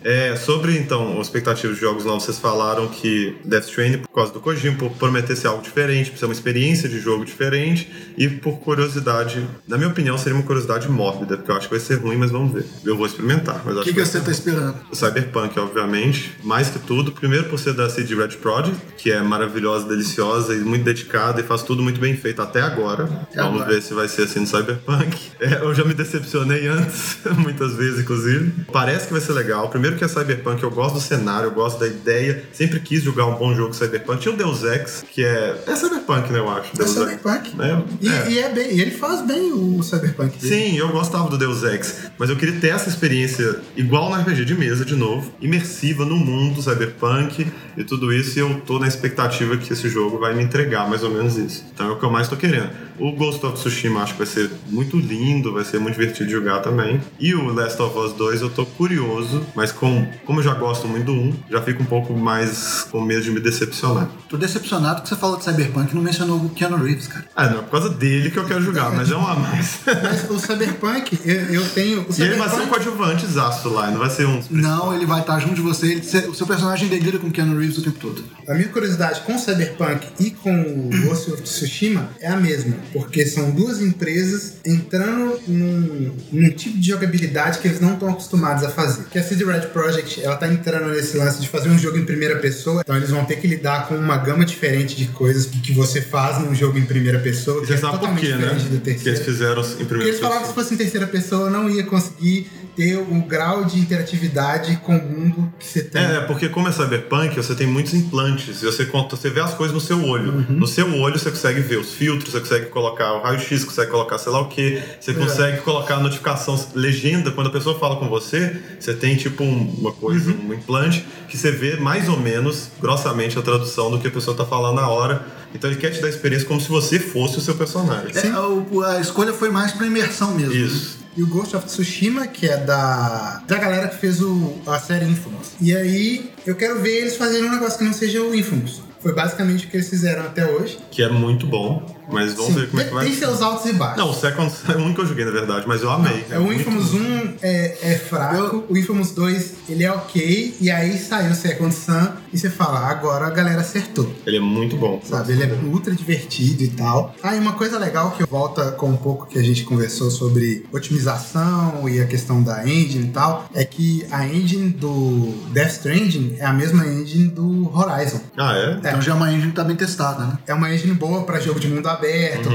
[0.04, 4.40] É, sobre então, expectativas de jogos novos, vocês falaram que Death Stranding, por causa do
[4.40, 8.58] Kojima, por prometer ser algo diferente, por ser uma experiência de jogo diferente e por
[8.60, 12.16] curiosidade, na minha opinião, seria uma curiosidade mórbida, porque eu acho que vai ser ruim,
[12.16, 12.64] mas vamos ver.
[12.84, 14.76] Eu vou experimentar, O que, que, que você tá esperando?
[14.90, 17.12] o Cyberpunk, obviamente, mais que tudo.
[17.12, 21.44] Primeiro por ser da CD Red Project, que é maravilhosa, deliciosa e muito dedicada e
[21.44, 23.06] faz tudo muito bem feito até agora.
[23.34, 23.74] Vamos agora.
[23.74, 25.18] ver se vai ser assim no Cyberpunk.
[25.40, 28.52] É, eu já me decepcionei antes, muitas vezes, inclusive.
[28.72, 29.68] Parece que vai ser legal.
[29.68, 32.44] Primeiro que é Cyberpunk, eu gosto do cenário, eu gosto da ideia.
[32.52, 34.20] Sempre quis jogar um bom jogo Cyberpunk.
[34.20, 35.62] Tinha o Deus Ex, que é...
[35.66, 36.72] É Cyberpunk, né, eu acho.
[36.74, 37.04] É Deus Ex.
[37.04, 37.56] Cyberpunk.
[37.60, 38.30] É, E, é.
[38.30, 40.54] e é bem, e ele faz bem o Cyberpunk dele.
[40.54, 44.44] Sim, eu gostava do Deus Ex, mas eu queria ter essa experiência igual no RPG
[44.44, 47.46] de mesa, de novo, imersiva no mundo cyberpunk
[47.76, 51.02] e tudo isso, e eu tô na expectativa que esse jogo vai me entregar mais
[51.02, 51.64] ou menos isso.
[51.72, 52.70] Então é o que eu mais tô querendo.
[52.98, 56.32] O Ghost of Tsushima acho que vai ser muito lindo, vai ser muito divertido de
[56.32, 57.00] jogar também.
[57.20, 60.86] E o Last of Us 2 eu tô curioso, mas com, como eu já gosto
[60.88, 64.08] muito do 1, já fico um pouco mais com medo de me decepcionar.
[64.28, 67.24] Tô decepcionado que você falou de Cyberpunk e não mencionou o Keanu Reeves, cara.
[67.36, 69.80] Ah, não, é por causa dele que eu quero jogar, mas é um a mais.
[70.02, 72.00] Mas o Cyberpunk, eu, eu tenho.
[72.02, 74.94] O E ele vai ser um Cyberpunk, coadjuvante zaço lá, não vai ser um Não,
[74.94, 75.86] ele vai estar junto de você.
[75.92, 78.24] ele- o seu personagem delira com o Keanu Reeves o tempo todo.
[78.48, 82.74] a minha curiosidade com o Cyberpunk e com o Ghost of Tsushima é a mesma,
[82.92, 88.64] porque são duas empresas entrando num, num tipo de jogabilidade que eles não estão acostumados
[88.64, 89.04] a fazer.
[89.10, 92.04] Que a CD Red Project, ela tá entrando nesse lance de fazer um jogo em
[92.04, 95.72] primeira pessoa, então eles vão ter que lidar com uma gama diferente de coisas que,
[95.72, 98.56] você faz num jogo em primeira pessoa, que é você sabe por quê, né?
[98.82, 101.50] Que eles fizeram em Porque primeiro eles falavam que se fosse em terceira pessoa, eu
[101.50, 106.00] não ia conseguir ter o grau de interatividade com o mundo que você tem.
[106.00, 108.62] É, porque como é cyberpunk, você tem muitos implantes.
[108.62, 110.32] E você, conta, você vê as coisas no seu olho.
[110.32, 110.46] Uhum.
[110.60, 114.16] No seu olho você consegue ver os filtros, você consegue colocar o raio-x, consegue colocar
[114.18, 114.80] sei lá o que.
[115.00, 117.32] Você consegue colocar a notificação, legenda.
[117.32, 120.50] Quando a pessoa fala com você, você tem tipo um- uma coisa, Uhum.
[120.50, 124.36] um implante, que você vê mais ou menos, grossamente, a tradução do que a pessoa
[124.36, 125.26] tá falando na hora.
[125.52, 128.12] Então ele quer te dar a experiência como se você fosse o seu personagem.
[128.16, 130.52] É, o- a escolha foi mais pra imersão mesmo.
[130.54, 130.98] Isso.
[131.18, 135.04] E o Ghost of Tsushima, que é da, da galera que fez o, a série
[135.04, 135.50] Infamous.
[135.60, 138.80] E aí, eu quero ver eles fazerem um negócio que não seja o Infamous.
[139.00, 140.78] Foi basicamente o que eles fizeram até hoje.
[140.92, 141.97] Que é muito bom.
[142.10, 143.98] Mas vamos Sim, ver como é que vai tem seus altos e baixos.
[143.98, 146.24] Não, o Second é o único que eu joguei, na verdade, mas eu amei.
[146.30, 150.70] É, o muito Infamous 1 é, é fraco, o Infamous 2 ele é ok, e
[150.70, 154.12] aí saiu o Second Sun e você fala, agora a galera acertou.
[154.26, 155.00] Ele é muito bom.
[155.04, 157.14] Sabe, ele é ultra divertido e tal.
[157.22, 160.66] Ah, e uma coisa legal que volta com um pouco que a gente conversou sobre
[160.72, 166.36] otimização e a questão da engine e tal, é que a engine do Death Stranding
[166.38, 168.20] é a mesma engine do Horizon.
[168.36, 168.72] Ah, é?
[168.78, 170.38] Então já é uma engine que tá bem testada, né?
[170.46, 171.97] É uma engine boa para jogo de mundo aberto,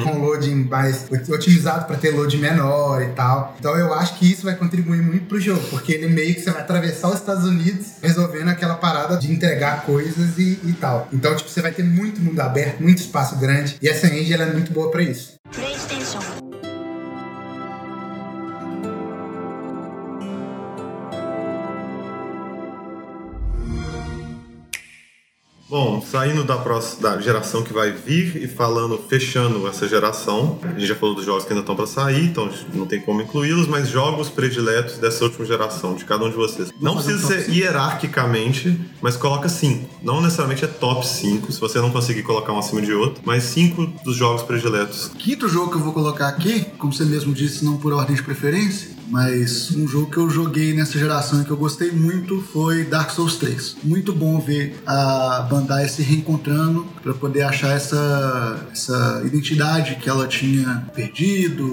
[0.04, 3.56] com loading mais otimizado para ter load menor e tal.
[3.60, 6.52] Então eu acho que isso vai contribuir muito pro jogo, porque ele meio que você
[6.52, 11.08] vai atravessar os Estados Unidos resolvendo aquela parada de entregar coisas e, e tal.
[11.12, 14.44] Então, tipo, você vai ter muito mundo aberto, muito espaço grande, e essa engine ela
[14.44, 15.34] é muito boa para isso.
[15.52, 16.43] PlayStation.
[25.74, 30.68] Bom, saindo da, próxima, da geração que vai vir e falando, fechando essa geração, a
[30.68, 33.68] gente já falou dos jogos que ainda estão para sair, então não tem como incluí-los,
[33.68, 36.72] mas jogos prediletos dessa última geração, de cada um de vocês.
[36.80, 39.90] Não fazer um precisa top ser hierarquicamente, mas coloca cinco.
[40.04, 43.42] Não necessariamente é top 5, se você não conseguir colocar um acima de outro, mas
[43.42, 45.10] cinco dos jogos prediletos.
[45.18, 48.22] Quinto jogo que eu vou colocar aqui, como você mesmo disse, não por ordem de
[48.22, 52.84] preferência, mas um jogo que eu joguei nessa geração e que eu gostei muito foi
[52.84, 53.78] Dark Souls 3.
[53.84, 60.28] Muito bom ver a Bandai se reencontrando para poder achar essa, essa identidade que ela
[60.28, 61.64] tinha perdido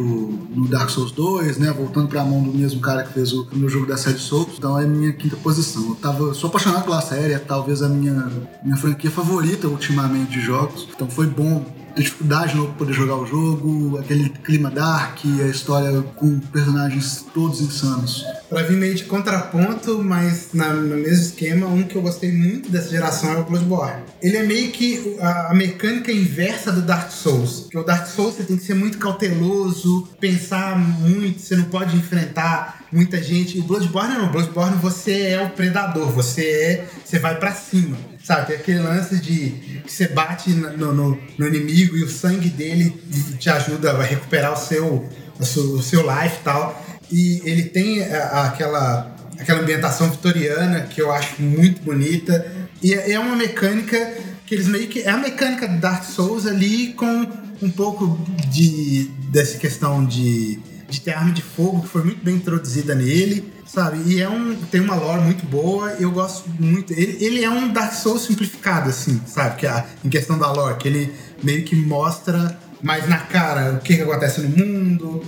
[0.50, 1.72] no Dark Souls 2, né?
[1.72, 4.54] Voltando para a mão do mesmo cara que fez o primeiro jogo da série Souls.
[4.58, 5.88] Então é minha quinta posição.
[5.88, 8.30] Eu tava, sou apaixonado pela série, é talvez a minha,
[8.62, 10.88] minha franquia favorita ultimamente de jogos.
[10.94, 11.64] Então foi bom
[11.96, 18.24] dificuldade no poder jogar o jogo, aquele clima dark, a história com personagens todos insanos.
[18.48, 22.68] Pra vir meio de contraponto, mas na- no mesmo esquema, um que eu gostei muito
[22.70, 24.02] dessa geração é o Bloodborne.
[24.22, 27.60] Ele é meio que a, a mecânica inversa do Dark Souls.
[27.60, 31.96] Porque o Dark Souls você tem que ser muito cauteloso, pensar muito, você não pode
[31.96, 33.58] enfrentar muita gente.
[33.58, 36.88] O Bloodborne não, o Bloodborne você é o predador, você é.
[37.04, 37.96] Você vai pra cima.
[38.22, 39.50] Sabe, tem aquele lance de
[39.84, 42.94] que você bate no, no- no inimigo e o sangue dele
[43.38, 46.84] te ajuda a recuperar o seu, o seu, o seu life e tal.
[47.10, 52.46] E ele tem aquela, aquela ambientação vitoriana que eu acho muito bonita.
[52.82, 54.14] E é é uma mecânica
[54.46, 55.00] que eles meio que.
[55.00, 57.26] É a mecânica do Dark Souls ali com
[57.62, 58.18] um pouco
[58.50, 60.58] de dessa questão de,
[60.90, 63.52] de ter arma de fogo, que foi muito bem introduzida nele.
[63.66, 64.02] Sabe?
[64.04, 66.92] E é um, tem uma lore muito boa, eu gosto muito.
[66.92, 69.58] Ele, ele é um Dark Souls simplificado, assim, sabe?
[69.58, 73.78] Que a, em questão da lore, que ele meio que mostra mais na cara o
[73.78, 75.22] que, que acontece no mundo,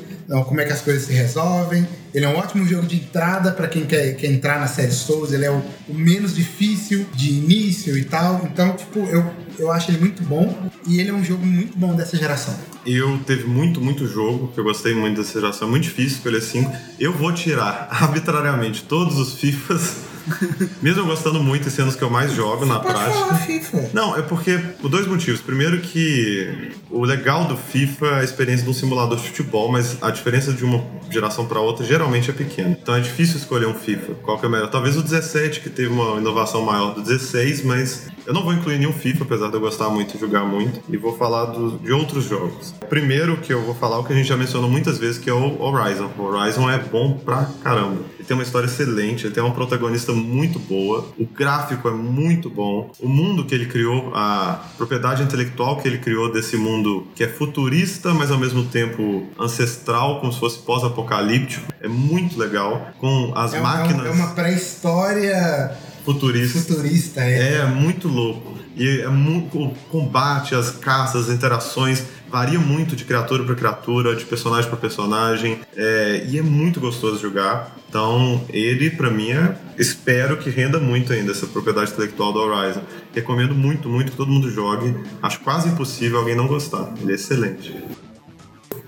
[0.46, 1.86] como é que as coisas se resolvem.
[2.14, 5.32] Ele é um ótimo jogo de entrada para quem quer, quer entrar na série Souls,
[5.32, 8.42] ele é o, o menos difícil de início e tal.
[8.44, 9.24] Então, tipo, eu,
[9.58, 12.54] eu acho ele muito bom e ele é um jogo muito bom dessa geração.
[12.84, 15.68] Eu teve muito, muito jogo que eu gostei muito dessa geração.
[15.68, 16.72] É muito difícil escolher cinco.
[16.98, 19.96] Eu vou tirar arbitrariamente todos os FIFAs,
[20.82, 23.18] mesmo gostando muito e sendo os que eu mais jogo na Pode prática.
[23.18, 23.90] falar, FIFA.
[23.92, 25.40] Não, é porque por dois motivos.
[25.40, 29.96] Primeiro que o legal do FIFA é a experiência de um simulador de futebol, mas
[30.02, 32.76] a diferença de uma geração para outra geralmente é pequena.
[32.80, 34.14] Então é difícil escolher um FIFA.
[34.22, 34.68] Qual que é o melhor?
[34.70, 38.78] Talvez o 17, que teve uma inovação maior do 16, mas eu não vou incluir
[38.78, 40.80] nenhum FIFA, apesar de eu gostar muito e jogar muito.
[40.88, 42.74] E vou falar do- de outros jogos.
[42.88, 45.32] Primeiro que eu vou falar o que a gente já mencionou muitas vezes, que é
[45.32, 46.10] o Horizon.
[46.18, 48.00] O Horizon é bom pra caramba.
[48.18, 52.48] Ele tem uma história excelente, ele tem uma protagonista muito boa, o gráfico é muito
[52.48, 57.24] bom, o mundo que ele criou, a propriedade intelectual que ele criou desse mundo que
[57.24, 62.88] é futurista, mas ao mesmo tempo ancestral, como se fosse pós-apocalíptico, é muito legal.
[62.98, 65.72] Com as É, uma- máquinas é uma pré-história
[66.04, 66.66] futuristas.
[66.66, 67.20] futurista.
[67.20, 67.56] É.
[67.56, 68.58] É, muito louco.
[68.76, 74.16] E é muito, o combate, as caças, as interações varia muito de criatura para criatura,
[74.16, 77.76] de personagem para personagem, é, e é muito gostoso jogar.
[77.86, 82.80] Então, ele para mim é, espero que renda muito ainda essa propriedade intelectual do Horizon.
[83.14, 84.96] Recomendo muito, muito que todo mundo jogue.
[85.22, 86.94] Acho quase impossível alguém não gostar.
[87.02, 87.76] Ele é excelente.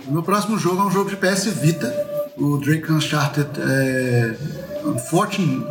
[0.07, 1.95] O meu próximo jogo é um jogo de PS Vita,
[2.39, 4.35] o Drake Uncharted é,
[5.11, 5.65] Fortune.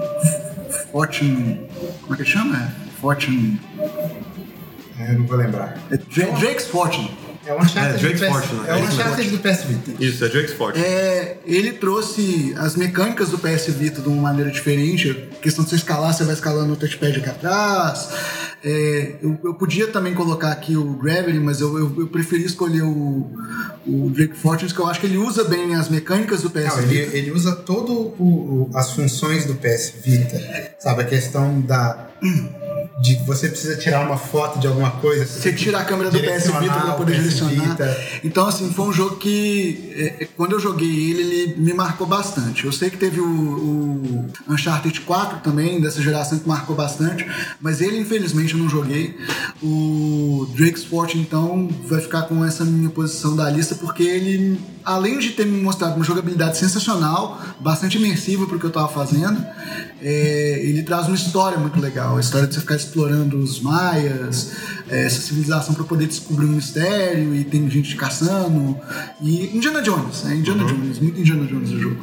[0.93, 1.59] Fortune.
[2.03, 2.55] Como é que chama?
[2.55, 3.59] É Fortune.
[4.99, 5.75] É, Eu não vou lembrar.
[5.89, 7.09] É Dra- Drake's Fortune.
[7.45, 10.03] É o Uncharted, É, do, PS, Fortune, é é o do PS Vita.
[10.03, 10.85] Isso, é Drake's Fortune.
[10.85, 15.09] É, ele trouxe as mecânicas do PS Vita de uma maneira diferente.
[15.33, 18.09] A questão de você escalar, você vai escalando no touchpad aqui atrás.
[18.63, 22.83] É, eu, eu podia também colocar aqui o Gravity, mas eu, eu, eu preferi escolher
[22.83, 23.29] o,
[23.85, 26.79] o Drake Fortunes, que eu acho que ele usa bem as mecânicas do PS Não,
[26.83, 27.17] ele, Vita.
[27.17, 30.41] ele usa todo o, o- as funções do PS Vita.
[30.79, 32.07] Sabe, a questão da.
[33.01, 35.25] De que você precisa tirar uma foto de alguma coisa.
[35.25, 37.69] Você tira a câmera do PS Vita pra poder direcionar.
[37.69, 37.97] Vita.
[38.23, 42.07] Então, assim, foi um jogo que, é, é, quando eu joguei ele, ele me marcou
[42.07, 42.65] bastante.
[42.65, 47.25] Eu sei que teve o, o Uncharted 4 também, dessa geração, que marcou bastante,
[47.59, 49.17] mas ele, infelizmente, eu não joguei.
[49.61, 55.19] O Drake's Fortune, então, vai ficar com essa minha posição da lista, porque ele, além
[55.19, 59.43] de ter me mostrado uma jogabilidade sensacional, bastante imersiva pro que eu tava fazendo,
[60.01, 62.12] é, ele traz uma história muito legal.
[62.17, 64.51] A história de você ficar explorando os maias,
[64.89, 68.77] é, essa civilização para poder descobrir um mistério e tem gente caçando.
[69.21, 70.35] E Indiana Jones, né?
[70.35, 72.01] Indiana Jones, muito Indiana Jones o jogo.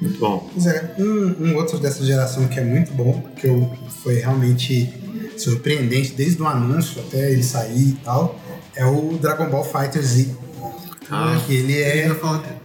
[0.00, 0.50] Muito bom.
[0.52, 3.72] Pois é, um, um outro dessa geração que é muito bom, que eu,
[4.02, 4.92] foi realmente
[5.36, 8.38] surpreendente desde o anúncio até ele sair e tal,
[8.74, 10.28] é o Dragon Ball Fighter Z.
[11.10, 11.38] Ah.
[11.46, 12.10] que ele é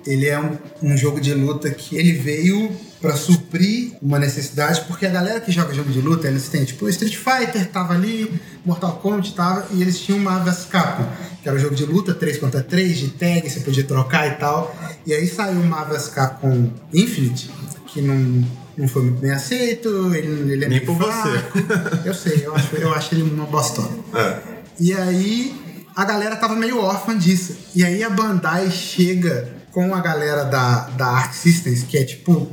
[0.06, 5.06] ele é um, um jogo de luta que ele veio pra suprir uma necessidade, porque
[5.06, 8.98] a galera que joga jogo de luta, eles têm, tipo, Street Fighter tava ali, Mortal
[8.98, 11.08] Kombat tava, e eles tinham uma vs Capcom,
[11.42, 14.32] que era um jogo de luta 3 contra 3, de tag, você podia trocar e
[14.32, 14.76] tal.
[15.06, 17.50] E aí saiu uma vs Capcom Infinite,
[17.88, 18.46] que não,
[18.78, 21.58] não foi muito bem aceito, ele, ele é Nem por fraco.
[22.06, 23.90] Eu sei, eu acho, eu acho ele uma bostona.
[24.14, 24.40] É.
[24.80, 25.54] E aí
[25.96, 27.58] a galera tava meio órfã disso.
[27.76, 32.50] E aí a Bandai chega com a galera da, da Art Systems, que é tipo.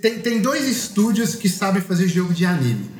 [0.00, 2.90] Tem, tem dois estúdios que sabem fazer jogo de anime.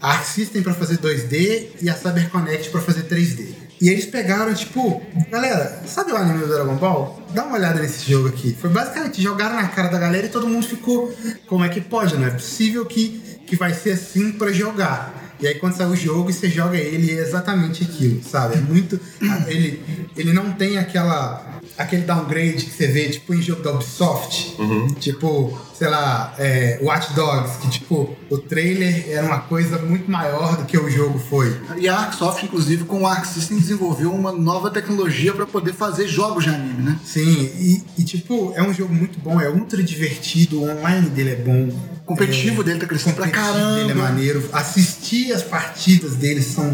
[0.00, 3.68] A Arc System pra fazer 2D e a CyberConnect pra fazer 3D.
[3.80, 5.00] E eles pegaram, tipo,
[5.30, 7.22] galera, sabe o anime do Dragon Ball?
[7.32, 8.56] Dá uma olhada nesse jogo aqui.
[8.60, 11.14] Foi basicamente jogaram na cara da galera e todo mundo ficou.
[11.46, 12.16] Como é que pode?
[12.16, 15.28] Não é possível que, que vai ser assim pra jogar.
[15.40, 18.56] E aí quando sai o jogo e você joga ele, é exatamente aquilo, sabe?
[18.56, 19.00] É muito.
[19.46, 19.80] ele,
[20.16, 21.60] ele não tem aquela.
[21.78, 24.56] Aquele downgrade que você vê, tipo, em jogo da Ubisoft.
[24.98, 30.56] Tipo, sei lá, é, Watch Dogs, que tipo, o trailer era uma coisa muito maior
[30.56, 31.56] do que o jogo foi.
[31.78, 36.08] E a Arcsoft, inclusive, com o Arc System, desenvolveu uma nova tecnologia para poder fazer
[36.08, 36.98] jogos de anime, né?
[37.04, 41.30] Sim, e, e, tipo, é um jogo muito bom, é ultra divertido, o online dele
[41.30, 41.68] é bom.
[42.02, 43.76] O competitivo É, dele tá crescendo pra competitivo caramba.
[43.76, 44.48] dele é maneiro.
[44.52, 46.64] Assistir as partidas dele são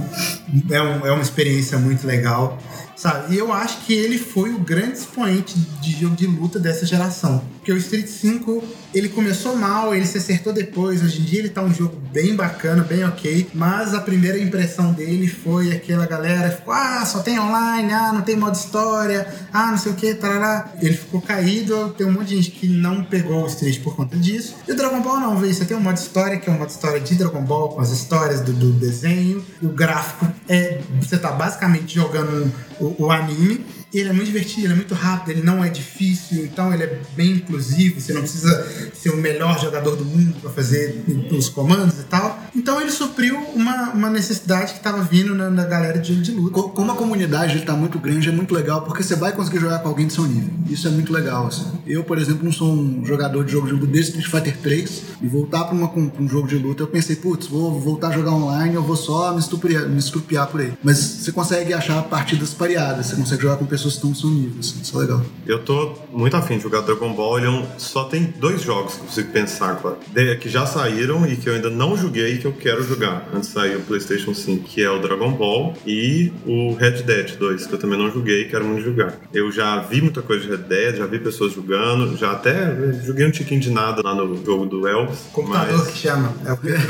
[0.71, 2.57] é, um- é uma experiência muito legal.
[2.97, 3.35] Sabe?
[3.35, 7.43] E eu acho que ele foi o grande expoente de jogo de luta dessa geração.
[7.57, 8.63] Porque o Street 5,
[8.93, 11.03] ele começou mal, ele se acertou depois.
[11.03, 13.49] Hoje em dia ele tá um jogo bem bacana, bem ok.
[13.55, 18.23] Mas a primeira impressão dele foi aquela galera ficou, ah, só tem online, ah, não
[18.23, 20.73] tem modo história, ah, não sei o que, tarará.
[20.81, 24.17] Ele ficou caído, tem um monte de gente que não pegou o Street por conta
[24.17, 24.55] disso.
[24.69, 25.55] E o Dragon Ball não, veio.
[25.55, 27.91] Você tem um modo história, que é um modo história de Dragon Ball, com as
[27.91, 29.45] histórias do, do desenho.
[29.63, 30.81] O gráfico é.
[31.01, 33.65] Você tá basicamente jogando o, o anime.
[33.95, 37.01] Ele é muito divertido, ele é muito rápido, ele não é difícil, então ele é
[37.17, 38.01] bem inclusivo.
[38.01, 42.43] Você não precisa ser o melhor jogador do mundo para fazer os comandos e tal.
[42.55, 46.33] Então ele supriu uma, uma necessidade que estava vindo na, na galera de jogo de
[46.33, 46.55] luta.
[46.55, 49.61] Co- Como a comunidade ele tá muito grande, é muito legal, porque você vai conseguir
[49.61, 50.51] jogar com alguém do seu nível.
[50.69, 51.67] Isso é muito legal, assim.
[51.87, 55.03] Eu, por exemplo, não sou um jogador de jogo de luta desde Street Fighter 3,
[55.23, 58.75] e voltar pra um jogo de luta, eu pensei, putz, vou voltar a jogar online,
[58.75, 60.73] eu vou só me estupiar, me estrupiar por aí.
[60.83, 64.81] Mas você consegue achar partidas pareadas, você consegue jogar com pessoas que estão nível, assim,
[64.83, 65.23] isso é legal.
[65.47, 67.39] Eu tô muito afim de jogar Dragon Ball.
[67.39, 69.97] Ele é um- só tem dois jogos que eu consigo pensar agora.
[70.41, 73.49] Que já saíram e que eu ainda não joguei e que eu quero jogar antes
[73.49, 77.67] de sair o PlayStation 5, que é o Dragon Ball e o Red Dead 2,
[77.67, 79.15] que eu também não joguei e quero muito jogar.
[79.33, 82.75] Eu já vi muita coisa de Red Dead, já vi pessoas jogando, já até
[83.05, 85.19] joguei um tiquinho de nada lá no jogo do Elvis.
[85.33, 86.33] Computador mas que chama.
[86.45, 86.81] É o Pedro,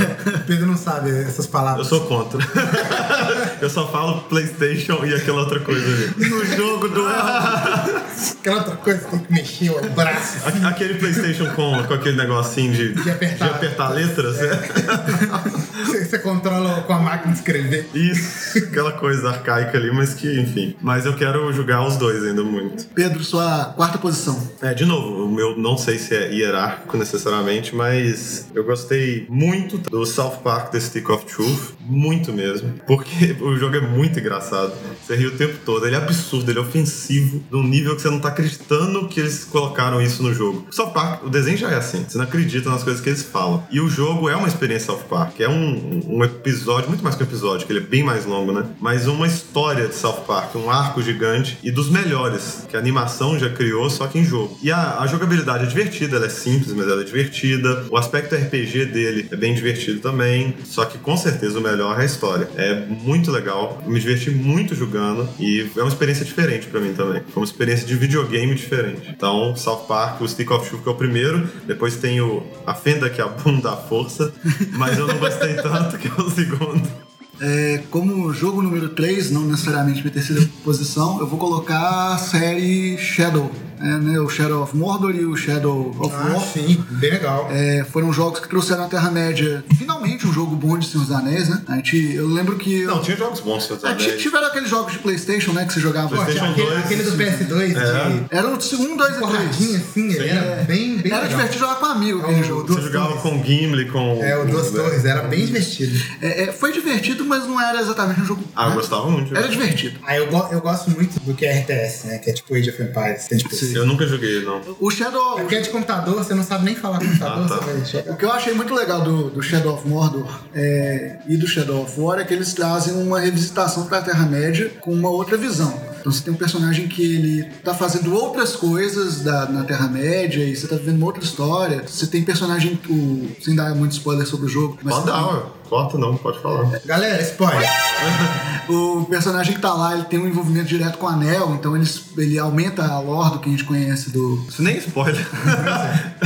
[0.46, 1.86] Pedro não sabe essas eu palavras.
[1.86, 2.38] sou contra.
[3.60, 6.28] eu só falo PlayStation e aquela outra coisa ali.
[6.30, 7.04] No jogo do
[8.40, 10.38] Aquela outra coisa que tem que mexer o braço.
[10.64, 13.48] A- Aquele PlayStation com, com aquele negocinho de, De apertar.
[13.48, 14.54] de apertar letras, é.
[15.84, 17.88] Você, você controla com a máquina de escrever.
[17.94, 20.74] Isso, aquela coisa arcaica ali, mas que, enfim.
[20.80, 22.86] Mas eu quero jogar os dois ainda muito.
[22.94, 24.40] Pedro, sua quarta posição.
[24.62, 29.76] É, de novo, o meu não sei se é hierárquico necessariamente, mas eu gostei muito
[29.78, 34.72] do South Park The Stick of Truth, muito mesmo, porque o jogo é muito engraçado.
[35.04, 38.02] Você ri o tempo todo, ele é absurdo, ele é ofensivo, de um nível que
[38.02, 40.66] você não tá acreditando que eles colocaram isso no jogo.
[40.70, 43.64] South Park, o desenho já é assim, você não acredita nas coisas que eles falam.
[43.70, 47.22] E o jogo é uma experiência South Park, é um, um episódio, muito mais que
[47.22, 48.64] um episódio, que ele é bem mais longo, né?
[48.80, 53.38] Mas uma história de South Park, um arco gigante e dos melhores que a animação
[53.38, 54.58] já criou, só que em jogo.
[54.62, 57.84] E a, a jogabilidade é divertida, ela é simples, mas ela é divertida.
[57.90, 62.02] O aspecto RPG dele é bem divertido também, só que com certeza o melhor é
[62.02, 62.48] a história.
[62.56, 67.22] É muito legal, me diverti muito jogando e é uma experiência diferente pra mim também.
[67.32, 69.08] Foi uma experiência de videogame diferente.
[69.08, 72.74] Então, South Park, o Stick of Truth que é o primeiro, depois tem o A
[72.74, 74.32] Fenda que é a bunda à força,
[74.72, 77.04] mas eu não gostei tanto que é o segundo.
[77.40, 82.96] É, como jogo número 3, não necessariamente minha terceira posição, eu vou colocar a série
[82.96, 83.50] Shadow.
[83.84, 86.40] É, né, o Shadow of Mordor e o Shadow of Ah, War.
[86.40, 87.48] sim, bem legal.
[87.50, 89.62] É, foram jogos que trouxeram a Terra-média.
[89.76, 91.60] Finalmente um jogo bom de Senhor dos Anéis, né?
[91.68, 92.84] A gente, eu lembro que.
[92.84, 94.22] Não, tinha jogos bons, Senhor dos É, Anéis.
[94.22, 95.66] tiveram aqueles jogos de Playstation, né?
[95.66, 96.08] Que você jogava.
[96.08, 98.08] Pô, PlayStation aquele, 2, aquele do PS2 É.
[98.10, 99.82] de Era o 1, 2 e porradinha 3.
[99.82, 101.28] assim, ele era bem, bem Era legal.
[101.28, 102.62] divertido jogar com amigo É aquele o jogo.
[102.64, 104.22] do- Você jogava com Gimli, com...
[104.24, 105.98] É, o Duas Torres, era bem divertido.
[106.22, 108.42] É, é, foi divertido, mas não era exatamente um jogo.
[108.56, 108.76] Ah, eu né?
[108.76, 109.28] gostava muito.
[109.32, 109.98] de Era divertido.
[110.06, 112.18] Ah, eu, go- eu gosto muito do que é RTS, né?
[112.18, 113.24] Que é tipo Age of Empires.
[113.26, 113.73] Tem, tipo, Sim.
[113.76, 114.60] Eu nunca joguei, não.
[114.80, 115.38] O Shadow.
[115.38, 117.56] É porque é de computador, você não sabe nem falar computador, Ah, tá.
[117.56, 121.36] você vai O que eu achei muito legal do, do Shadow of Mordor é, e
[121.36, 125.08] do Shadow of War é que eles trazem uma revisitação para a Terra-média com uma
[125.10, 125.72] outra visão.
[126.00, 130.54] Então você tem um personagem que ele tá fazendo outras coisas da, na Terra-média e
[130.54, 131.82] você tá vivendo uma outra história.
[131.86, 135.46] Você tem personagem, o, sem dar muito spoiler sobre o jogo, mas Pode dar.
[135.68, 136.70] Corta não, pode falar.
[136.84, 137.68] Galera, spoiler.
[138.68, 141.88] o personagem que tá lá, ele tem um envolvimento direto com o Anel, então ele,
[142.18, 144.44] ele aumenta a lore do que a gente conhece do...
[144.48, 145.26] Isso nem é spoiler.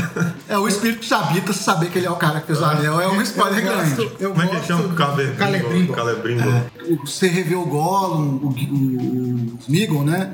[0.49, 3.01] É, o espírito que habita saber que ele é o cara que fez o Anel,
[3.01, 3.95] é um spoiler eu grande.
[3.95, 4.95] gosto, eu Como é que chama?
[4.95, 5.37] Calebrimbo.
[5.37, 5.93] Calebrimbo.
[5.93, 6.49] Calebrimbo.
[6.89, 10.33] o- você rever o Gollum, o, o, o Smeagol, né?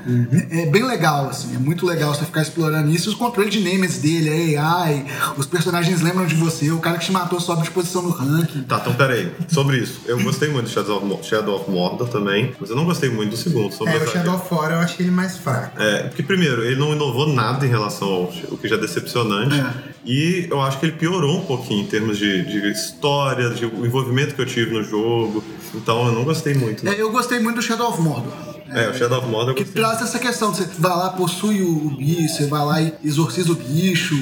[0.50, 1.54] É, é bem legal, assim.
[1.54, 3.08] É muito legal você ficar explorando isso.
[3.10, 5.04] Os controles de names dele, a AI,
[5.36, 8.62] os personagens lembram de você, o cara que te matou sobe de posição no ranking.
[8.62, 9.30] Tá, peraí.
[9.48, 12.76] Sobre isso, eu gostei muito do Shadow of, Mo- Shadow of Mordor também, mas eu
[12.76, 13.72] não gostei muito do segundo.
[13.72, 15.80] Sobre É, o Shadow of War eu achei ele mais fraco.
[15.80, 19.54] É, porque primeiro, ele não inovou nada em relação ao o que já é decepcionante.
[19.58, 19.94] É.
[20.06, 23.86] E eu acho que ele piorou um pouquinho em termos de, de história, de o
[23.86, 25.42] envolvimento que eu tive no jogo.
[25.74, 26.86] Então eu não gostei muito.
[26.88, 28.53] É, eu gostei muito do Shadow of Mordor.
[28.74, 29.82] É, o Shadow of Mordor eu Que gostei.
[29.82, 33.54] traz essa questão, você vai lá, possui o, bicho, você vai lá e exorciza o
[33.54, 34.14] bicho,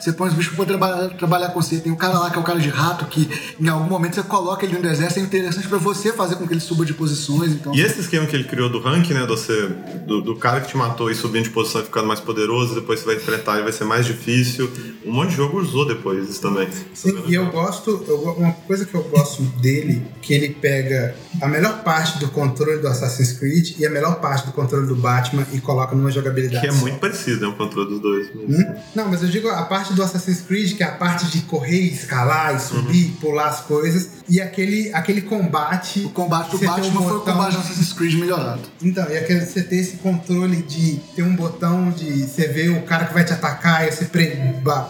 [0.00, 1.78] você põe os bichos pra trabalhar, trabalhar com você.
[1.78, 3.28] Tem o cara lá que é o cara de rato, que
[3.60, 6.52] em algum momento você coloca ele no deserto, é interessante pra você fazer com que
[6.52, 7.52] ele suba de posições.
[7.52, 9.26] Então, E esse esquema que ele criou do rank, né?
[9.26, 9.68] Do, você,
[10.06, 13.00] do, do cara que te matou e subindo de posição e ficando mais poderoso, depois
[13.00, 14.70] você vai enfrentar e vai ser mais difícil.
[15.04, 16.68] Um monte de jogo usou depois isso também.
[16.94, 21.46] Sim, e eu gosto, eu uma coisa que eu gosto dele, que ele pega a
[21.48, 25.46] melhor parte do controle do Assassin's Creed e a melhor parte do controle do Batman
[25.52, 26.60] e coloca numa jogabilidade.
[26.60, 26.80] Que é só.
[26.80, 27.46] muito parecido, né?
[27.48, 28.28] O controle dos dois.
[28.34, 28.74] Hum?
[28.94, 31.80] Não, mas eu digo a parte do Assassin's Creed, que é a parte de correr,
[31.80, 36.00] escalar e subir, pular as coisas, e aquele, aquele combate.
[36.04, 38.60] o combate do tem um Batman foi o botão- combate do Assassin's Creed melhorado.
[38.82, 42.82] Então, e aquele você ter esse controle de ter um botão de você ver o
[42.82, 44.36] cara que vai te atacar e você pre-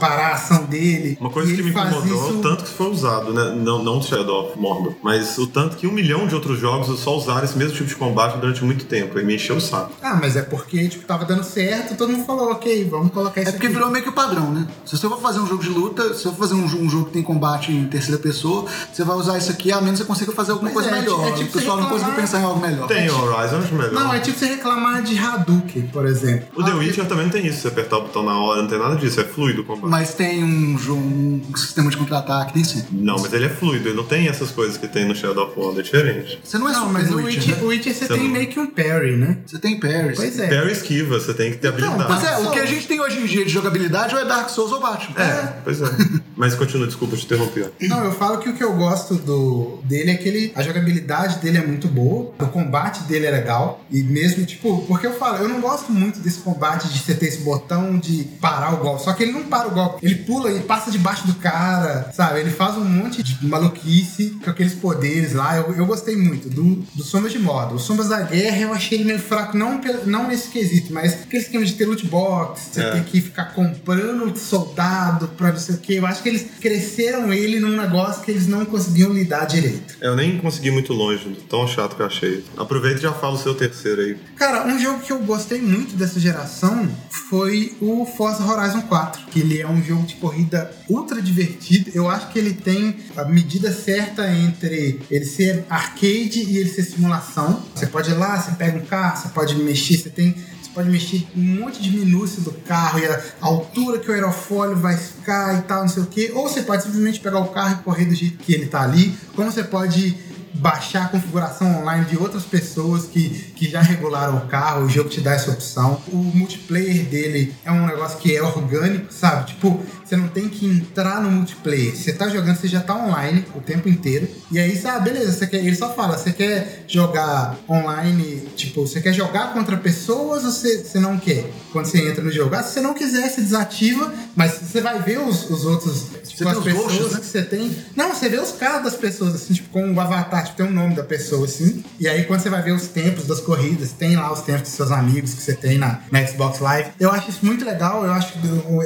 [0.01, 1.16] parar a ação dele.
[1.20, 3.55] Uma coisa que me incomodou é isso- o tanto que foi usado, né?
[3.57, 7.16] Não, não Shadow of Mordor, mas o tanto que um milhão de outros jogos só
[7.16, 8.95] usaram esse mesmo tipo de combate durante muito tempo.
[8.98, 9.93] E me encheu o saco.
[10.02, 13.51] Ah, mas é porque, tipo, tava dando certo, todo mundo falou, ok, vamos colocar isso
[13.51, 13.74] É porque aqui.
[13.74, 14.66] virou meio que o padrão, né?
[14.85, 17.06] Se você for fazer um jogo de luta, se eu for fazer um, um jogo
[17.06, 20.09] que tem combate em terceira pessoa, você vai usar isso aqui, a menos que você
[20.09, 21.27] consiga fazer alguma Mas coisa é, melhor.
[21.28, 22.86] é tipo o pessoal você não conseguiu reclamar- pensar em algo melhor.
[22.89, 23.93] Tem o Horizon, acho melhor.
[23.93, 26.47] Não, é tipo você reclamar de Hadouken, por exemplo.
[26.55, 28.68] O The Ah, Witcher também não tem isso, você apertar o botão na hora, não
[28.68, 29.90] tem nada disso, é fluido o combate.
[29.90, 32.85] Mas tem um, um sistema de contra-ataque, tem sim.
[32.93, 35.59] Não, mas ele é fluido, ele não tem essas coisas que tem no Shadow of
[35.59, 36.39] Mordor, é diferente.
[36.43, 37.62] Você não é Não, mas no o Witcher, Witcher, né?
[37.62, 39.39] o Witcher você Você tem não- meio que um parry, né?
[39.47, 40.16] Você tem parries.
[40.16, 40.48] Pois é.
[40.48, 42.05] Parry esquiva, você tem que ter habilidade.
[42.09, 44.51] Mas é, o que a gente tem hoje em dia de jogabilidade ou é Dark
[44.51, 45.19] Souls ou Batman.
[45.19, 45.86] É, pois é.
[46.37, 47.73] Mas continua, desculpa te interromper.
[47.83, 51.39] Não, eu falo que o que eu gosto do dele é que ele, a jogabilidade
[51.39, 55.39] dele é muito boa, o combate dele é legal, e mesmo, tipo, porque eu falo,
[55.39, 59.03] eu não gosto muito desse combate de você ter esse botão de parar o golpe,
[59.05, 62.41] só que ele não para o golpe, ele pula e passa debaixo do cara, sabe?
[62.41, 66.77] Ele faz um monte de maluquice com aqueles poderes lá, eu, eu gostei muito do,
[66.95, 67.75] do Sombras de Moda.
[67.75, 71.65] O Sombras da Guerra eu achei meio fraco, não, não nesse quesito, mas aquele esquema
[71.65, 72.91] de ter loot box, você É.
[72.93, 77.32] ter que ficar comprando soldado pra não sei o que, eu acho que eles cresceram
[77.32, 79.97] ele num negócio que eles não conseguiam lidar direito.
[80.01, 82.44] Eu nem consegui muito longe, tão chato que eu achei.
[82.57, 84.16] Aproveita e já fala o seu terceiro aí.
[84.36, 86.89] Cara, um jogo que eu gostei muito dessa geração
[87.28, 91.90] foi o Forza Horizon 4, que ele é um jogo de corrida ultra divertido.
[91.94, 96.85] Eu acho que ele tem a medida certa entre ele ser arcade e ele ser
[96.85, 97.62] simulação.
[97.74, 100.35] Você pode ir lá, você pega um carro, você pode mexer, você tem
[100.77, 104.94] pode mexer um monte de minúcia do carro e a altura que o aerofólio vai
[104.94, 106.31] ficar e tal, não sei o que.
[106.32, 109.16] Ou você pode simplesmente pegar o carro e correr do jeito que ele tá ali.
[109.35, 110.15] Como você pode
[110.57, 115.09] baixar a configuração online de outras pessoas que, que já regularam o carro, o jogo
[115.09, 116.01] te dá essa opção.
[116.09, 119.47] O multiplayer dele é um negócio que é orgânico, sabe?
[119.47, 121.95] Tipo, você não tem que entrar no multiplayer.
[121.95, 124.28] Você tá jogando, você já tá online o tempo inteiro.
[124.51, 129.01] E aí, sabe, beleza, você quer, ele só fala, você quer jogar online, tipo, você
[129.01, 131.51] quer jogar contra pessoas ou você, você não quer?
[131.73, 132.55] Quando você entra no jogo.
[132.55, 136.49] Ah, se você não quiser, você desativa, mas você vai ver os, os outros, tipo,
[136.49, 137.20] as pessoas ghosts, né?
[137.20, 137.77] que você tem.
[137.95, 140.73] Não, você vê os carros das pessoas, assim, tipo, com o avatar, tipo, tem o
[140.73, 141.85] nome da pessoa, assim.
[141.98, 144.73] E aí, quando você vai ver os tempos das corridas, tem lá os tempos dos
[144.73, 146.90] seus amigos que você tem na, na Xbox Live.
[146.98, 148.39] Eu acho isso muito legal, eu acho que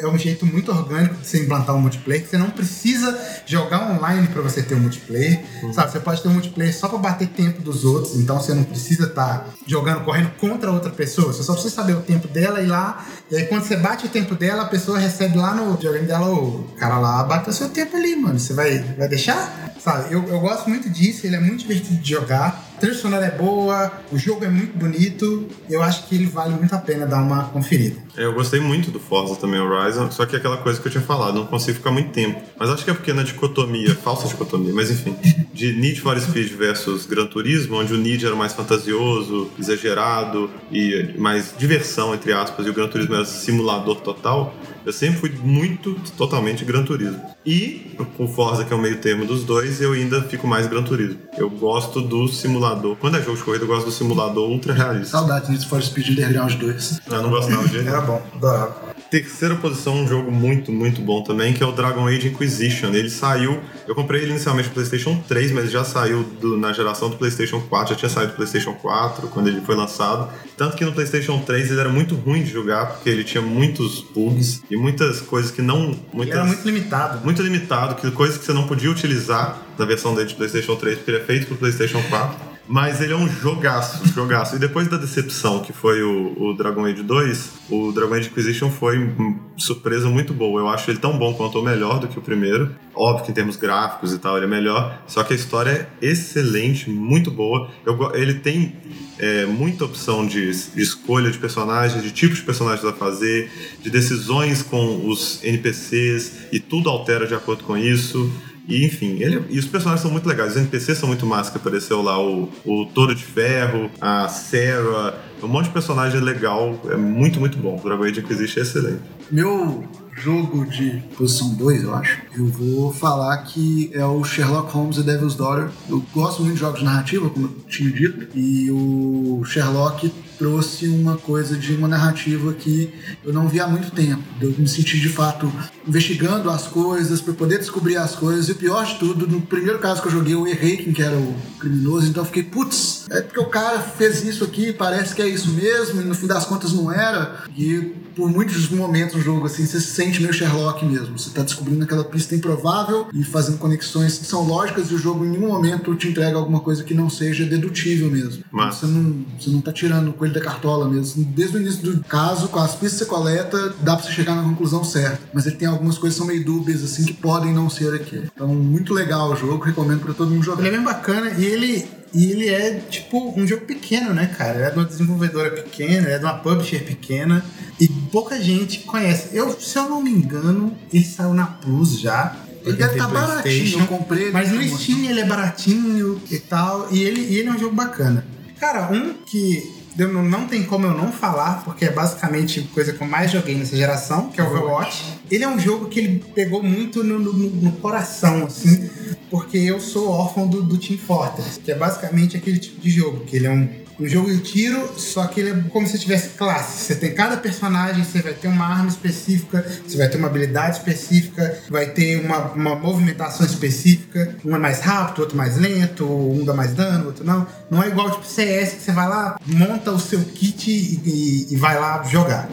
[0.03, 3.91] é um jeito muito orgânico de você implantar um multiplayer, que você não precisa jogar
[3.91, 5.43] online pra você ter um multiplayer,
[5.73, 5.93] sabe?
[5.93, 9.07] Você pode ter um multiplayer só pra bater tempo dos outros, então você não precisa
[9.07, 13.07] estar jogando, correndo contra outra pessoa, você só precisa saber o tempo dela e lá,
[13.31, 16.29] e aí quando você bate o tempo dela, a pessoa recebe lá no joguinho dela,
[16.29, 19.75] o cara lá bateu seu tempo ali, mano, você vai, vai deixar?
[19.83, 22.67] Sabe, eu, eu gosto muito disso, ele é muito divertido de jogar.
[22.77, 25.47] A trilha sonora é boa, o jogo é muito bonito.
[25.69, 28.01] Eu acho que ele vale muito a pena dar uma conferida.
[28.17, 31.03] É, Eu gostei muito do Forza também, Horizon, só que aquela coisa que eu tinha
[31.03, 32.41] falado, não consigo ficar muito tempo.
[32.59, 35.15] Mas acho que é porque na dicotomia, falsa dicotomia, mas enfim,
[35.53, 41.15] de Need for Speed versus Gran Turismo, onde o Need era mais fantasioso, exagerado e
[41.19, 45.95] mais diversão, entre aspas, e o Gran Turismo era simulador total, eu sempre fui muito,
[46.17, 47.21] totalmente Gran Turismo.
[47.45, 50.67] E com o Forza, que é o meio termo dos dois, eu ainda fico mais
[50.67, 51.19] Gran Turismo.
[51.37, 52.97] Eu gosto do simulador.
[52.97, 55.19] Quando é jogo de corrida, eu gosto do simulador ultra realista.
[55.19, 57.01] Saudades Need for Speed Underground 2.
[57.07, 58.91] Eu não gosto nada de Era bom, adorava.
[59.11, 62.91] Terceira posição, um jogo muito, muito bom também, que é o Dragon Age Inquisition.
[62.95, 63.59] Ele saiu,
[63.89, 67.61] eu comprei ele inicialmente no PlayStation 3, mas já saiu do- na geração do PlayStation
[67.61, 70.31] 4, já tinha saído do PlayStation 4 quando ele foi lançado.
[70.57, 74.01] Tanto que no PlayStation 3 ele era muito ruim de jogar, porque ele tinha muitos
[74.15, 75.99] bugs e muitas coisas que não.
[76.13, 77.25] Muitas, era muito limitado.
[77.25, 80.99] muito limitado, que coisas que você não podia utilizar na versão dele de PlayStation 3,
[80.99, 82.50] porque ele é feito pro PlayStation 4.
[82.71, 84.55] Mas ele é um jogaço, jogaço.
[84.55, 88.71] E depois da decepção que foi o, o Dragon Age 2, o Dragon Age Inquisition
[88.71, 89.13] foi
[89.57, 90.61] surpresa muito boa.
[90.61, 92.73] Eu acho ele tão bom quanto ou melhor do que o primeiro.
[92.95, 96.07] Óbvio que em termos gráficos e tal ele é melhor, só que a história é
[96.07, 97.69] excelente, muito boa.
[97.85, 98.77] Eu ele tem
[99.19, 103.51] é, muita opção de, de escolha de personagens, de tipos de personagens a fazer,
[103.83, 108.31] de decisões com os NPCs e tudo altera de acordo com isso.
[108.69, 110.53] E enfim, ele, e os personagens são muito legais.
[110.53, 115.19] Os NPCs são muito massa, que apareceu lá o, o Touro de Ferro, a Sarah,
[115.43, 116.79] um monte de personagem legal.
[116.89, 117.77] É muito, muito bom.
[117.77, 119.01] O Dragon Age Inquisition é excelente.
[119.31, 124.99] Meu jogo de posição 2, eu acho, eu vou falar que é o Sherlock Holmes
[124.99, 125.71] e Devil's Daughter.
[125.89, 130.89] Eu gosto muito de jogos de narrativa, como eu tinha dito, e o Sherlock trouxe
[130.89, 132.91] uma coisa de uma narrativa que
[133.23, 134.23] eu não vi há muito tempo.
[134.41, 135.53] Eu me senti de fato
[135.87, 138.49] investigando as coisas para poder descobrir as coisas.
[138.49, 141.03] E o pior de tudo, no primeiro caso que eu joguei, eu errei quem que
[141.03, 145.15] era o criminoso, então eu fiquei, putz, é porque o cara fez isso aqui, parece
[145.15, 147.45] que é isso mesmo, e no fim das contas não era.
[147.55, 151.19] E por muitos momentos no jogo, assim, você se sente meio Sherlock mesmo.
[151.19, 155.25] Você tá descobrindo aquela pista improvável e fazendo conexões que são lógicas e o jogo
[155.25, 158.45] em nenhum momento te entrega alguma coisa que não seja dedutível mesmo.
[158.51, 158.87] Massa.
[158.87, 161.25] Você não, você não tá tirando o coelho da cartola mesmo.
[161.25, 164.35] Desde o início do caso, com as pistas que você coleta, dá pra você chegar
[164.35, 165.19] na conclusão certa.
[165.35, 168.23] Mas ele tem algumas coisas que são meio dúbias, assim, que podem não ser aqui.
[168.35, 170.65] Então, muito legal o jogo, recomendo pra todo mundo jogar.
[170.65, 174.57] Ele é bem bacana e ele, e ele é tipo um jogo pequeno, né, cara?
[174.57, 177.45] Ele é de uma desenvolvedora pequena, é de uma publisher pequena
[177.79, 179.37] e pouca gente conhece.
[179.37, 182.37] Eu, se eu não me engano, ele saiu na Plus já.
[182.63, 186.21] Ele deve tem tá baratinho, eu comprei ele Mas no na Steam ele é baratinho
[186.31, 186.89] e tal.
[186.93, 188.23] E ele, e ele é um jogo bacana.
[188.59, 192.93] Cara, um que não, não tem como eu não falar, porque é basicamente a coisa
[192.93, 195.03] que eu mais joguei nessa geração, que é o Overwatch.
[195.31, 198.89] Ele é um jogo que ele pegou muito no, no- no coração, assim,
[199.31, 203.21] porque eu sou órfão do, do Team Fortress, que é basicamente aquele tipo de jogo,
[203.25, 203.69] que ele é um,
[204.01, 206.85] um jogo de tiro, só que ele é como se tivesse classe.
[206.87, 210.79] Você tem cada personagem, você vai ter uma arma específica, você vai ter uma habilidade
[210.79, 216.45] específica, vai ter uma, uma movimentação específica, um é mais rápido, outro mais lento, um
[216.45, 217.47] dá mais dano, outro não.
[217.71, 221.55] Não é igual tipo CS que você vai lá, monta o seu kit e, e-
[221.55, 222.49] e vai lá jogar.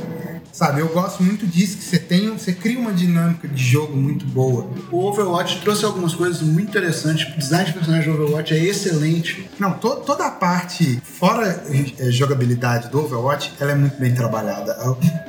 [0.57, 4.25] Sabe, eu gosto muito disso, que você tem, você cria uma dinâmica de jogo muito
[4.25, 4.67] boa.
[4.91, 7.31] O Overwatch trouxe algumas coisas muito interessantes.
[7.31, 9.47] O design de personagem do Overwatch é excelente.
[9.59, 11.63] Não, to- toda a parte fora
[11.99, 14.75] eh, jogabilidade do Overwatch, ela é muito bem trabalhada.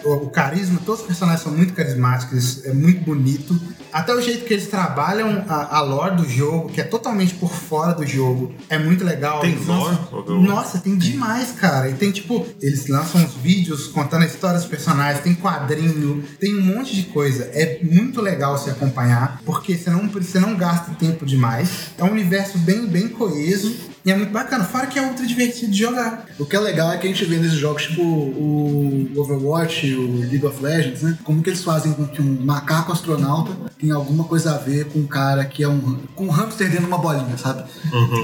[0.04, 3.60] O, o- o carisma, todos os personagens são muito carismáticos, é muito bonito.
[3.92, 7.50] Até o jeito que eles trabalham a, a lore do jogo, que é totalmente por
[7.50, 9.40] fora do jogo, é muito legal.
[9.40, 10.42] Tem Eles lore, lançam-?
[10.42, 11.90] Nossa, tem demais, cara.
[11.90, 16.56] E tem tipo, eles lançam uns vídeos contando a história dos personagens, tem quadrinho, tem
[16.56, 17.44] um monte de coisa.
[17.52, 21.92] É muito legal se acompanhar, porque você não, você não gasta tempo demais.
[21.98, 23.74] É um universo bem, bem coeso.
[24.08, 26.24] E é muito bacana, fora que é ultra divertido de jogar.
[26.38, 30.20] O que é legal é que a gente vê nesses jogos, tipo o Overwatch, o
[30.20, 31.18] League of Legends, né?
[31.22, 35.00] Como que eles fazem com que um macaco astronauta tenha alguma coisa a ver com
[35.00, 35.98] um cara que é um.
[36.14, 37.64] com um hamster dentro de uma bolinha, sabe?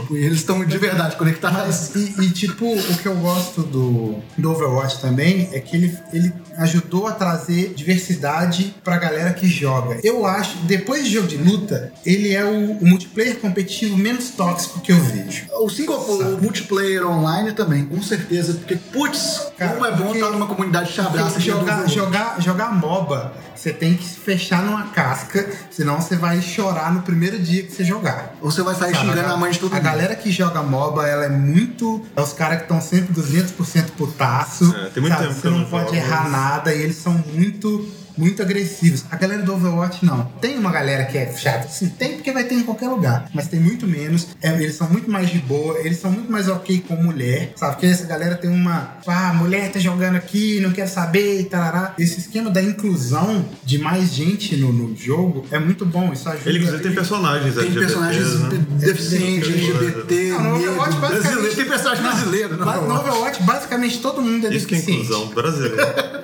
[0.01, 1.95] Tipo, e eles estão de verdade conectados.
[1.95, 6.33] E, e, tipo, o que eu gosto do, do Overwatch também é que ele, ele
[6.57, 10.01] ajudou a trazer diversidade pra galera que joga.
[10.03, 14.81] Eu acho, depois de jogo de luta, ele é o, o multiplayer competitivo menos tóxico
[14.81, 15.45] que eu vejo.
[15.61, 20.31] O single o multiplayer online também, com certeza, porque, putz, Cara, como é bom estar
[20.31, 24.85] numa comunidade de abraço Porque jogar, jogar, jogar MOBA, você tem que se fechar numa
[24.89, 28.35] casca, senão você vai chorar no primeiro dia que você jogar.
[28.43, 29.85] Ou você vai sair Sabe, xingando a, a mãe de todo A mundo.
[29.85, 32.05] galera que joga MOBA, ela é muito.
[32.17, 34.75] É os caras que estão sempre 200% putaço.
[34.77, 35.29] É, tem muito sabe?
[35.29, 37.89] tempo que Você não não pode errar mas- nada e eles são muito.
[38.17, 39.05] Muito agressivos.
[39.11, 40.25] A galera do Overwatch não.
[40.41, 41.69] Tem uma galera que é chata.
[41.69, 43.29] Sim, tem porque vai ter em qualquer lugar.
[43.35, 44.29] Mas tem muito menos.
[44.43, 45.79] É, eles são muito mais de boa.
[45.81, 47.53] Eles são muito mais ok com mulher.
[47.57, 47.73] Sabe?
[47.73, 48.99] Porque essa galera tem uma.
[49.07, 51.95] Ah, mulher tá jogando aqui, não quer saber e tarará.
[51.99, 56.13] Esse esquema da inclusão de mais gente no, no jogo é muito bom.
[56.13, 56.49] Isso ajuda.
[56.49, 58.65] Ele, inclusive, tem personagens Tem personagens né?
[58.79, 59.49] deficientes.
[59.49, 61.57] LGBT, Não, no Overwatch, basicamente- brasileiro.
[61.57, 62.57] Tem personagem brasileiro.
[62.57, 65.05] No Overwatch, basicamente todo mundo é Isso que é deficiente.
[65.07, 66.24] inclusão brasileira.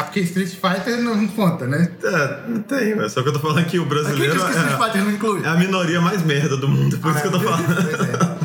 [0.00, 1.90] Ah, porque Street Fighter não conta, né?
[2.02, 4.50] é, não tem, mas só que eu tô falando que o Quem brasileiro disse que
[4.52, 5.42] Street é, Fighter não inclui?
[5.44, 7.64] é a minoria mais merda do mundo, por isso que eu tô falando.
[7.66, 8.40] Pois é.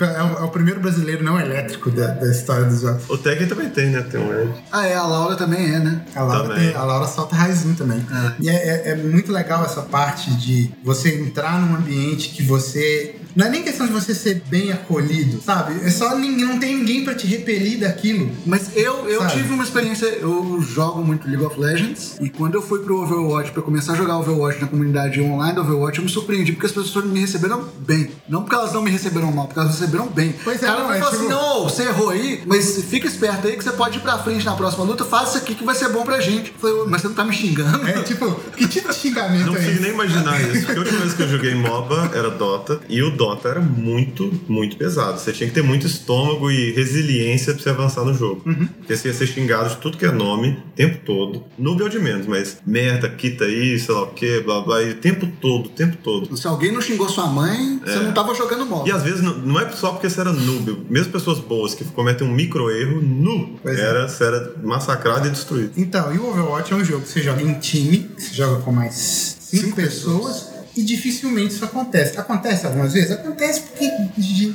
[0.00, 3.02] É o, é o primeiro brasileiro não elétrico da, da história dos jogos.
[3.08, 4.00] O Tekken também tem, né?
[4.02, 4.50] Tem um Ed.
[4.72, 6.02] Ah, é, a Laura também é, né?
[6.14, 6.68] A Laura, Também.
[6.68, 8.04] tem- a Laura solta raizinho também.
[8.40, 13.16] E é, é- é muito legal essa parte de você entrar num ambiente que você
[13.34, 15.84] Não é nem questão de você ser bem acolhido, sabe?
[15.84, 18.30] É só ninguém, não tem ninguém pra te repelir daquilo.
[18.46, 19.32] Mas eu, eu Sabe?
[19.32, 23.52] tive uma experiência, eu jogo muito League of Legends, e quando eu fui pro Overwatch
[23.52, 26.72] pra começar a jogar Overwatch na comunidade online do Overwatch, eu me surpreendi porque as
[26.72, 28.10] pessoas me receberam bem.
[28.28, 30.34] Não porque elas não me receberam mal, porque elas me receberam bem.
[30.44, 33.46] Pois é, cara não, é falar tipo- assim, não, você errou aí, mas fica esperto
[33.46, 35.74] aí que você pode ir pra frente na próxima luta, faz isso aqui que vai
[35.74, 36.52] ser bom pra gente.
[36.52, 37.86] Eu falei, mas você não tá me xingando?
[37.88, 39.82] É tipo, que tipo de xingamento Não é consigo esse?
[39.82, 43.10] nem imaginar isso, porque a última vez que eu joguei MOBA era Dota, e o
[43.20, 45.20] Dota era muito, muito pesado.
[45.20, 48.40] Você tinha que ter muito estômago e resiliência pra você avançar no jogo.
[48.78, 51.44] Porque você ia ser xingado de tudo que é nome, o tempo todo.
[51.58, 54.82] Noob é o de menos, mas merda, quita aí, sei lá o que, blá blá,
[54.82, 56.34] e o tempo todo, o tempo todo.
[56.34, 58.88] Se alguém não xingou sua mãe, você não tava jogando mob.
[58.88, 61.84] E às vezes não, não é só porque você era noob, mesmo pessoas boas que
[61.84, 63.80] cometem um micro erro, nu, é.
[63.80, 65.72] era, você era massacrado e destruído.
[65.76, 68.72] Então, e o Overwatch é um jogo que você joga em time, você joga com
[68.72, 70.59] mais cinco, Cinco pessoas.
[70.80, 72.18] E dificilmente isso acontece.
[72.18, 73.10] Acontece algumas vezes?
[73.10, 73.86] Acontece porque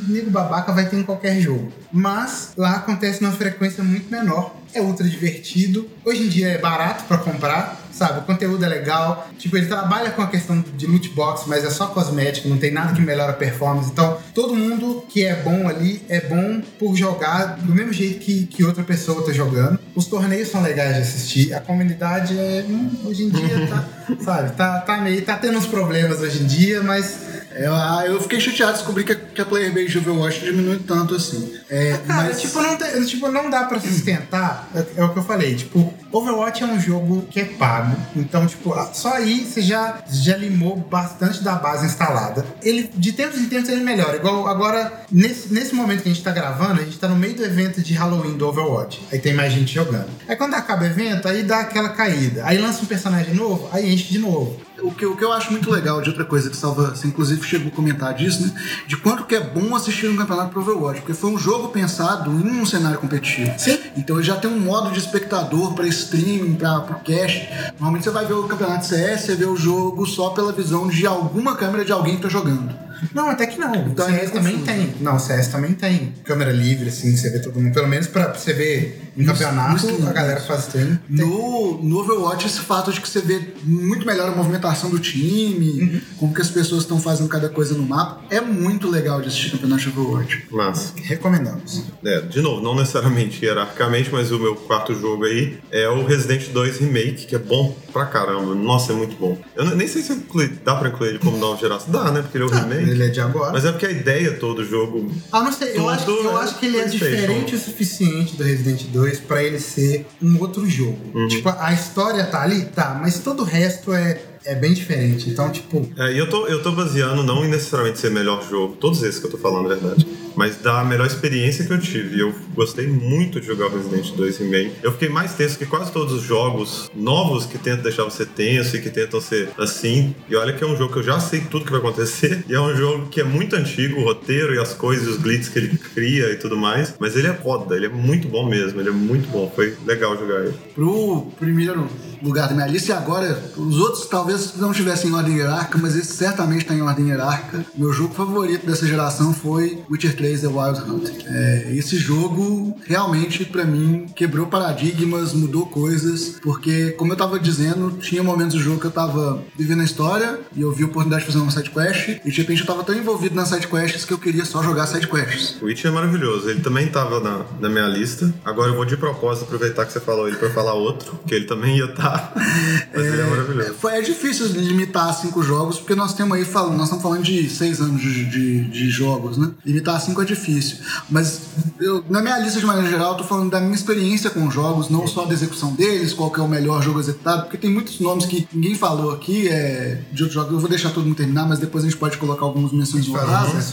[0.08, 1.72] nego babaca vai ter em qualquer jogo.
[1.94, 4.56] Mas lá acontece numa frequência muito menor.
[4.74, 5.88] É ultra divertido.
[6.04, 8.20] Hoje em dia é barato pra comprar, sabe?
[8.20, 9.28] O conteúdo é legal.
[9.38, 12.72] Tipo, ele trabalha com a questão de loot box, mas é só cosmético, não tem
[12.72, 13.90] nada que melhora a performance.
[13.90, 18.46] Então, todo mundo que é bom ali é bom por jogar do mesmo jeito que,
[18.48, 19.80] que outra pessoa tá jogando.
[19.96, 21.54] Os torneios são legais de assistir.
[21.54, 22.66] A comunidade é.
[22.68, 23.86] hum, hoje em dia tá.
[24.20, 24.52] sabe?
[24.52, 25.22] Tá, tá meio.
[25.24, 27.45] Tá tendo uns problemas hoje em dia, mas.
[27.56, 30.40] Eu, ah, eu fiquei chateado de descobrir que a, que a player base de Overwatch
[30.42, 31.54] diminui tanto assim.
[31.70, 34.70] É, Cara, mas tipo, não tem- tipo, não dá pra sustentar.
[34.76, 35.56] É, é o que eu falei.
[35.56, 37.96] Tipo, Overwatch é um jogo que é pago.
[38.16, 42.46] Então, tipo, só aí você já, já limou bastante da base instalada.
[42.62, 44.18] Ele, de tempos em tempos, ele melhora.
[44.18, 47.36] Igual agora, nesse, nesse momento que a gente tá gravando, a gente tá no meio
[47.36, 49.02] do evento de Halloween do Overwatch.
[49.12, 50.08] Aí tem mais gente jogando.
[50.28, 52.44] Aí quando acaba o evento, aí dá aquela caída.
[52.46, 54.60] Aí lança um personagem novo, aí enche de novo.
[54.82, 57.42] O que, o que eu acho muito legal de outra coisa que Salva, você inclusive
[57.44, 58.54] chegou a comentar disso, né?
[58.88, 62.32] De quanto que é bom assistir um campeonato pro Overwatch, porque foi um jogo pensado
[62.32, 63.54] em um cenário competitivo.
[63.58, 63.80] Sim.
[63.96, 67.48] Então ele já tem um modo de espectador para streaming, para pro cache.
[67.74, 71.06] Normalmente você vai ver o campeonato CS, você vê o jogo só pela visão de
[71.06, 72.85] alguma câmera de alguém que tá jogando.
[73.14, 73.76] Não, até que não.
[73.88, 74.94] Então o CS também tem.
[75.02, 76.14] Não, o CS também tem.
[76.24, 77.74] Câmera livre, assim, você vê todo mundo.
[77.74, 81.00] Pelo menos pra você ver em No- campeonato, a galera faz stream.
[81.10, 86.02] No, no Overwatch, esse fato de que você vê muito melhor a movimentação do time,
[86.18, 89.52] como que as pessoas estão fazendo cada coisa no mapa, é muito legal de assistir
[89.52, 90.48] campeonato de Overwatch.
[90.52, 91.84] Mas, Recomendamos.
[92.04, 96.50] é, de novo, não necessariamente hierarquicamente, mas o meu quarto jogo aí é o Resident
[96.50, 98.54] 2 Remake, que é bom pra caramba.
[98.54, 99.38] Nossa, é muito bom.
[99.56, 101.90] Eu nem sei se inclui- dá pra incluir ele como nova geração.
[101.94, 102.22] Dá, né?
[102.22, 102.90] Porque ele é o remake.
[102.90, 103.54] Ele é de agora.
[103.54, 105.10] Mas é porque a ideia toda do jogo.
[105.32, 108.44] Ah, não sei, eu, acho, eu é acho que ele é diferente o suficiente do
[108.44, 111.00] Resident 2 pra ele ser um outro jogo.
[111.14, 111.28] Uhum.
[111.30, 115.30] Tipo, a história tá ali, tá, mas todo o resto é, é bem diferente.
[115.30, 118.76] Então, tipo, É, e eu tô, eu tô baseando não em necessariamente ser melhor jogo,
[118.76, 122.20] todos esses que eu tô falando, na verdade, mas da melhor experiência que eu tive.
[122.20, 124.74] Eu gostei muito de jogar o Resident 2 Remake.
[124.84, 128.76] Eu fiquei mais tenso que quase todos os jogos novos que tentam deixar você tenso
[128.76, 130.14] e que tentam ser assim.
[130.30, 132.44] E olha que é um jogo que eu já sei tudo que vai acontecer.
[132.48, 135.50] E é um jogo que é muito antigo, o roteiro e as coisas, os glitches
[135.50, 136.94] que ele cria e tudo mais.
[137.00, 139.52] Mas ele é foda, ele é muito bom mesmo, ele é muito bom.
[139.56, 140.54] Foi legal jogar ele.
[140.74, 141.90] Pro primeiro
[142.22, 145.96] lugar da minha lista, e agora, os outros talvez não estivessem em ordem hierárquica, mas
[145.96, 147.66] esse certamente está em ordem hierárquica.
[147.76, 151.10] Meu jogo favorito dessa geração foi Witcher 3 The Wild Hunt.
[151.26, 157.98] É, esse jogo realmente, pra mim, quebrou paradigmas, mudou coisas, porque, como eu tava dizendo,
[158.00, 161.26] tinha momentos do jogo que eu tava vivendo a história e eu vi a oportunidade
[161.26, 164.18] de fazer uma sidequest, e de repente eu tava tão envolvido nas sidequests que eu
[164.18, 165.62] queria só jogar sidequests.
[165.62, 168.34] O Witcher é maravilhoso, ele também tava na, na minha lista.
[168.44, 171.46] Agora eu vou de propósito aproveitar que você falou ele pra falar outro, que ele
[171.46, 172.34] também ia estar.
[172.94, 173.74] Mas ele é maravilhoso.
[173.76, 177.24] Foi, é difícil limitar a cinco jogos, porque nós temos aí falando, nós estamos falando
[177.24, 179.52] de seis anos de, de, de jogos, né?
[179.66, 180.78] Limitar a cinco é difícil.
[181.10, 181.42] Mas
[181.80, 184.90] eu, na minha lista, de maneira geral, eu tô falando da minha experiência com jogos,
[184.90, 188.00] não só da execução deles, qual que é o melhor jogo executado, porque tem muitos
[188.00, 190.54] nomes que ninguém falou aqui, é, de outros jogos.
[190.54, 193.72] Eu vou deixar todo mundo terminar, mas depois a gente pode colocar algumas menções honrosas.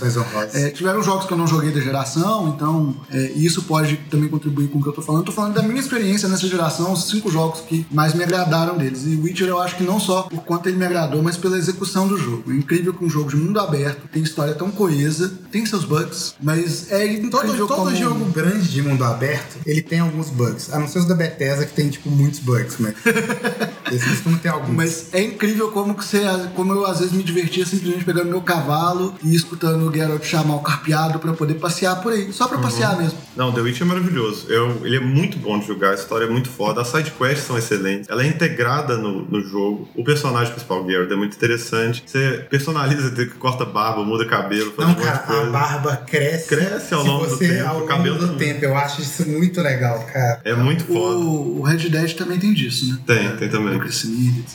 [0.55, 4.69] É, tiveram jogos que eu não joguei da geração, então é, isso pode também contribuir
[4.69, 5.23] com o que eu tô falando.
[5.23, 8.77] Eu tô falando da minha experiência nessa geração, os cinco jogos que mais me agradaram
[8.77, 9.05] deles.
[9.07, 12.07] E Witcher eu acho que não só por quanto ele me agradou, mas pela execução
[12.07, 12.51] do jogo.
[12.53, 16.35] É incrível que um jogo de mundo aberto tem história tão coesa, tem seus bugs.
[16.43, 17.97] Mas é Todo, incrível todo como...
[17.97, 20.73] jogo grande de mundo aberto, ele tem alguns bugs.
[20.73, 22.95] A não ser os da Bethesda, que tem, tipo, muitos bugs, mas...
[23.93, 24.75] Eles costumam ter alguns.
[24.75, 26.23] Mas é incrível como, que você,
[26.55, 30.57] como eu às vezes me divertia simplesmente pegando meu cavalo e escutando o Geralt chamar
[30.57, 32.33] o carpeado pra poder passear por aí.
[32.33, 33.19] Só pra passear mesmo.
[33.37, 34.47] Não, The Witch é maravilhoso.
[34.49, 37.59] Eu, ele é muito bom de jogar, a história é muito foda, as sidequests são
[37.59, 39.87] excelentes, ela é integrada no, no jogo.
[39.95, 42.03] O personagem principal, Geralt, é muito interessante.
[42.07, 45.43] Você personaliza, você corta barba, muda cabelo, faz Não, um monte cara, de coisa.
[45.43, 46.49] a barba cresce.
[46.49, 48.53] Cresce ao longo do você, tempo, Ao o longo cabelo do também.
[48.55, 48.65] tempo.
[48.65, 50.41] Eu acho isso muito legal, cara.
[50.45, 51.17] É muito foda.
[51.19, 52.99] O, o Red Dead também tem disso, né?
[53.07, 53.81] Tem, tem também.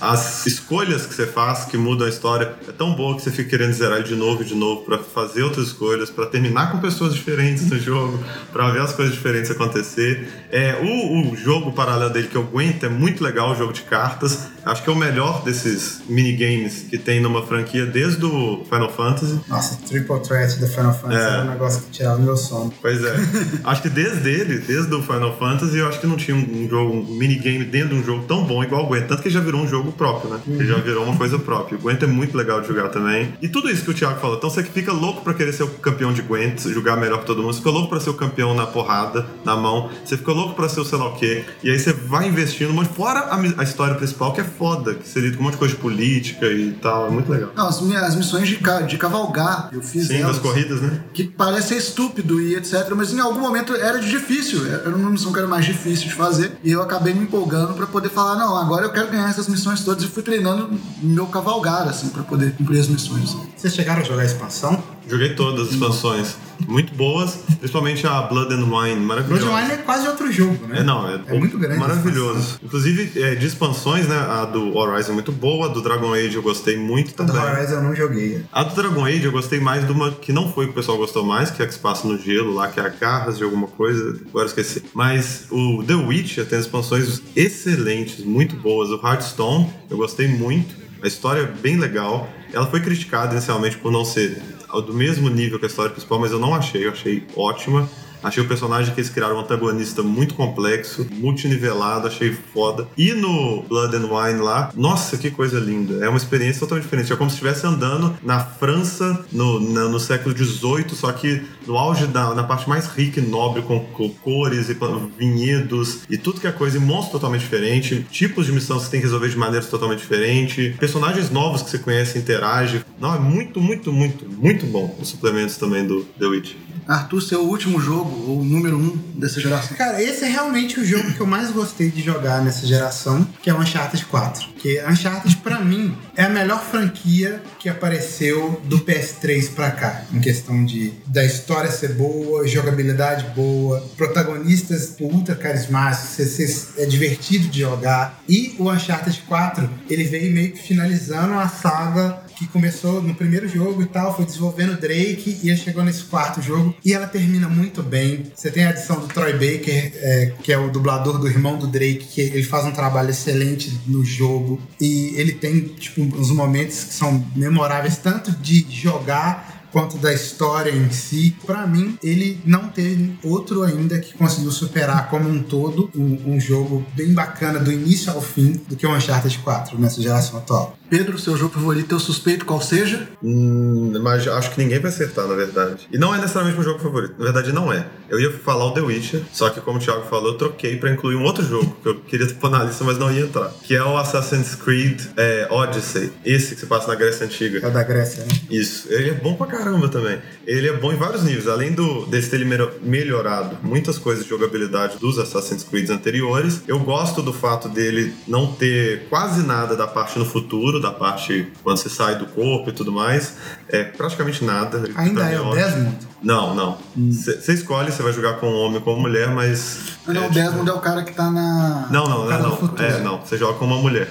[0.01, 3.49] As escolhas que você faz que mudam a história é tão boa que você fica
[3.49, 7.13] querendo zerar de novo e de novo pra fazer outras escolhas, pra terminar com pessoas
[7.13, 10.27] diferentes no jogo, pra ver as coisas diferentes acontecer.
[10.51, 13.81] É, o, o jogo paralelo dele que eu aguento é muito legal, o jogo de
[13.81, 14.47] cartas.
[14.71, 19.39] Acho que é o melhor desses minigames que tem numa franquia desde o Final Fantasy.
[19.47, 21.29] Nossa, Triple Threat do Final Fantasy É.
[21.29, 22.73] era um negócio que tirava meu sono.
[22.81, 23.15] Pois é.
[23.63, 26.93] acho que desde ele, desde o Final Fantasy, eu acho que não tinha um, jogo,
[26.93, 29.07] um minigame dentro de um jogo tão bom igual o Gwent.
[29.07, 30.39] Tanto que já virou um jogo próprio, né?
[30.47, 31.77] Ele já virou uma coisa própria.
[31.77, 33.33] O Gwent é muito legal de jogar também.
[33.41, 34.37] E tudo isso que o Thiago falou.
[34.37, 37.25] Então você que fica louco pra querer ser o campeão de Gwent, jogar melhor que
[37.25, 37.53] todo mundo.
[37.53, 39.89] Você fica louco pra ser o campeão na porrada, na mão.
[40.03, 41.45] Você fica louco pra ser o sei lá o quê.
[41.63, 45.07] E aí você vai investindo, mas fora a, a história principal, que é foda, que
[45.07, 47.07] você lida com um monte de coisa de política e tal.
[47.07, 47.51] É muito legal.
[47.55, 48.57] Não, as, minhas, as missões de,
[48.87, 51.01] de cavalgar, eu fiz Sim, elas, das corridas, né?
[51.13, 52.89] Que parece ser estúpido e etc.
[52.95, 54.65] Mas em algum momento era de difícil.
[54.67, 56.57] Era uma missão que era mais difícil de fazer.
[56.63, 59.83] E eu acabei me empolgando pra poder falar: não, agora eu quero ganhar essas missões
[59.83, 60.03] todas.
[60.03, 60.69] E fui treinando
[61.01, 63.35] meu cavalgar, assim, pra poder cumprir as missões.
[63.55, 64.96] Vocês chegaram a jogar a expansão?
[65.09, 66.35] Joguei todas as expansões.
[66.67, 69.45] Muito boas, principalmente a Blood and Wine, maravilhosa.
[69.45, 70.79] Bloodline é quase outro jogo, né?
[70.79, 72.59] É, não, é, É muito grande Maravilhoso.
[72.63, 74.17] Inclusive, é, de expansões, né?
[74.17, 77.31] A do Horizon é muito boa, a do Dragon Age eu gostei muito A do
[77.31, 77.51] também.
[77.51, 78.43] Horizon eu não joguei.
[78.51, 80.97] A do Dragon Age eu gostei mais de uma que não foi que o pessoal
[80.97, 83.37] gostou mais, que é a que se passa no gelo lá, que é a Garras
[83.37, 84.83] de alguma coisa, agora eu esqueci.
[84.95, 88.89] Mas o The Witcher tem expansões excelentes, muito boas.
[88.89, 92.27] O Hearthstone eu gostei muito, a história é bem legal.
[92.51, 94.41] Ela foi criticada inicialmente por não ser
[94.73, 97.89] do mesmo nível que a história principal, mas eu não achei, eu achei ótima.
[98.27, 102.87] Achei o personagem que eles criaram um antagonista muito complexo, multinivelado, achei foda.
[102.97, 106.03] E no Blood and Wine lá, nossa, que coisa linda.
[106.05, 107.11] É uma experiência totalmente diferente.
[107.11, 111.77] É como se estivesse andando na França no, na- no século XVIII, só que no
[111.77, 114.75] auge da na parte mais rica e nobre, com, com cores e
[115.17, 118.91] vinhedos e tudo que é coisa, e monstros totalmente diferente, tipos de missão que você
[118.91, 122.83] tem que resolver de maneiras totalmente diferentes, personagens novos que você conhece interage.
[122.99, 126.53] Não, é muito, muito, muito, muito bom os suplementos também do The Witch.
[126.87, 129.75] Arthur, seu último jogo, ou número um dessa geração.
[129.77, 133.49] Cara, esse é realmente o jogo que eu mais gostei de jogar nessa geração, que
[133.49, 134.47] é o Uncharted 4.
[134.53, 140.03] Porque Uncharted, pra mim, é a melhor franquia que apareceu do PS3 pra cá.
[140.13, 147.59] Em questão de da história ser boa, jogabilidade boa, protagonistas ultra carismáticos, é divertido de
[147.59, 148.21] jogar.
[148.27, 153.47] E o Uncharted 4, ele veio meio que finalizando a saga que começou no primeiro
[153.47, 157.07] jogo e tal, foi desenvolvendo o Drake e ele chegou nesse quarto jogo e ela
[157.07, 158.31] termina muito bem.
[158.33, 161.67] Você tem a adição do Troy Baker, é, que é o dublador do irmão do
[161.67, 166.83] Drake, que ele faz um trabalho excelente no jogo e ele tem tipo uns momentos
[166.83, 171.35] que são memoráveis tanto de jogar quanto da história em si.
[171.45, 176.39] Pra mim, ele não teve outro ainda que conseguiu superar como um todo um, um
[176.39, 180.76] jogo bem bacana do início ao fim do que o Uncharted 4 nessa geração atual.
[180.89, 183.07] Pedro, seu jogo favorito, eu suspeito qual seja.
[183.23, 185.87] Hum, mas acho que ninguém vai acertar, na verdade.
[185.91, 187.15] E não é necessariamente meu jogo favorito.
[187.17, 187.85] Na verdade, não é.
[188.09, 190.89] Eu ia falar o The Witcher, só que como o Thiago falou, eu troquei pra
[190.89, 193.51] incluir um outro jogo que eu queria pôr na lista, mas não ia entrar.
[193.63, 196.11] Que é o Assassin's Creed é, Odyssey.
[196.23, 197.59] Esse que se passa na Grécia Antiga.
[197.59, 198.29] É o da Grécia, né?
[198.49, 200.19] Isso, ele é bom pra caramba também.
[200.45, 202.45] Ele é bom em vários níveis, além do desse ter
[202.81, 206.61] melhorado muitas coisas de jogabilidade dos Assassin's Creed anteriores.
[206.67, 211.51] Eu gosto do fato dele não ter quase nada da parte no futuro, da parte
[211.63, 213.35] quando você sai do corpo e tudo mais.
[213.69, 214.89] É praticamente nada.
[214.95, 215.51] Ainda pra é o.
[215.51, 216.07] Desmond?
[216.21, 216.77] Não, não.
[216.95, 219.97] Você escolhe, você vai jogar com homem ou com mulher, mas.
[220.07, 221.87] Não, é, o Desmond é o cara que tá na.
[221.91, 222.85] não, não, o não.
[222.85, 223.19] É, não.
[223.19, 224.09] Você joga com uma mulher.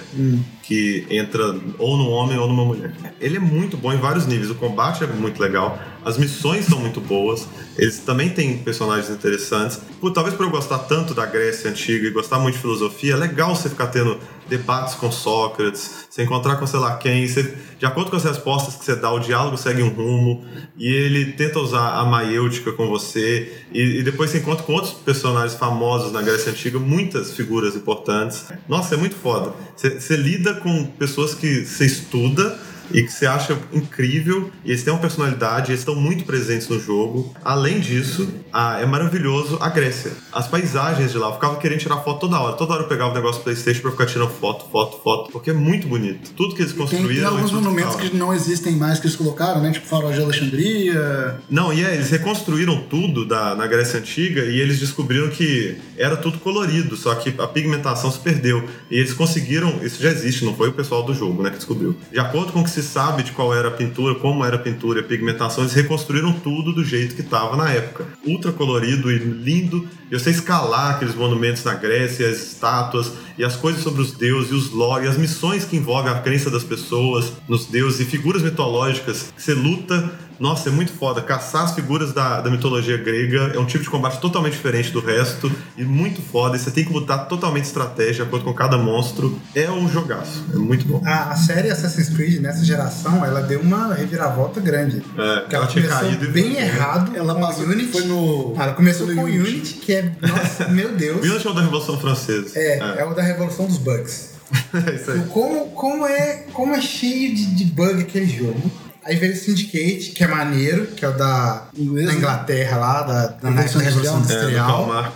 [0.63, 2.93] Que entra ou num homem ou numa mulher.
[3.21, 4.51] Ele é muito bom em vários níveis.
[4.51, 5.79] O combate é muito legal.
[6.05, 7.49] As missões são muito boas.
[7.77, 9.81] Eles também têm personagens interessantes.
[10.01, 13.17] Pô, talvez por eu gostar tanto da Grécia Antiga e gostar muito de filosofia, é
[13.17, 14.19] legal você ficar tendo
[14.49, 17.27] debates com Sócrates, você encontrar com sei lá quem.
[17.27, 20.45] Você, de acordo com as respostas que você dá, o diálogo segue um rumo.
[20.77, 23.65] E ele tenta usar a maiêutica com você.
[23.73, 28.47] E, e depois você encontra com outros personagens famosos na Grécia Antiga, muitas figuras importantes.
[28.69, 29.53] Nossa, é muito foda.
[29.77, 32.59] Você, você lida com pessoas que você estuda
[32.91, 34.51] e que você acha incrível.
[34.65, 37.35] E eles têm uma personalidade, eles estão muito presentes no jogo.
[37.45, 40.13] Além disso, ah, é maravilhoso a Grécia.
[40.33, 42.57] As paisagens de lá, eu ficava querendo tirar foto toda hora.
[42.57, 45.51] Toda hora eu pegava o negócio do PlayStation pra ficar tirando foto, foto, foto, porque
[45.51, 46.31] é muito bonito.
[46.35, 47.15] Tudo que eles Tem, construíram.
[47.15, 49.73] tem alguns eles tudo monumentos que não existem mais que eles colocaram, né?
[49.73, 51.41] Tipo Farol de Alexandria.
[51.49, 56.17] Não, e é, eles reconstruíram tudo da, na Grécia Antiga e eles descobriram que era
[56.17, 58.65] tudo colorido, só que a pigmentação se perdeu.
[58.91, 61.97] E eles conseguiram, isso já existe, não foi o pessoal do jogo né, que descobriu.
[62.13, 64.59] De acordo com o que se sabe de qual era a pintura, como era a
[64.59, 68.07] pintura e a pigmentação, eles reconstruíram tudo do jeito que estava na época.
[68.25, 69.89] Ultra colorido e lindo.
[70.11, 74.51] E você escalar aqueles monumentos na Grécia, as estátuas e as coisas sobre os deuses
[74.51, 74.71] e os
[75.03, 79.53] e as missões que envolvem a crença das pessoas nos deuses e figuras mitológicas você
[79.53, 81.21] luta nossa, é muito foda.
[81.23, 85.01] Caçar as figuras da, da mitologia grega é um tipo de combate totalmente diferente do
[85.01, 86.57] resto e muito foda.
[86.57, 89.39] E você tem que lutar totalmente estratégia de acordo com cada monstro.
[89.55, 90.45] É um jogaço.
[90.53, 91.03] É muito bom.
[91.05, 94.99] A, a série Assassin's Creed nessa geração, ela deu uma reviravolta grande.
[95.17, 96.63] É, Porque ela ela tinha começou caído e bem voltou.
[96.63, 97.93] errado Ela passou, Unity.
[97.93, 98.55] foi no.
[98.57, 101.25] Ah, ela começou foi com no o Unity, que é, nossa, meu Deus.
[101.27, 102.51] Unity é o da Revolução Francesa.
[102.59, 104.35] É, é, o da Revolução dos Bugs.
[104.87, 105.21] É isso aí.
[105.31, 108.71] Como, como, é, como é cheio de, de bug aquele jogo.
[109.07, 112.19] Aí veio o Syndicate, que é maneiro, que é o da, Inglês, da né?
[112.19, 115.05] Inglaterra lá, da, da Revolução Revolução Industrial.
[115.05, 115.13] É.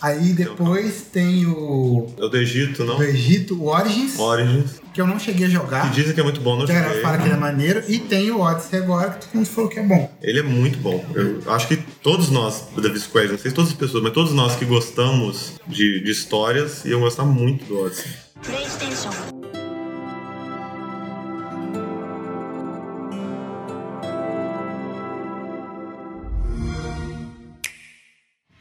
[0.00, 2.96] Aí depois tem o É o do Egito, não?
[2.98, 4.70] do Egito, o Origins, Origins.
[4.94, 5.90] que eu não cheguei a Que jogar.
[5.90, 7.82] dizem que é muito bom, não Que a fala que ele é maneiro.
[7.88, 10.12] E tem o Odyssey agora, que todo mundo falou que é bom.
[10.22, 11.04] Ele é muito bom.
[11.14, 14.12] Eu acho que todos nós, do David Square, não sei se todas as pessoas, mas
[14.12, 18.06] todos nós que gostamos de, de histórias iam gostar muito do Odyssey.
[18.44, 19.31] PlayStation.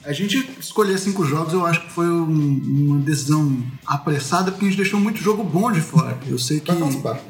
[0.03, 4.67] A gente escolher cinco jogos, eu acho que foi um- uma decisão apressada, porque a
[4.69, 6.17] gente deixou muito jogo bom de fora.
[6.27, 6.71] Eu sei que.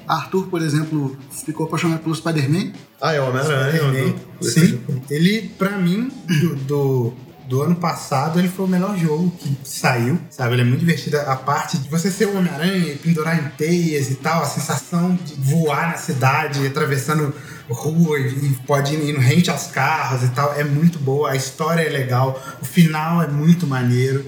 [0.08, 2.72] Arthur, por exemplo, ficou apaixonado pelo Spider-Man.
[3.02, 4.14] Ah, é o Homem-Aranha.
[4.40, 4.80] do- Sim,
[5.10, 7.14] ele, pra mim, do, do,
[7.50, 10.54] do ano passado, ele foi o melhor jogo que saiu, sabe?
[10.54, 11.18] Ele é muito divertido.
[11.20, 15.14] A parte de você ser o Homem-Aranha e pendurar em teias e tal, a sensação
[15.26, 17.34] de voar na cidade, atravessando
[17.74, 21.32] rua e pode ir indo rente aos carros e tal, é muito boa.
[21.32, 24.26] A história é legal, o final é muito maneiro.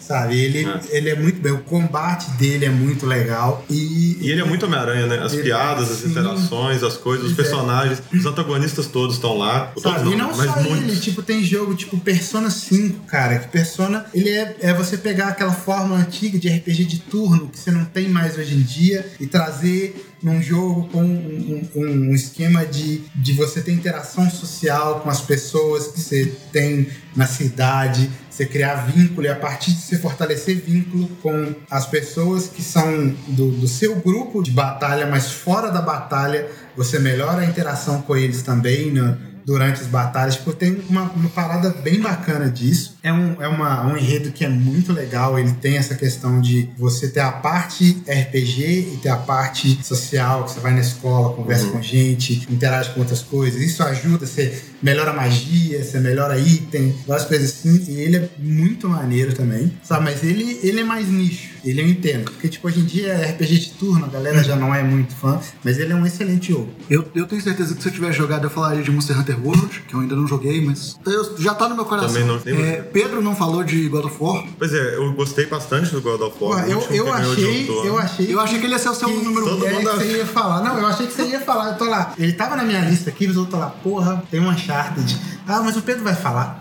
[0.00, 0.80] Sabe, ele É.
[0.96, 4.64] ele é muito bem, o combate dele é muito legal e, E ele é muito
[4.64, 5.18] Homem-Aranha, né?
[5.18, 6.10] As Ele- piadas, as sim.
[6.10, 7.34] interações, as coisas, os é.
[7.34, 9.72] personagens, os antagonistas todos estão lá.
[9.82, 10.12] Sabe?
[10.12, 10.90] e não mas só muitos.
[10.92, 13.40] ele, tipo, tem jogo tipo Persona 5, cara.
[13.40, 17.58] Que Persona, ele é, é você pegar aquela forma antiga de RPG de turno que
[17.58, 22.12] você não tem mais hoje em dia e trazer num jogo com um, um- um
[22.14, 28.10] esquema de, de você ter interação social com as pessoas que você tem na cidade,
[28.28, 33.14] você criar vínculo e a partir de você fortalecer vínculo com as pessoas que são
[33.28, 38.16] do, do seu grupo de batalha, mas fora da batalha, você melhora a interação com
[38.16, 39.16] eles também né,
[39.46, 40.34] durante as batalhas.
[40.34, 42.95] Tipo, tem uma, uma parada bem bacana disso.
[43.06, 45.38] É, um, é uma, um enredo que é muito legal.
[45.38, 50.42] Ele tem essa questão de você ter a parte RPG e ter a parte social,
[50.44, 53.60] que você vai na escola, conversa com gente, interage com outras coisas.
[53.62, 57.84] Isso ajuda, você melhora a magia, você melhora item, várias coisas assim.
[57.88, 60.04] E ele é muito maneiro também, sabe?
[60.04, 61.54] Mas ele, ele é mais nicho.
[61.64, 62.24] Ele eu entendo.
[62.30, 65.14] Porque, tipo, hoje em dia é RPG de turno, a galera já não é muito
[65.14, 66.70] fã, mas ele é um excelente jogo.
[66.90, 69.82] Eu, eu tenho certeza que se eu tivesse jogado, eu falaria de Monster Hunter World,
[69.86, 72.08] que eu ainda não joguei, mas eu- já tá no meu coração.
[72.08, 74.42] Também não, nem É, Pedro não falou de God of War.
[74.58, 76.64] Pois é, eu gostei bastante do God of War.
[76.64, 78.32] O eu, eu achei, eu achei.
[78.32, 80.16] Eu achei que ele ia ser o seu que- número Todo é, mundo que você
[80.16, 80.62] ia falar.
[80.62, 81.72] Não, eu achei que você ia falar.
[81.72, 82.14] Eu tô lá.
[82.16, 85.14] Ele tava na minha lista aqui, mas eu tô lá, porra, tem um Uncharted.
[85.46, 86.58] Ah, mas o Pedro vai falar.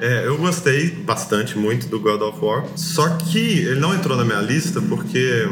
[0.00, 2.64] É, eu gostei bastante, muito do God of War.
[2.74, 5.48] Só que ele não entrou na minha lista porque.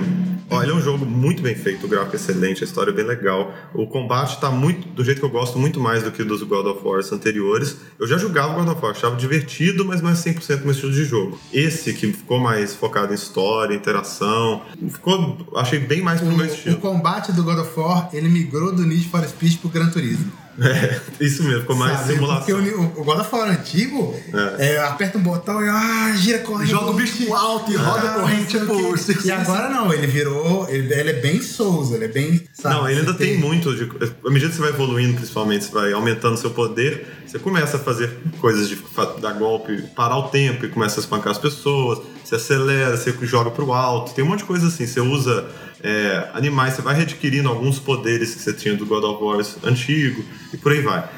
[0.50, 3.04] Ele é um jogo muito bem feito, o gráfico é excelente, a história é bem
[3.04, 3.52] legal.
[3.74, 6.66] O combate tá muito do jeito que eu gosto, muito mais do que dos God
[6.66, 7.76] of War anteriores.
[7.98, 11.04] Eu já jogava God of War, achava divertido, mas não é 100% meu estilo de
[11.04, 11.38] jogo.
[11.52, 16.48] Esse que ficou mais focado em história, interação, ficou, achei bem mais pro meu O,
[16.48, 16.76] o estilo.
[16.78, 20.30] combate do God of War, ele migrou do Need for Speed pro Gran Turismo.
[20.60, 22.12] É, isso mesmo, ficou mais sabe?
[22.14, 22.60] simulação.
[22.60, 24.14] Porque o, o God of War antigo,
[24.58, 26.68] é, aperta um botão e ah, gira correndo.
[26.70, 28.94] Joga o bicho pro alto e roda Ah, corrente, tipo...
[29.24, 30.68] E agora não, ele virou.
[30.68, 32.46] Ele, ele é bem Souls, ele é bem.
[32.52, 33.74] sabe, Não, ele ainda você tem muito.
[33.74, 33.84] De,
[34.24, 37.80] à medida que você vai evoluindo, principalmente, você vai aumentando seu poder, você começa a
[37.80, 38.10] fazer
[38.40, 38.78] coisas de
[39.20, 43.50] dar golpe, parar o tempo e começa a espancar as pessoas, você acelera, você joga
[43.50, 44.86] pro alto, tem um monte de coisa assim.
[44.86, 45.46] Você usa
[45.82, 50.24] é, animais, você vai readquirindo alguns poderes que você tinha do God of War antigo
[50.52, 51.08] e por aí vai.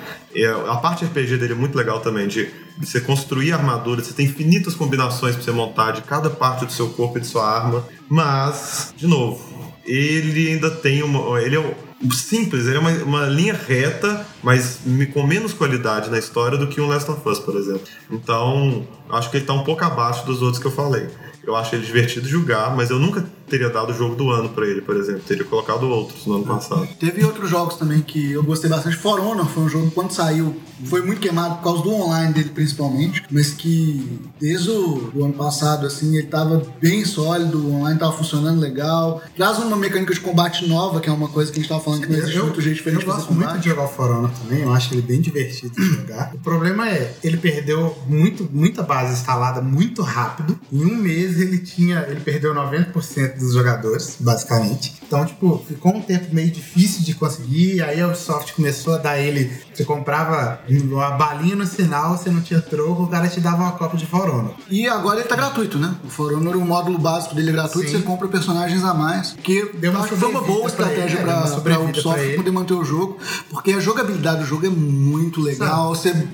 [0.69, 2.47] A parte RPG dele é muito legal também, de,
[2.77, 6.73] de você construir armadura, você tem infinitas combinações pra você montar de cada parte do
[6.73, 9.41] seu corpo e de sua arma, mas, de novo,
[9.85, 11.41] ele ainda tem uma.
[11.41, 14.81] Ele é o- simples, ele é uma, uma linha reta, mas
[15.13, 17.83] com menos qualidade na história do que um Last of Us, por exemplo.
[18.11, 21.09] Então, acho que ele tá um pouco abaixo dos outros que eu falei.
[21.47, 24.67] Eu acho ele divertido jogar, mas eu nunca teria dado o jogo do ano pra
[24.67, 25.23] ele, por exemplo.
[25.27, 26.87] Teria colocado outros no ano passado.
[26.99, 28.97] Teve outros jogos também que eu gostei bastante.
[28.97, 32.35] For Honor foi um jogo que quando saiu foi muito queimado por causa do online
[32.35, 37.75] dele principalmente, mas que desde o do ano passado assim ele tava bem sólido, o
[37.75, 39.23] online tava funcionando legal.
[39.35, 42.03] Traz uma mecânica de combate nova, que é uma coisa que a gente tava falando
[42.03, 44.63] que não existe muito jeito diferente eu gosto muito de jogar o For Honor também,
[44.63, 46.33] eu acho ele bem divertido de jogar.
[46.35, 50.59] O problema é, ele perdeu muito, muita base instalada muito rápido.
[50.73, 54.95] Em um mês ele tinha, ele perdeu 90% dos jogadores, basicamente.
[55.07, 57.81] Então, tipo, ficou um tempo meio difícil de conseguir.
[57.83, 59.51] Aí a Ubisoft começou a dar ele.
[59.73, 63.73] Você comprava uma balinha no sinal, você não tinha troco, o cara te dava uma
[63.73, 64.55] cópia de For Honor.
[64.69, 65.95] E agora ele tá gratuito, né?
[66.05, 67.99] O For Honor, o módulo básico dele é gratuito, Sim.
[67.99, 69.37] você compra personagens a mais.
[69.43, 72.51] Que Deu uma foi uma boa pra estratégia pra, uma pra, sobrevida Ubisoft pra poder
[72.51, 73.19] manter o jogo.
[73.51, 75.91] Porque a jogabilidade do jogo é muito legal.
[75.91, 76.27] Você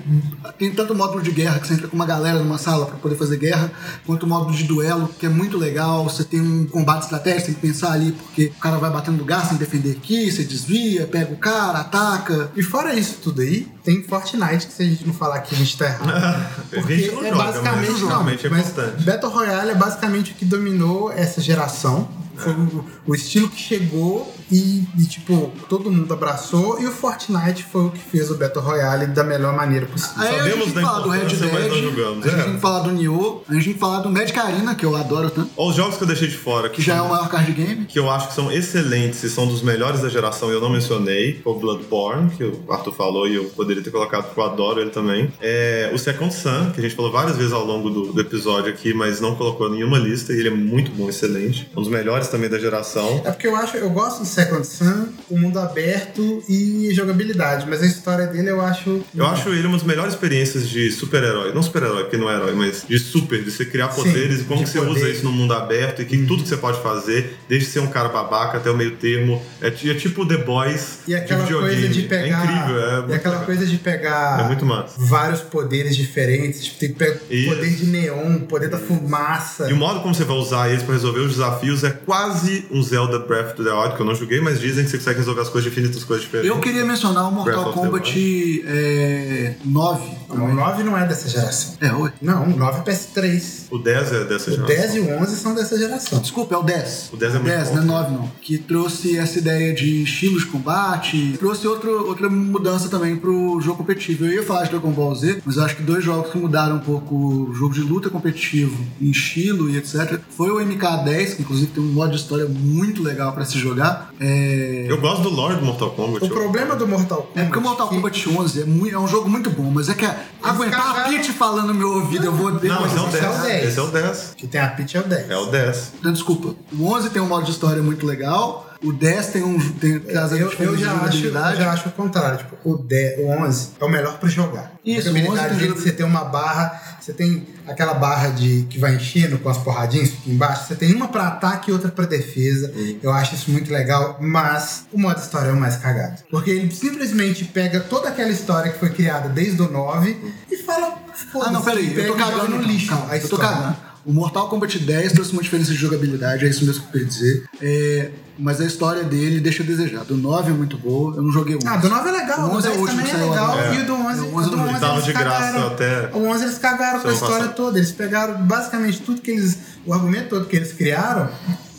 [0.57, 3.15] tem tanto módulo de guerra que você entra com uma galera numa sala pra poder
[3.15, 3.71] fazer guerra,
[4.05, 6.03] quanto o módulo de duelo, que é muito legal.
[6.05, 9.57] Você tem um combate estratégico, tem que pensar ali, porque o cara vai batendo tem
[9.57, 12.51] que defender aqui, você desvia, pega o cara, ataca.
[12.55, 15.57] E fora isso tudo aí, tem Fortnite, que se a gente não falar que a
[15.57, 16.45] gente tá errado.
[16.69, 18.73] Porque é joga, basicamente, mas não, é mas.
[19.03, 22.07] Battle Royale é basicamente o que dominou essa geração.
[22.35, 26.79] Foi o, o estilo que chegou e, e, tipo, todo mundo abraçou.
[26.81, 30.21] E o Fortnite foi o que fez o Battle Royale da melhor maneira possível.
[30.23, 32.43] Aí a gente Sabemos tem que da falar do Red Dead, a gente é.
[32.43, 34.95] tem que falar do Nioh, a gente tem que falar do Magic Arena, que eu
[34.95, 37.29] adoro tanto, Ó, os jogos que eu deixei de fora, que já é o maior
[37.29, 37.85] card game.
[37.85, 40.69] que eu acho que são excelentes e são dos melhores da geração e eu não
[40.69, 44.81] mencionei, o Bloodborne, que o Arthur falou e eu poderia ter colocado porque eu adoro
[44.81, 45.31] ele também.
[45.41, 48.69] É o Second Sun, que a gente falou várias vezes ao longo do, do episódio
[48.71, 51.69] aqui, mas não colocou em nenhuma lista e ele é muito bom, excelente.
[51.75, 53.21] Um dos melhores também da geração.
[53.25, 57.81] É porque eu acho, eu gosto do Second Sun, o mundo aberto e jogabilidade, mas
[57.81, 59.01] a história dele eu acho.
[59.15, 61.53] Eu acho ele uma das melhores experiências de super-herói.
[61.53, 64.43] Não super-herói, porque não é herói, mas de super, de você criar Sim, poderes e
[64.45, 64.91] como que você poder.
[64.91, 66.25] usa isso no mundo aberto e que Uhum.
[66.27, 69.41] tudo que você pode fazer, desde ser um cara babaca até o meio termo.
[69.61, 72.23] É, é tipo The Boys E aquela de coisa de pegar.
[72.23, 73.45] É incrível, é e aquela legal.
[73.45, 74.39] coisa de pegar.
[74.41, 74.93] É muito massa.
[74.97, 76.63] Vários poderes diferentes.
[76.63, 77.49] Tipo, tem que pegar Isso.
[77.49, 79.69] poder de neon, poder da fumaça.
[79.69, 82.83] E o modo como você vai usar eles pra resolver os desafios é quase um
[82.83, 85.41] Zelda Breath of the Wild, que eu não joguei, mas dizem que você consegue resolver
[85.41, 86.55] as coisas infinitas coisas diferentes.
[86.55, 90.22] Eu queria mencionar o Mortal Kombat é, 9.
[90.37, 91.75] Não, o 9 não é dessa geração.
[91.81, 92.11] É, oi.
[92.21, 93.43] Não, o 9 é PS3.
[93.71, 94.65] O 10 é dessa O geração.
[94.75, 96.19] 10 e o 11 são dessa geração.
[96.19, 97.09] Desculpa, é o 10.
[97.13, 97.75] O 10 é muito 10, bom.
[97.75, 98.31] não é 9 não.
[98.41, 103.77] Que trouxe essa ideia de estilo de combate, trouxe outro, outra mudança também pro jogo
[103.77, 104.25] competitivo.
[104.25, 106.75] Eu ia falar de Dragon Ball Z, mas eu acho que dois jogos que mudaram
[106.77, 110.19] um pouco o jogo de luta competitivo em estilo e etc.
[110.29, 114.11] Foi o MK10, que inclusive tem um modo de história muito legal pra se jogar.
[114.19, 114.85] É...
[114.89, 116.23] Eu gosto do lore do Mortal Kombat.
[116.23, 117.39] O eu- problema do Mortal Kombat.
[117.39, 119.89] É porque o Mortal que- Kombat 11 é, mui- é um jogo muito bom, mas
[119.89, 120.05] é que
[120.41, 122.51] aguentar a Pete falando no meu ouvido, eu vou...
[122.51, 123.43] Não, esse é o Esse é o 10.
[123.43, 123.67] 10.
[123.67, 124.33] Esse é o 10.
[124.37, 125.29] Que tem a Peach é o 10.
[125.29, 125.91] É o 10.
[126.01, 126.55] Não, desculpa.
[126.77, 128.69] O 11 tem um modo de história muito legal.
[128.83, 132.39] O 10 tem um tem, traz Eu, eu já acho, eu já acho o contrário.
[132.39, 134.73] Tipo, o, 10, o 11 é o melhor pra jogar.
[134.85, 138.65] Isso, a o 11 jogabilidade tem você tem uma barra, você tem aquela barra de
[138.69, 140.67] que vai enchendo com as porradinhas aqui embaixo.
[140.67, 142.73] Você tem uma pra ataque e outra pra defesa.
[143.01, 146.21] Eu acho isso muito legal, mas o modo história é o mais cagado.
[146.29, 150.17] Porque ele simplesmente pega toda aquela história que foi criada desde o 9
[150.51, 151.01] e fala.
[151.41, 152.67] Ah, não, peraí, eu tô cagando no então.
[152.67, 152.87] lixo.
[152.87, 153.47] Calma, a eu tô história.
[153.47, 153.92] cagando.
[154.05, 157.07] O Mortal Kombat 10 trouxe uma diferença de jogabilidade, é isso mesmo que eu queria
[157.07, 157.43] dizer.
[157.61, 160.03] É, mas a história dele deixa a desejar.
[160.03, 161.67] Do 9 é muito boa, eu não joguei o 11.
[161.67, 163.51] Ah, do 9 é legal, O o 11 é o 10 último também é legal.
[163.51, 163.75] agora.
[163.75, 165.39] E o do 11, É, o 11 o do não 11 tava eles de graça
[165.39, 165.67] cagaram.
[165.67, 167.77] até O 11 eles cagaram com a história toda.
[167.79, 169.57] Eles pegaram basicamente tudo que eles.
[169.85, 171.29] O argumento todo que eles criaram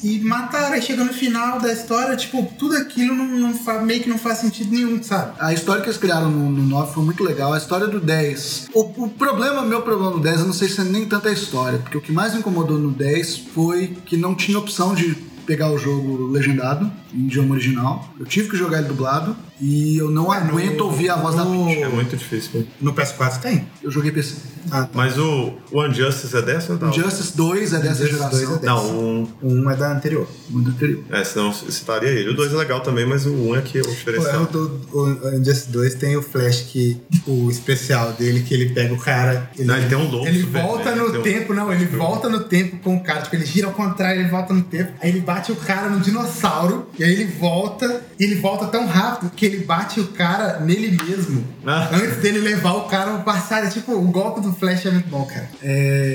[0.04, 0.74] e mataram.
[0.74, 4.38] Aí chega no final da história, tipo, tudo aquilo não, não meio que não faz
[4.38, 5.32] sentido nenhum, sabe?
[5.40, 7.52] A história que eles criaram no, no 9 foi muito legal.
[7.52, 8.68] A história do 10.
[8.74, 11.32] O, o problema, meu problema no 10, eu não sei se é nem tanta a
[11.32, 15.14] história, porque o que mais me incomodou no 10 foi que não tinha opção de
[15.46, 18.08] pegar o jogo legendado, em idioma original.
[18.18, 21.44] Eu tive que jogar ele dublado e eu não no- aguento ouvir a voz da
[21.44, 21.82] no- Peach.
[21.82, 22.66] É muito difícil.
[22.80, 23.66] No PS4 tem.
[23.82, 24.36] Eu joguei PC.
[24.70, 26.88] Ah, Mas o, o Unjustice é dessa ou não?
[26.90, 28.30] Injustice 2 é dessa Injustice geração.
[28.30, 28.66] 2 é dessa.
[28.66, 29.28] Não, o 1.
[29.42, 30.26] O 1 é da anterior.
[30.48, 31.04] Muito anterior.
[31.10, 32.30] É, senão eu citaria ele.
[32.30, 34.48] O 2 é legal também, mas o 1 é que é o é diferencial.
[34.52, 37.00] o, o Injustice 2 tem o Flash que.
[37.26, 39.50] O especial dele, que ele pega o cara.
[39.56, 41.86] Ele, Não, ele tem um lobo Ele volta velho, no tem um- tempo, não, ele
[41.86, 43.22] volta no tempo com o cara.
[43.22, 44.92] Tipo, ele gira ao contrário, ele volta no tempo.
[45.00, 46.86] Aí ele bate o cara no dinossauro.
[46.98, 48.02] E aí ele volta.
[48.18, 51.44] E ele volta tão rápido que ele bate o cara nele mesmo.
[51.66, 51.88] Ah.
[51.92, 53.66] Antes dele levar o cara ao passado.
[53.66, 55.48] É tipo o golpe do Flash é muito bom, cara.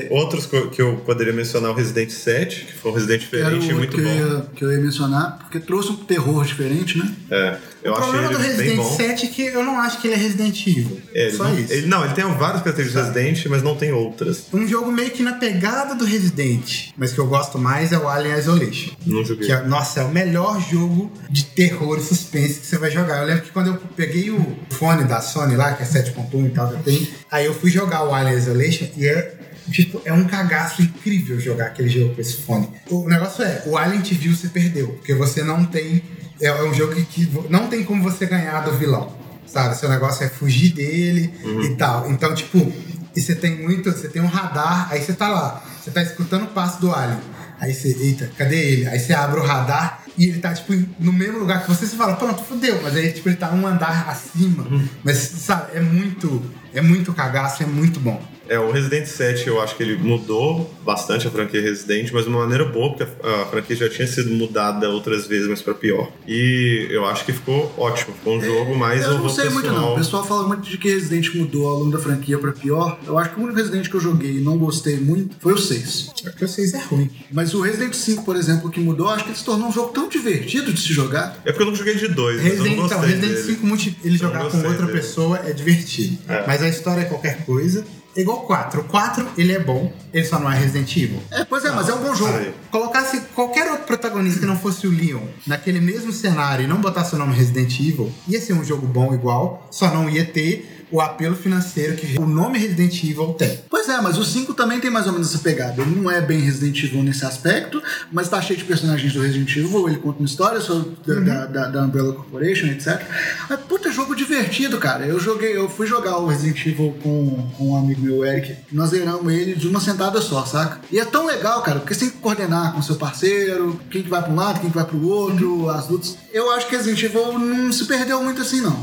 [0.10, 3.74] Outros co- que eu poderia mencionar o Resident 7, que foi um Resident diferente e
[3.74, 4.12] muito que eu, bom.
[4.38, 7.14] ia, que eu ia mencionar, porque trouxe um terror diferente, né?
[7.32, 8.96] É, eu o problema do Resident bom.
[8.98, 11.02] 7 é que eu não acho que ele é Resident Evil.
[11.14, 11.72] É, Só não, isso.
[11.74, 14.44] ele- não, ele tem várias características de Resident, mas não tem outras.
[14.54, 18.08] Um jogo meio que na pegada do Resident, mas que eu gosto mais é o
[18.08, 18.92] Alien Isolation.
[19.06, 19.48] Não joguei.
[19.48, 23.20] Que é, nossa, é o melhor jogo de terror e suspense que você vai jogar.
[23.22, 26.50] Eu lembro que quando eu peguei o fone da Sony lá, que é 7.1 e
[26.50, 29.36] tal, que eu tenho, aí eu fui jogar o Alien Isolation e é.
[29.72, 32.68] Tipo, é um cagaço incrível jogar aquele jogo com esse fone.
[32.90, 34.88] O negócio é, o Alien te viu, você perdeu.
[34.94, 36.02] Porque você não tem.
[36.42, 39.12] É, é um jogo que, que não tem como você ganhar do vilão.
[39.46, 39.76] Sabe?
[39.76, 41.34] Seu negócio é fugir dele
[41.64, 42.10] e tal.
[42.12, 42.72] Então, tipo,
[43.16, 43.92] e você tem muito.
[43.92, 45.64] Você tem um radar, aí você tá lá.
[45.82, 47.20] Você tá escutando o passo do Alien.
[47.60, 48.88] Aí você, eita, cadê ele?
[48.88, 51.96] Aí você abre o radar e ele tá, tipo, no mesmo lugar que você, você
[51.96, 52.80] fala, pronto, fodeu.
[52.82, 54.66] Mas aí, tipo, ele tá um andar acima.
[55.04, 56.42] Mas, sabe, é muito,
[56.74, 58.22] é muito cagaço, é muito bom.
[58.50, 62.30] É, o Resident 7 eu acho que ele mudou bastante a franquia Resident, mas de
[62.30, 65.74] uma maneira boa, porque a, a franquia já tinha sido mudada outras vezes, mas pra
[65.74, 66.12] pior.
[66.28, 68.14] E eu acho que ficou ótimo.
[68.16, 69.74] Ficou um jogo mais Eu não sei muito não.
[69.76, 69.94] pessoal.
[69.94, 73.00] O pessoal fala muito de que Resident mudou ao longo da franquia pra pior.
[73.06, 75.58] Eu acho que o único Resident que eu joguei e não gostei muito foi o
[75.58, 76.12] 6.
[76.26, 77.10] É que vocês é ruim.
[77.32, 79.72] Mas o Resident 5, por exemplo, que mudou, eu acho que ele se tornou um
[79.72, 81.40] jogo tão divertido de se jogar.
[81.46, 83.44] É porque eu não joguei de dois, mas eu Resident, não então, Resident dele.
[83.44, 84.92] 5, multi- ele Eu jogar com outra dele.
[84.98, 86.18] pessoa é divertido.
[86.28, 86.44] É.
[86.48, 87.86] Mas a história é qualquer coisa.
[88.20, 88.82] É igual 4.
[88.82, 91.22] O 4, ele é bom, ele só não é Resident Evil.
[91.32, 92.38] É, pois é, mas é um bom jogo.
[92.38, 92.54] Aí.
[92.70, 97.16] Colocasse qualquer outro protagonista que não fosse o Leon naquele mesmo cenário e não botasse
[97.16, 101.00] o nome Resident Evil, ia ser um jogo bom igual, só não ia ter o
[101.02, 103.60] apelo financeiro que o nome Resident Evil tem.
[103.70, 105.82] Pois é, mas o 5 também tem mais ou menos essa pegada.
[105.82, 109.56] Ele não é bem Resident Evil nesse aspecto, mas tá cheio de personagens do Resident
[109.56, 109.88] Evil.
[109.88, 113.02] Ele conta uma história sobre, da- da, da, da Umbrella Corporation, etc.
[113.50, 115.06] Mas, puta, jogo divertido, cara.
[115.06, 118.56] Eu joguei, eu fui jogar o Resident Evil com, com um amigo meu, Eric.
[118.72, 120.82] Nós zeramos ele de uma sentada só, saca?
[120.92, 124.10] E é tão legal, cara, porque você tem que coordenar com seu parceiro, quem que
[124.10, 126.18] vai pra um lado, quem que vai pro outro, as lutas.
[126.32, 128.78] Eu acho que Resident Evil não se perdeu muito assim, não.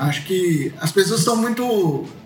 [0.00, 1.49] Acho que as pessoas são muito,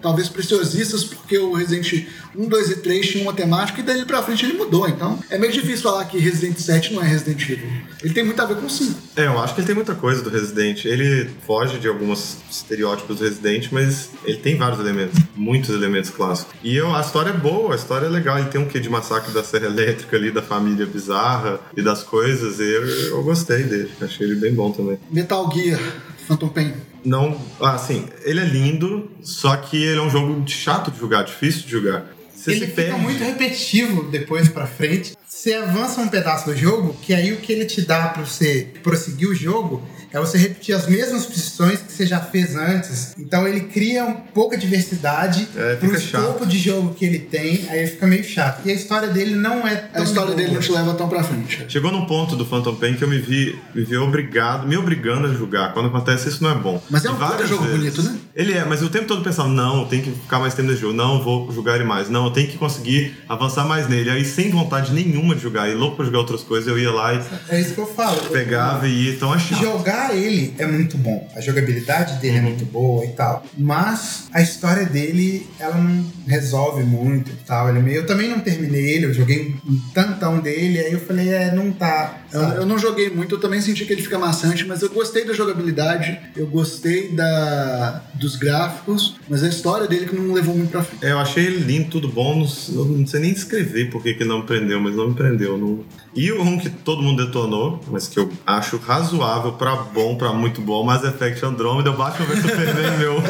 [0.00, 2.06] talvez, preciosistas, porque o Resident
[2.36, 4.88] 1, 2 e 3 tinham uma temática e daí pra frente ele mudou.
[4.88, 7.68] Então é meio difícil falar que Resident 7 não é Resident Evil.
[8.02, 8.94] Ele tem muito a ver com o 5.
[9.16, 10.84] É, eu acho que ele tem muita coisa do Resident.
[10.84, 16.54] Ele foge de alguns estereótipos do Resident, mas ele tem vários elementos, muitos elementos clássicos.
[16.62, 18.38] E eu, a história é boa, a história é legal.
[18.38, 22.02] Ele tem um quê de massacre da Serra Elétrica ali, da família bizarra e das
[22.02, 22.58] coisas.
[22.58, 24.98] E eu, eu gostei dele, achei ele bem bom também.
[25.10, 25.80] Metal Gear,
[26.26, 26.93] Phantom Pain.
[27.04, 31.62] Não, assim, ele é lindo, só que ele é um jogo chato de jogar, difícil
[31.62, 32.06] de jogar.
[32.34, 33.00] Você ele fica perde.
[33.00, 35.14] muito repetitivo depois pra frente.
[35.26, 38.68] Você avança um pedaço do jogo, que aí o que ele te dá pra você
[38.82, 39.82] prosseguir o jogo
[40.14, 43.14] é você repetir as mesmas posições que você já fez antes.
[43.18, 46.46] Então ele cria um pouca diversidade É, pro escopo chato.
[46.46, 48.60] de jogo que ele tem, aí fica meio chato.
[48.64, 50.36] E a história dele não é tão A história boa.
[50.36, 51.64] dele não te leva tão pra frente.
[51.68, 55.26] Chegou num ponto do Phantom Pain que eu me vi, me vi obrigado, me obrigando
[55.28, 55.72] a jogar.
[55.72, 56.82] Quando acontece isso não é bom.
[56.88, 58.16] Mas é um várias puta jogo bonito, né?
[58.36, 60.80] Ele é, mas o tempo todo pensando, não, eu tenho que ficar mais tempo nesse
[60.80, 64.10] jogo, não, eu vou jogar ele mais, não, eu tenho que conseguir avançar mais nele.
[64.10, 67.14] Aí sem vontade nenhuma de jogar, e louco pra jogar outras coisas, eu ia lá
[67.14, 68.16] e É isso que eu falo.
[68.30, 69.60] pegava e ia, então é chato.
[69.60, 71.28] Jogar ele é muito bom.
[71.36, 72.46] A jogabilidade dele é Uhum.
[72.46, 73.44] muito boa e tal.
[73.56, 77.68] Mas a história dele, ela não resolve muito e tal.
[77.68, 77.96] Ele é meio...
[77.98, 81.70] Eu também não terminei ele, eu joguei um tantão dele, aí eu falei, é, não
[81.72, 82.20] tá.
[82.32, 85.24] Eu, eu não joguei muito, eu também senti que ele fica maçante, mas eu gostei
[85.24, 90.70] da jogabilidade, eu gostei da, dos gráficos, mas a história dele que não levou muito
[90.70, 91.04] pra frente.
[91.06, 94.24] É, eu achei ele lindo, tudo bom, não, eu não sei nem descrever por que
[94.24, 95.56] não me prendeu, mas não me prendeu.
[95.56, 95.84] Não...
[96.14, 100.60] E um que todo mundo detonou, mas que eu acho razoável pra bom, pra muito
[100.60, 103.22] bom, Mass Effect Andromeda, eu baixo ver Superman meu.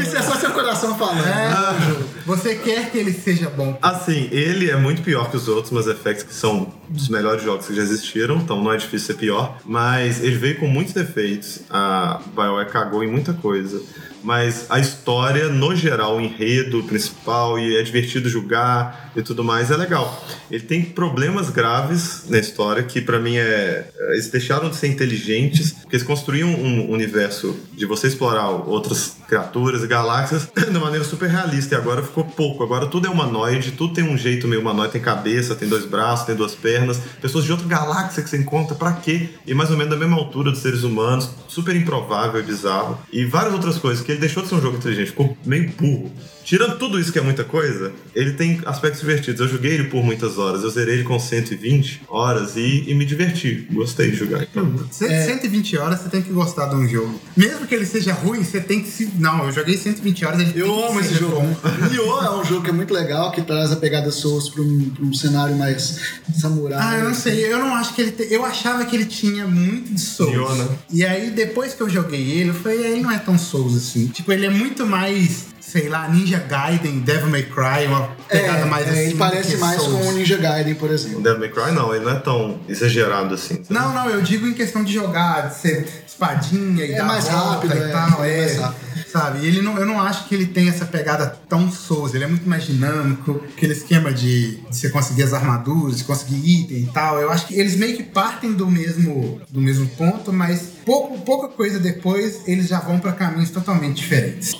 [0.00, 1.26] Isso é só seu coração falando.
[1.26, 3.78] É, você quer que ele seja bom.
[3.82, 7.66] Assim, ele é muito pior que os outros Mass Effects, que são dos melhores jogos
[7.66, 9.58] que já existiram, então não é difícil ser pior.
[9.66, 11.60] Mas ele veio com muitos defeitos.
[11.68, 13.82] A BioWare cagou em muita coisa.
[14.22, 19.70] Mas a história, no geral, o enredo principal, e é divertido jogar e tudo mais,
[19.70, 20.26] é legal.
[20.50, 23.90] Ele tem problemas graves na história, que pra mim é.
[24.10, 29.84] Eles deixaram de ser inteligentes, porque eles construíam um universo de você explorar outras criaturas
[29.84, 31.74] e galáxias de maneira super realista.
[31.74, 32.64] E agora ficou pouco.
[32.64, 36.26] Agora tudo é humanoide, tudo tem um jeito meio humanoide, tem cabeça, tem dois braços,
[36.26, 36.98] tem duas pernas.
[37.20, 39.28] Pessoas de outra galáxia que você encontra, pra quê?
[39.46, 42.98] E mais ou menos da mesma altura dos seres humanos, super improvável e bizarro.
[43.12, 46.10] E várias outras coisas, que ele deixou de ser um jogo inteligente, ficou meio burro.
[46.48, 49.40] Tirando tudo isso que é muita coisa, ele tem aspectos divertidos.
[49.40, 50.62] Eu joguei ele por muitas horas.
[50.62, 53.66] Eu zerei ele com 120 horas e, e me diverti.
[53.70, 54.42] Gostei de jogar.
[54.42, 57.20] Então, Cê- 120 horas você tem que gostar de um jogo.
[57.36, 59.10] Mesmo que ele seja ruim, você tem que se.
[59.18, 61.56] Não, eu joguei 120 horas, ele tem Eu que amo esse jogo.
[61.90, 64.90] Nioh é um jogo que é muito legal, que traz a pegada Souls pra um,
[64.90, 66.00] pra um cenário mais
[66.40, 66.78] samurai.
[66.80, 68.12] Ah, eu não sei, eu não acho que ele.
[68.12, 70.32] te- Eu achava que ele tinha muito de Souls.
[70.32, 70.68] Nioh, né?
[70.90, 74.06] E aí, depois que eu joguei ele, eu falei, ele não é tão Souls assim.
[74.06, 78.64] Tipo, ele é muito mais, sei lá, Ninja Gaiden, Devil May Cry, uma pegada É,
[78.64, 79.00] mais é, assim.
[79.00, 80.00] ele parece mais Souls.
[80.06, 81.20] com o Ninja Gaiden, por o exemplo.
[81.22, 83.62] Devil May Cry não, ele não é tão exagerado assim.
[83.68, 87.28] Não, não, eu digo em questão de jogar, de ser espadinha e É dar mais
[87.28, 88.40] rápido, e é, tal, é é.
[88.40, 88.88] mais rápido.
[89.08, 89.46] Sabe?
[89.46, 92.46] Ele não, eu não acho que ele tem essa pegada tão Souls, ele é muito
[92.48, 97.18] mais dinâmico, aquele esquema de, de você conseguir as armaduras, de conseguir item e tal.
[97.20, 101.48] Eu acho que eles meio que partem do mesmo, do mesmo ponto, mas pouco, pouca
[101.48, 104.52] coisa depois eles já vão pra caminhos totalmente diferentes.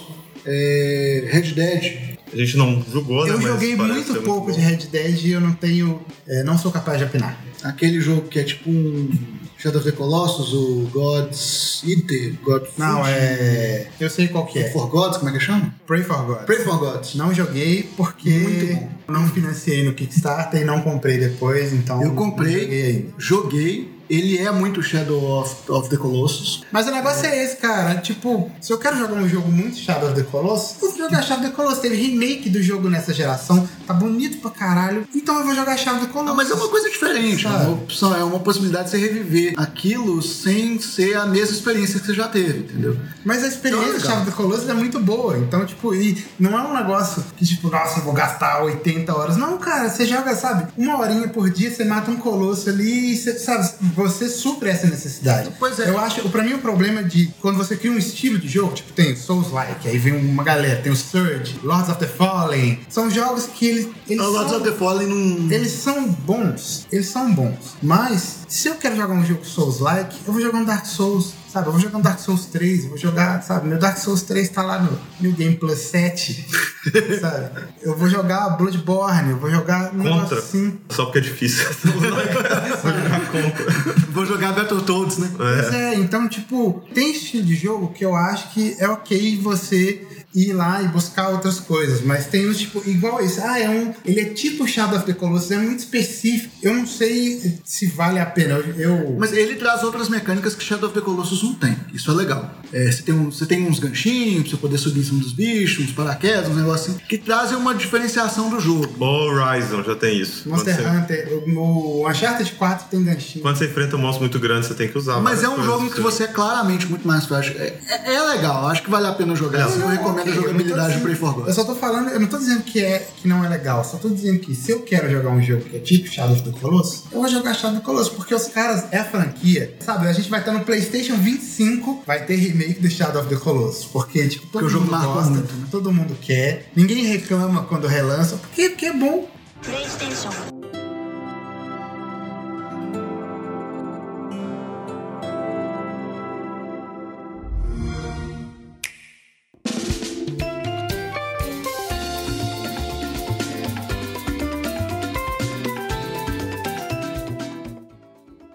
[0.51, 2.19] É, Red Dead.
[2.33, 3.33] A gente não jogou, né?
[3.33, 4.53] eu joguei muito pouco bom.
[4.53, 6.01] de Red Dead e eu não tenho.
[6.27, 7.39] é, não sou capaz de opinar.
[7.63, 9.11] Aquele jogo que é tipo um
[9.59, 13.89] Shadow of the Colossus, o God's Eater, God Não, Food, é.
[13.99, 14.71] Eu sei qual que é.
[14.71, 15.75] For Gods, como é que chama?
[15.87, 16.45] Pray for God.
[16.45, 17.17] Pray for Gods.
[17.17, 18.89] Não joguei porque Muito bom.
[19.09, 22.01] não financiei no Kickstarter e não comprei depois, então.
[22.01, 23.15] Eu não comprei, joguei ainda.
[23.19, 23.98] joguei.
[24.09, 26.63] Ele é muito Shadow of, of the Colossus.
[26.73, 27.97] Mas o negócio é esse, cara.
[27.97, 31.23] Tipo, se eu quero jogar um jogo muito Shadow of the Colossus, eu vou jogar
[31.23, 31.79] Shadow of the Colossus.
[31.81, 35.07] Teve remake do jogo nessa geração, tá bonito pra caralho.
[35.15, 36.29] Então eu vou jogar Shadow of the Colossus.
[36.31, 37.65] Não, mas é uma coisa diferente, é Sabe?
[37.67, 42.07] uma opção, é uma possibilidade de você reviver aquilo sem ser a mesma experiência que
[42.07, 42.97] você já teve, entendeu?
[43.25, 43.99] Mas a Então, experiência legal.
[44.01, 45.37] de Shadow of the Colossus é muito boa.
[45.39, 49.37] Então, tipo, e não é um negócio que, tipo, nossa, eu vou gastar 80 horas.
[49.37, 53.17] Não, cara, você joga, sabe, uma horinha por dia, você mata um colosso ali e
[53.17, 53.69] você, sabe,
[53.99, 55.51] você supre essa necessidade.
[55.59, 55.89] Pois é.
[55.91, 58.93] Eu acho, pra mim, o problema de quando você cria um estilo de jogo, tipo,
[58.93, 62.81] tem Souls-like, aí vem uma galera, tem o Surge, Lords of the Fallen.
[62.89, 63.89] São jogos que eles.
[64.09, 65.51] eles O Lords são- of the Fallen não...
[65.53, 67.77] eles são bons, eles são bons.
[67.83, 71.67] Mas, se eu quero jogar um jogo Souls-like, eu vou jogar um Dark Souls, sabe?
[71.69, 73.69] Eu vou jogar um Dark Souls 3, eu vou jogar, sabe?
[73.69, 76.47] Meu Dark Souls 3 tá lá no New Game Plus 7,
[77.21, 77.51] sabe?
[77.83, 80.39] Eu vou jogar Bloodborne, eu vou jogar um Contra.
[80.39, 80.79] assim.
[80.91, 81.67] Só porque é difícil.
[81.85, 83.65] Vou jogar contra.
[84.11, 85.31] Vou jogar Battletoads, né?
[85.37, 90.07] Pois é, então, tipo, tem estilo de jogo que eu acho que é ok você
[90.35, 93.93] ir lá e buscar outras coisas, mas tem uns, tipo, igual esse, ah, é um,
[94.05, 98.21] ele é tipo Shadow of the Colossus, é muito específico, eu não sei se vale
[98.21, 99.17] a pena, eu...
[99.19, 101.77] Mas ele traz outras mecânicas que Shadow of the Colossus não tem.
[101.95, 102.55] Isso é legal.
[102.73, 105.33] É, você, tem um- você tem uns ganchinhos pra você poder subir em cima dos
[105.33, 108.87] bichos, uns paraquedas, uns negócios assim, que trazem uma diferenciação do jogo.
[108.99, 110.49] O Horizon já tem isso.
[110.49, 113.43] Monster você, Hunter, o, o Uncharted 4 tem ganchinho.
[113.43, 115.21] quando você enfrenta um monstro muito grande, você tem que usar.
[115.21, 117.55] Mas é um jogo que pra você é claramente muito mais fácil.
[117.59, 119.65] É, é- é legal, acho que vale a pena jogar.
[119.65, 121.49] assim, eu recomendo Ok, a jogabilidade Pray for God.
[121.49, 123.97] Eu só tô falando, eu não tô dizendo que, é, que não é legal, só
[123.97, 126.59] tô dizendo que se eu quero jogar um jogo que é tipo Shadow of the
[126.59, 130.09] Colossus, eu vou jogar Shadow of the Colossus, porque os caras, é a franquia, sabe?
[130.09, 133.85] A gente vai estar no PlayStation 25, vai ter remake do Shadow of the Colossus,
[133.85, 135.67] porque, tipo, todo Porque o jogo mundo gosta, muito, né?
[135.71, 139.29] todo mundo quer, ninguém reclama quando relança, porque, porque é bom.
[139.63, 140.78] PlayStation.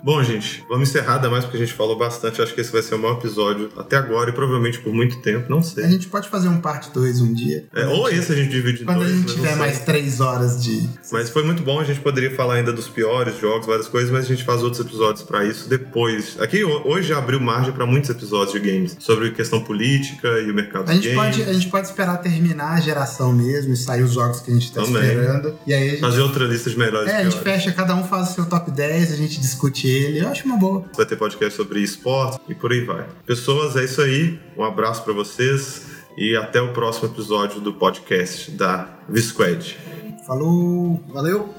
[0.04, 2.42] Bom, gente, vamos encerrar, ainda mais porque a gente falou bastante.
[2.42, 5.50] Acho que esse vai ser o maior episódio até agora e provavelmente por muito tempo,
[5.50, 5.90] não A sei.
[5.90, 7.66] gente pode fazer um parte 2 um dia.
[7.74, 9.80] É, ou esse a gente divide em Quando a dois, gente mas não tiver mais
[9.80, 10.90] 3 horas de.
[11.12, 14.26] Mas foi muito bom, a gente poderia falar ainda dos piores jogos, várias coisas, mas
[14.26, 16.36] a gente faz outros episódios pra isso depois.
[16.40, 20.52] Aqui ho- hoje já abriu margem pra muitos episódios de games sobre questão política e
[20.52, 21.38] o mercado A de gente, games.
[21.38, 24.54] pode, a gente pode esperar terminar a geração mesmo e sair os jogos que a
[24.54, 25.02] gente tá Também.
[25.02, 25.56] esperando.
[25.66, 28.04] E aí a gente, Fazer outra lista de melhores é, a gente fecha, cada um
[28.04, 30.20] faz o seu top 10, a gente discute ele.
[30.20, 30.86] Eu acho uma boa.
[30.96, 33.08] Vai ter podcast sobre esportes e por aí vai.
[33.26, 34.40] Pessoas, é isso aí.
[34.58, 35.88] Um abraço pra vocês
[36.18, 39.78] e até o próximo episódio do podcast da Visquad.
[40.26, 41.04] Falou!
[41.10, 41.54] Valeu?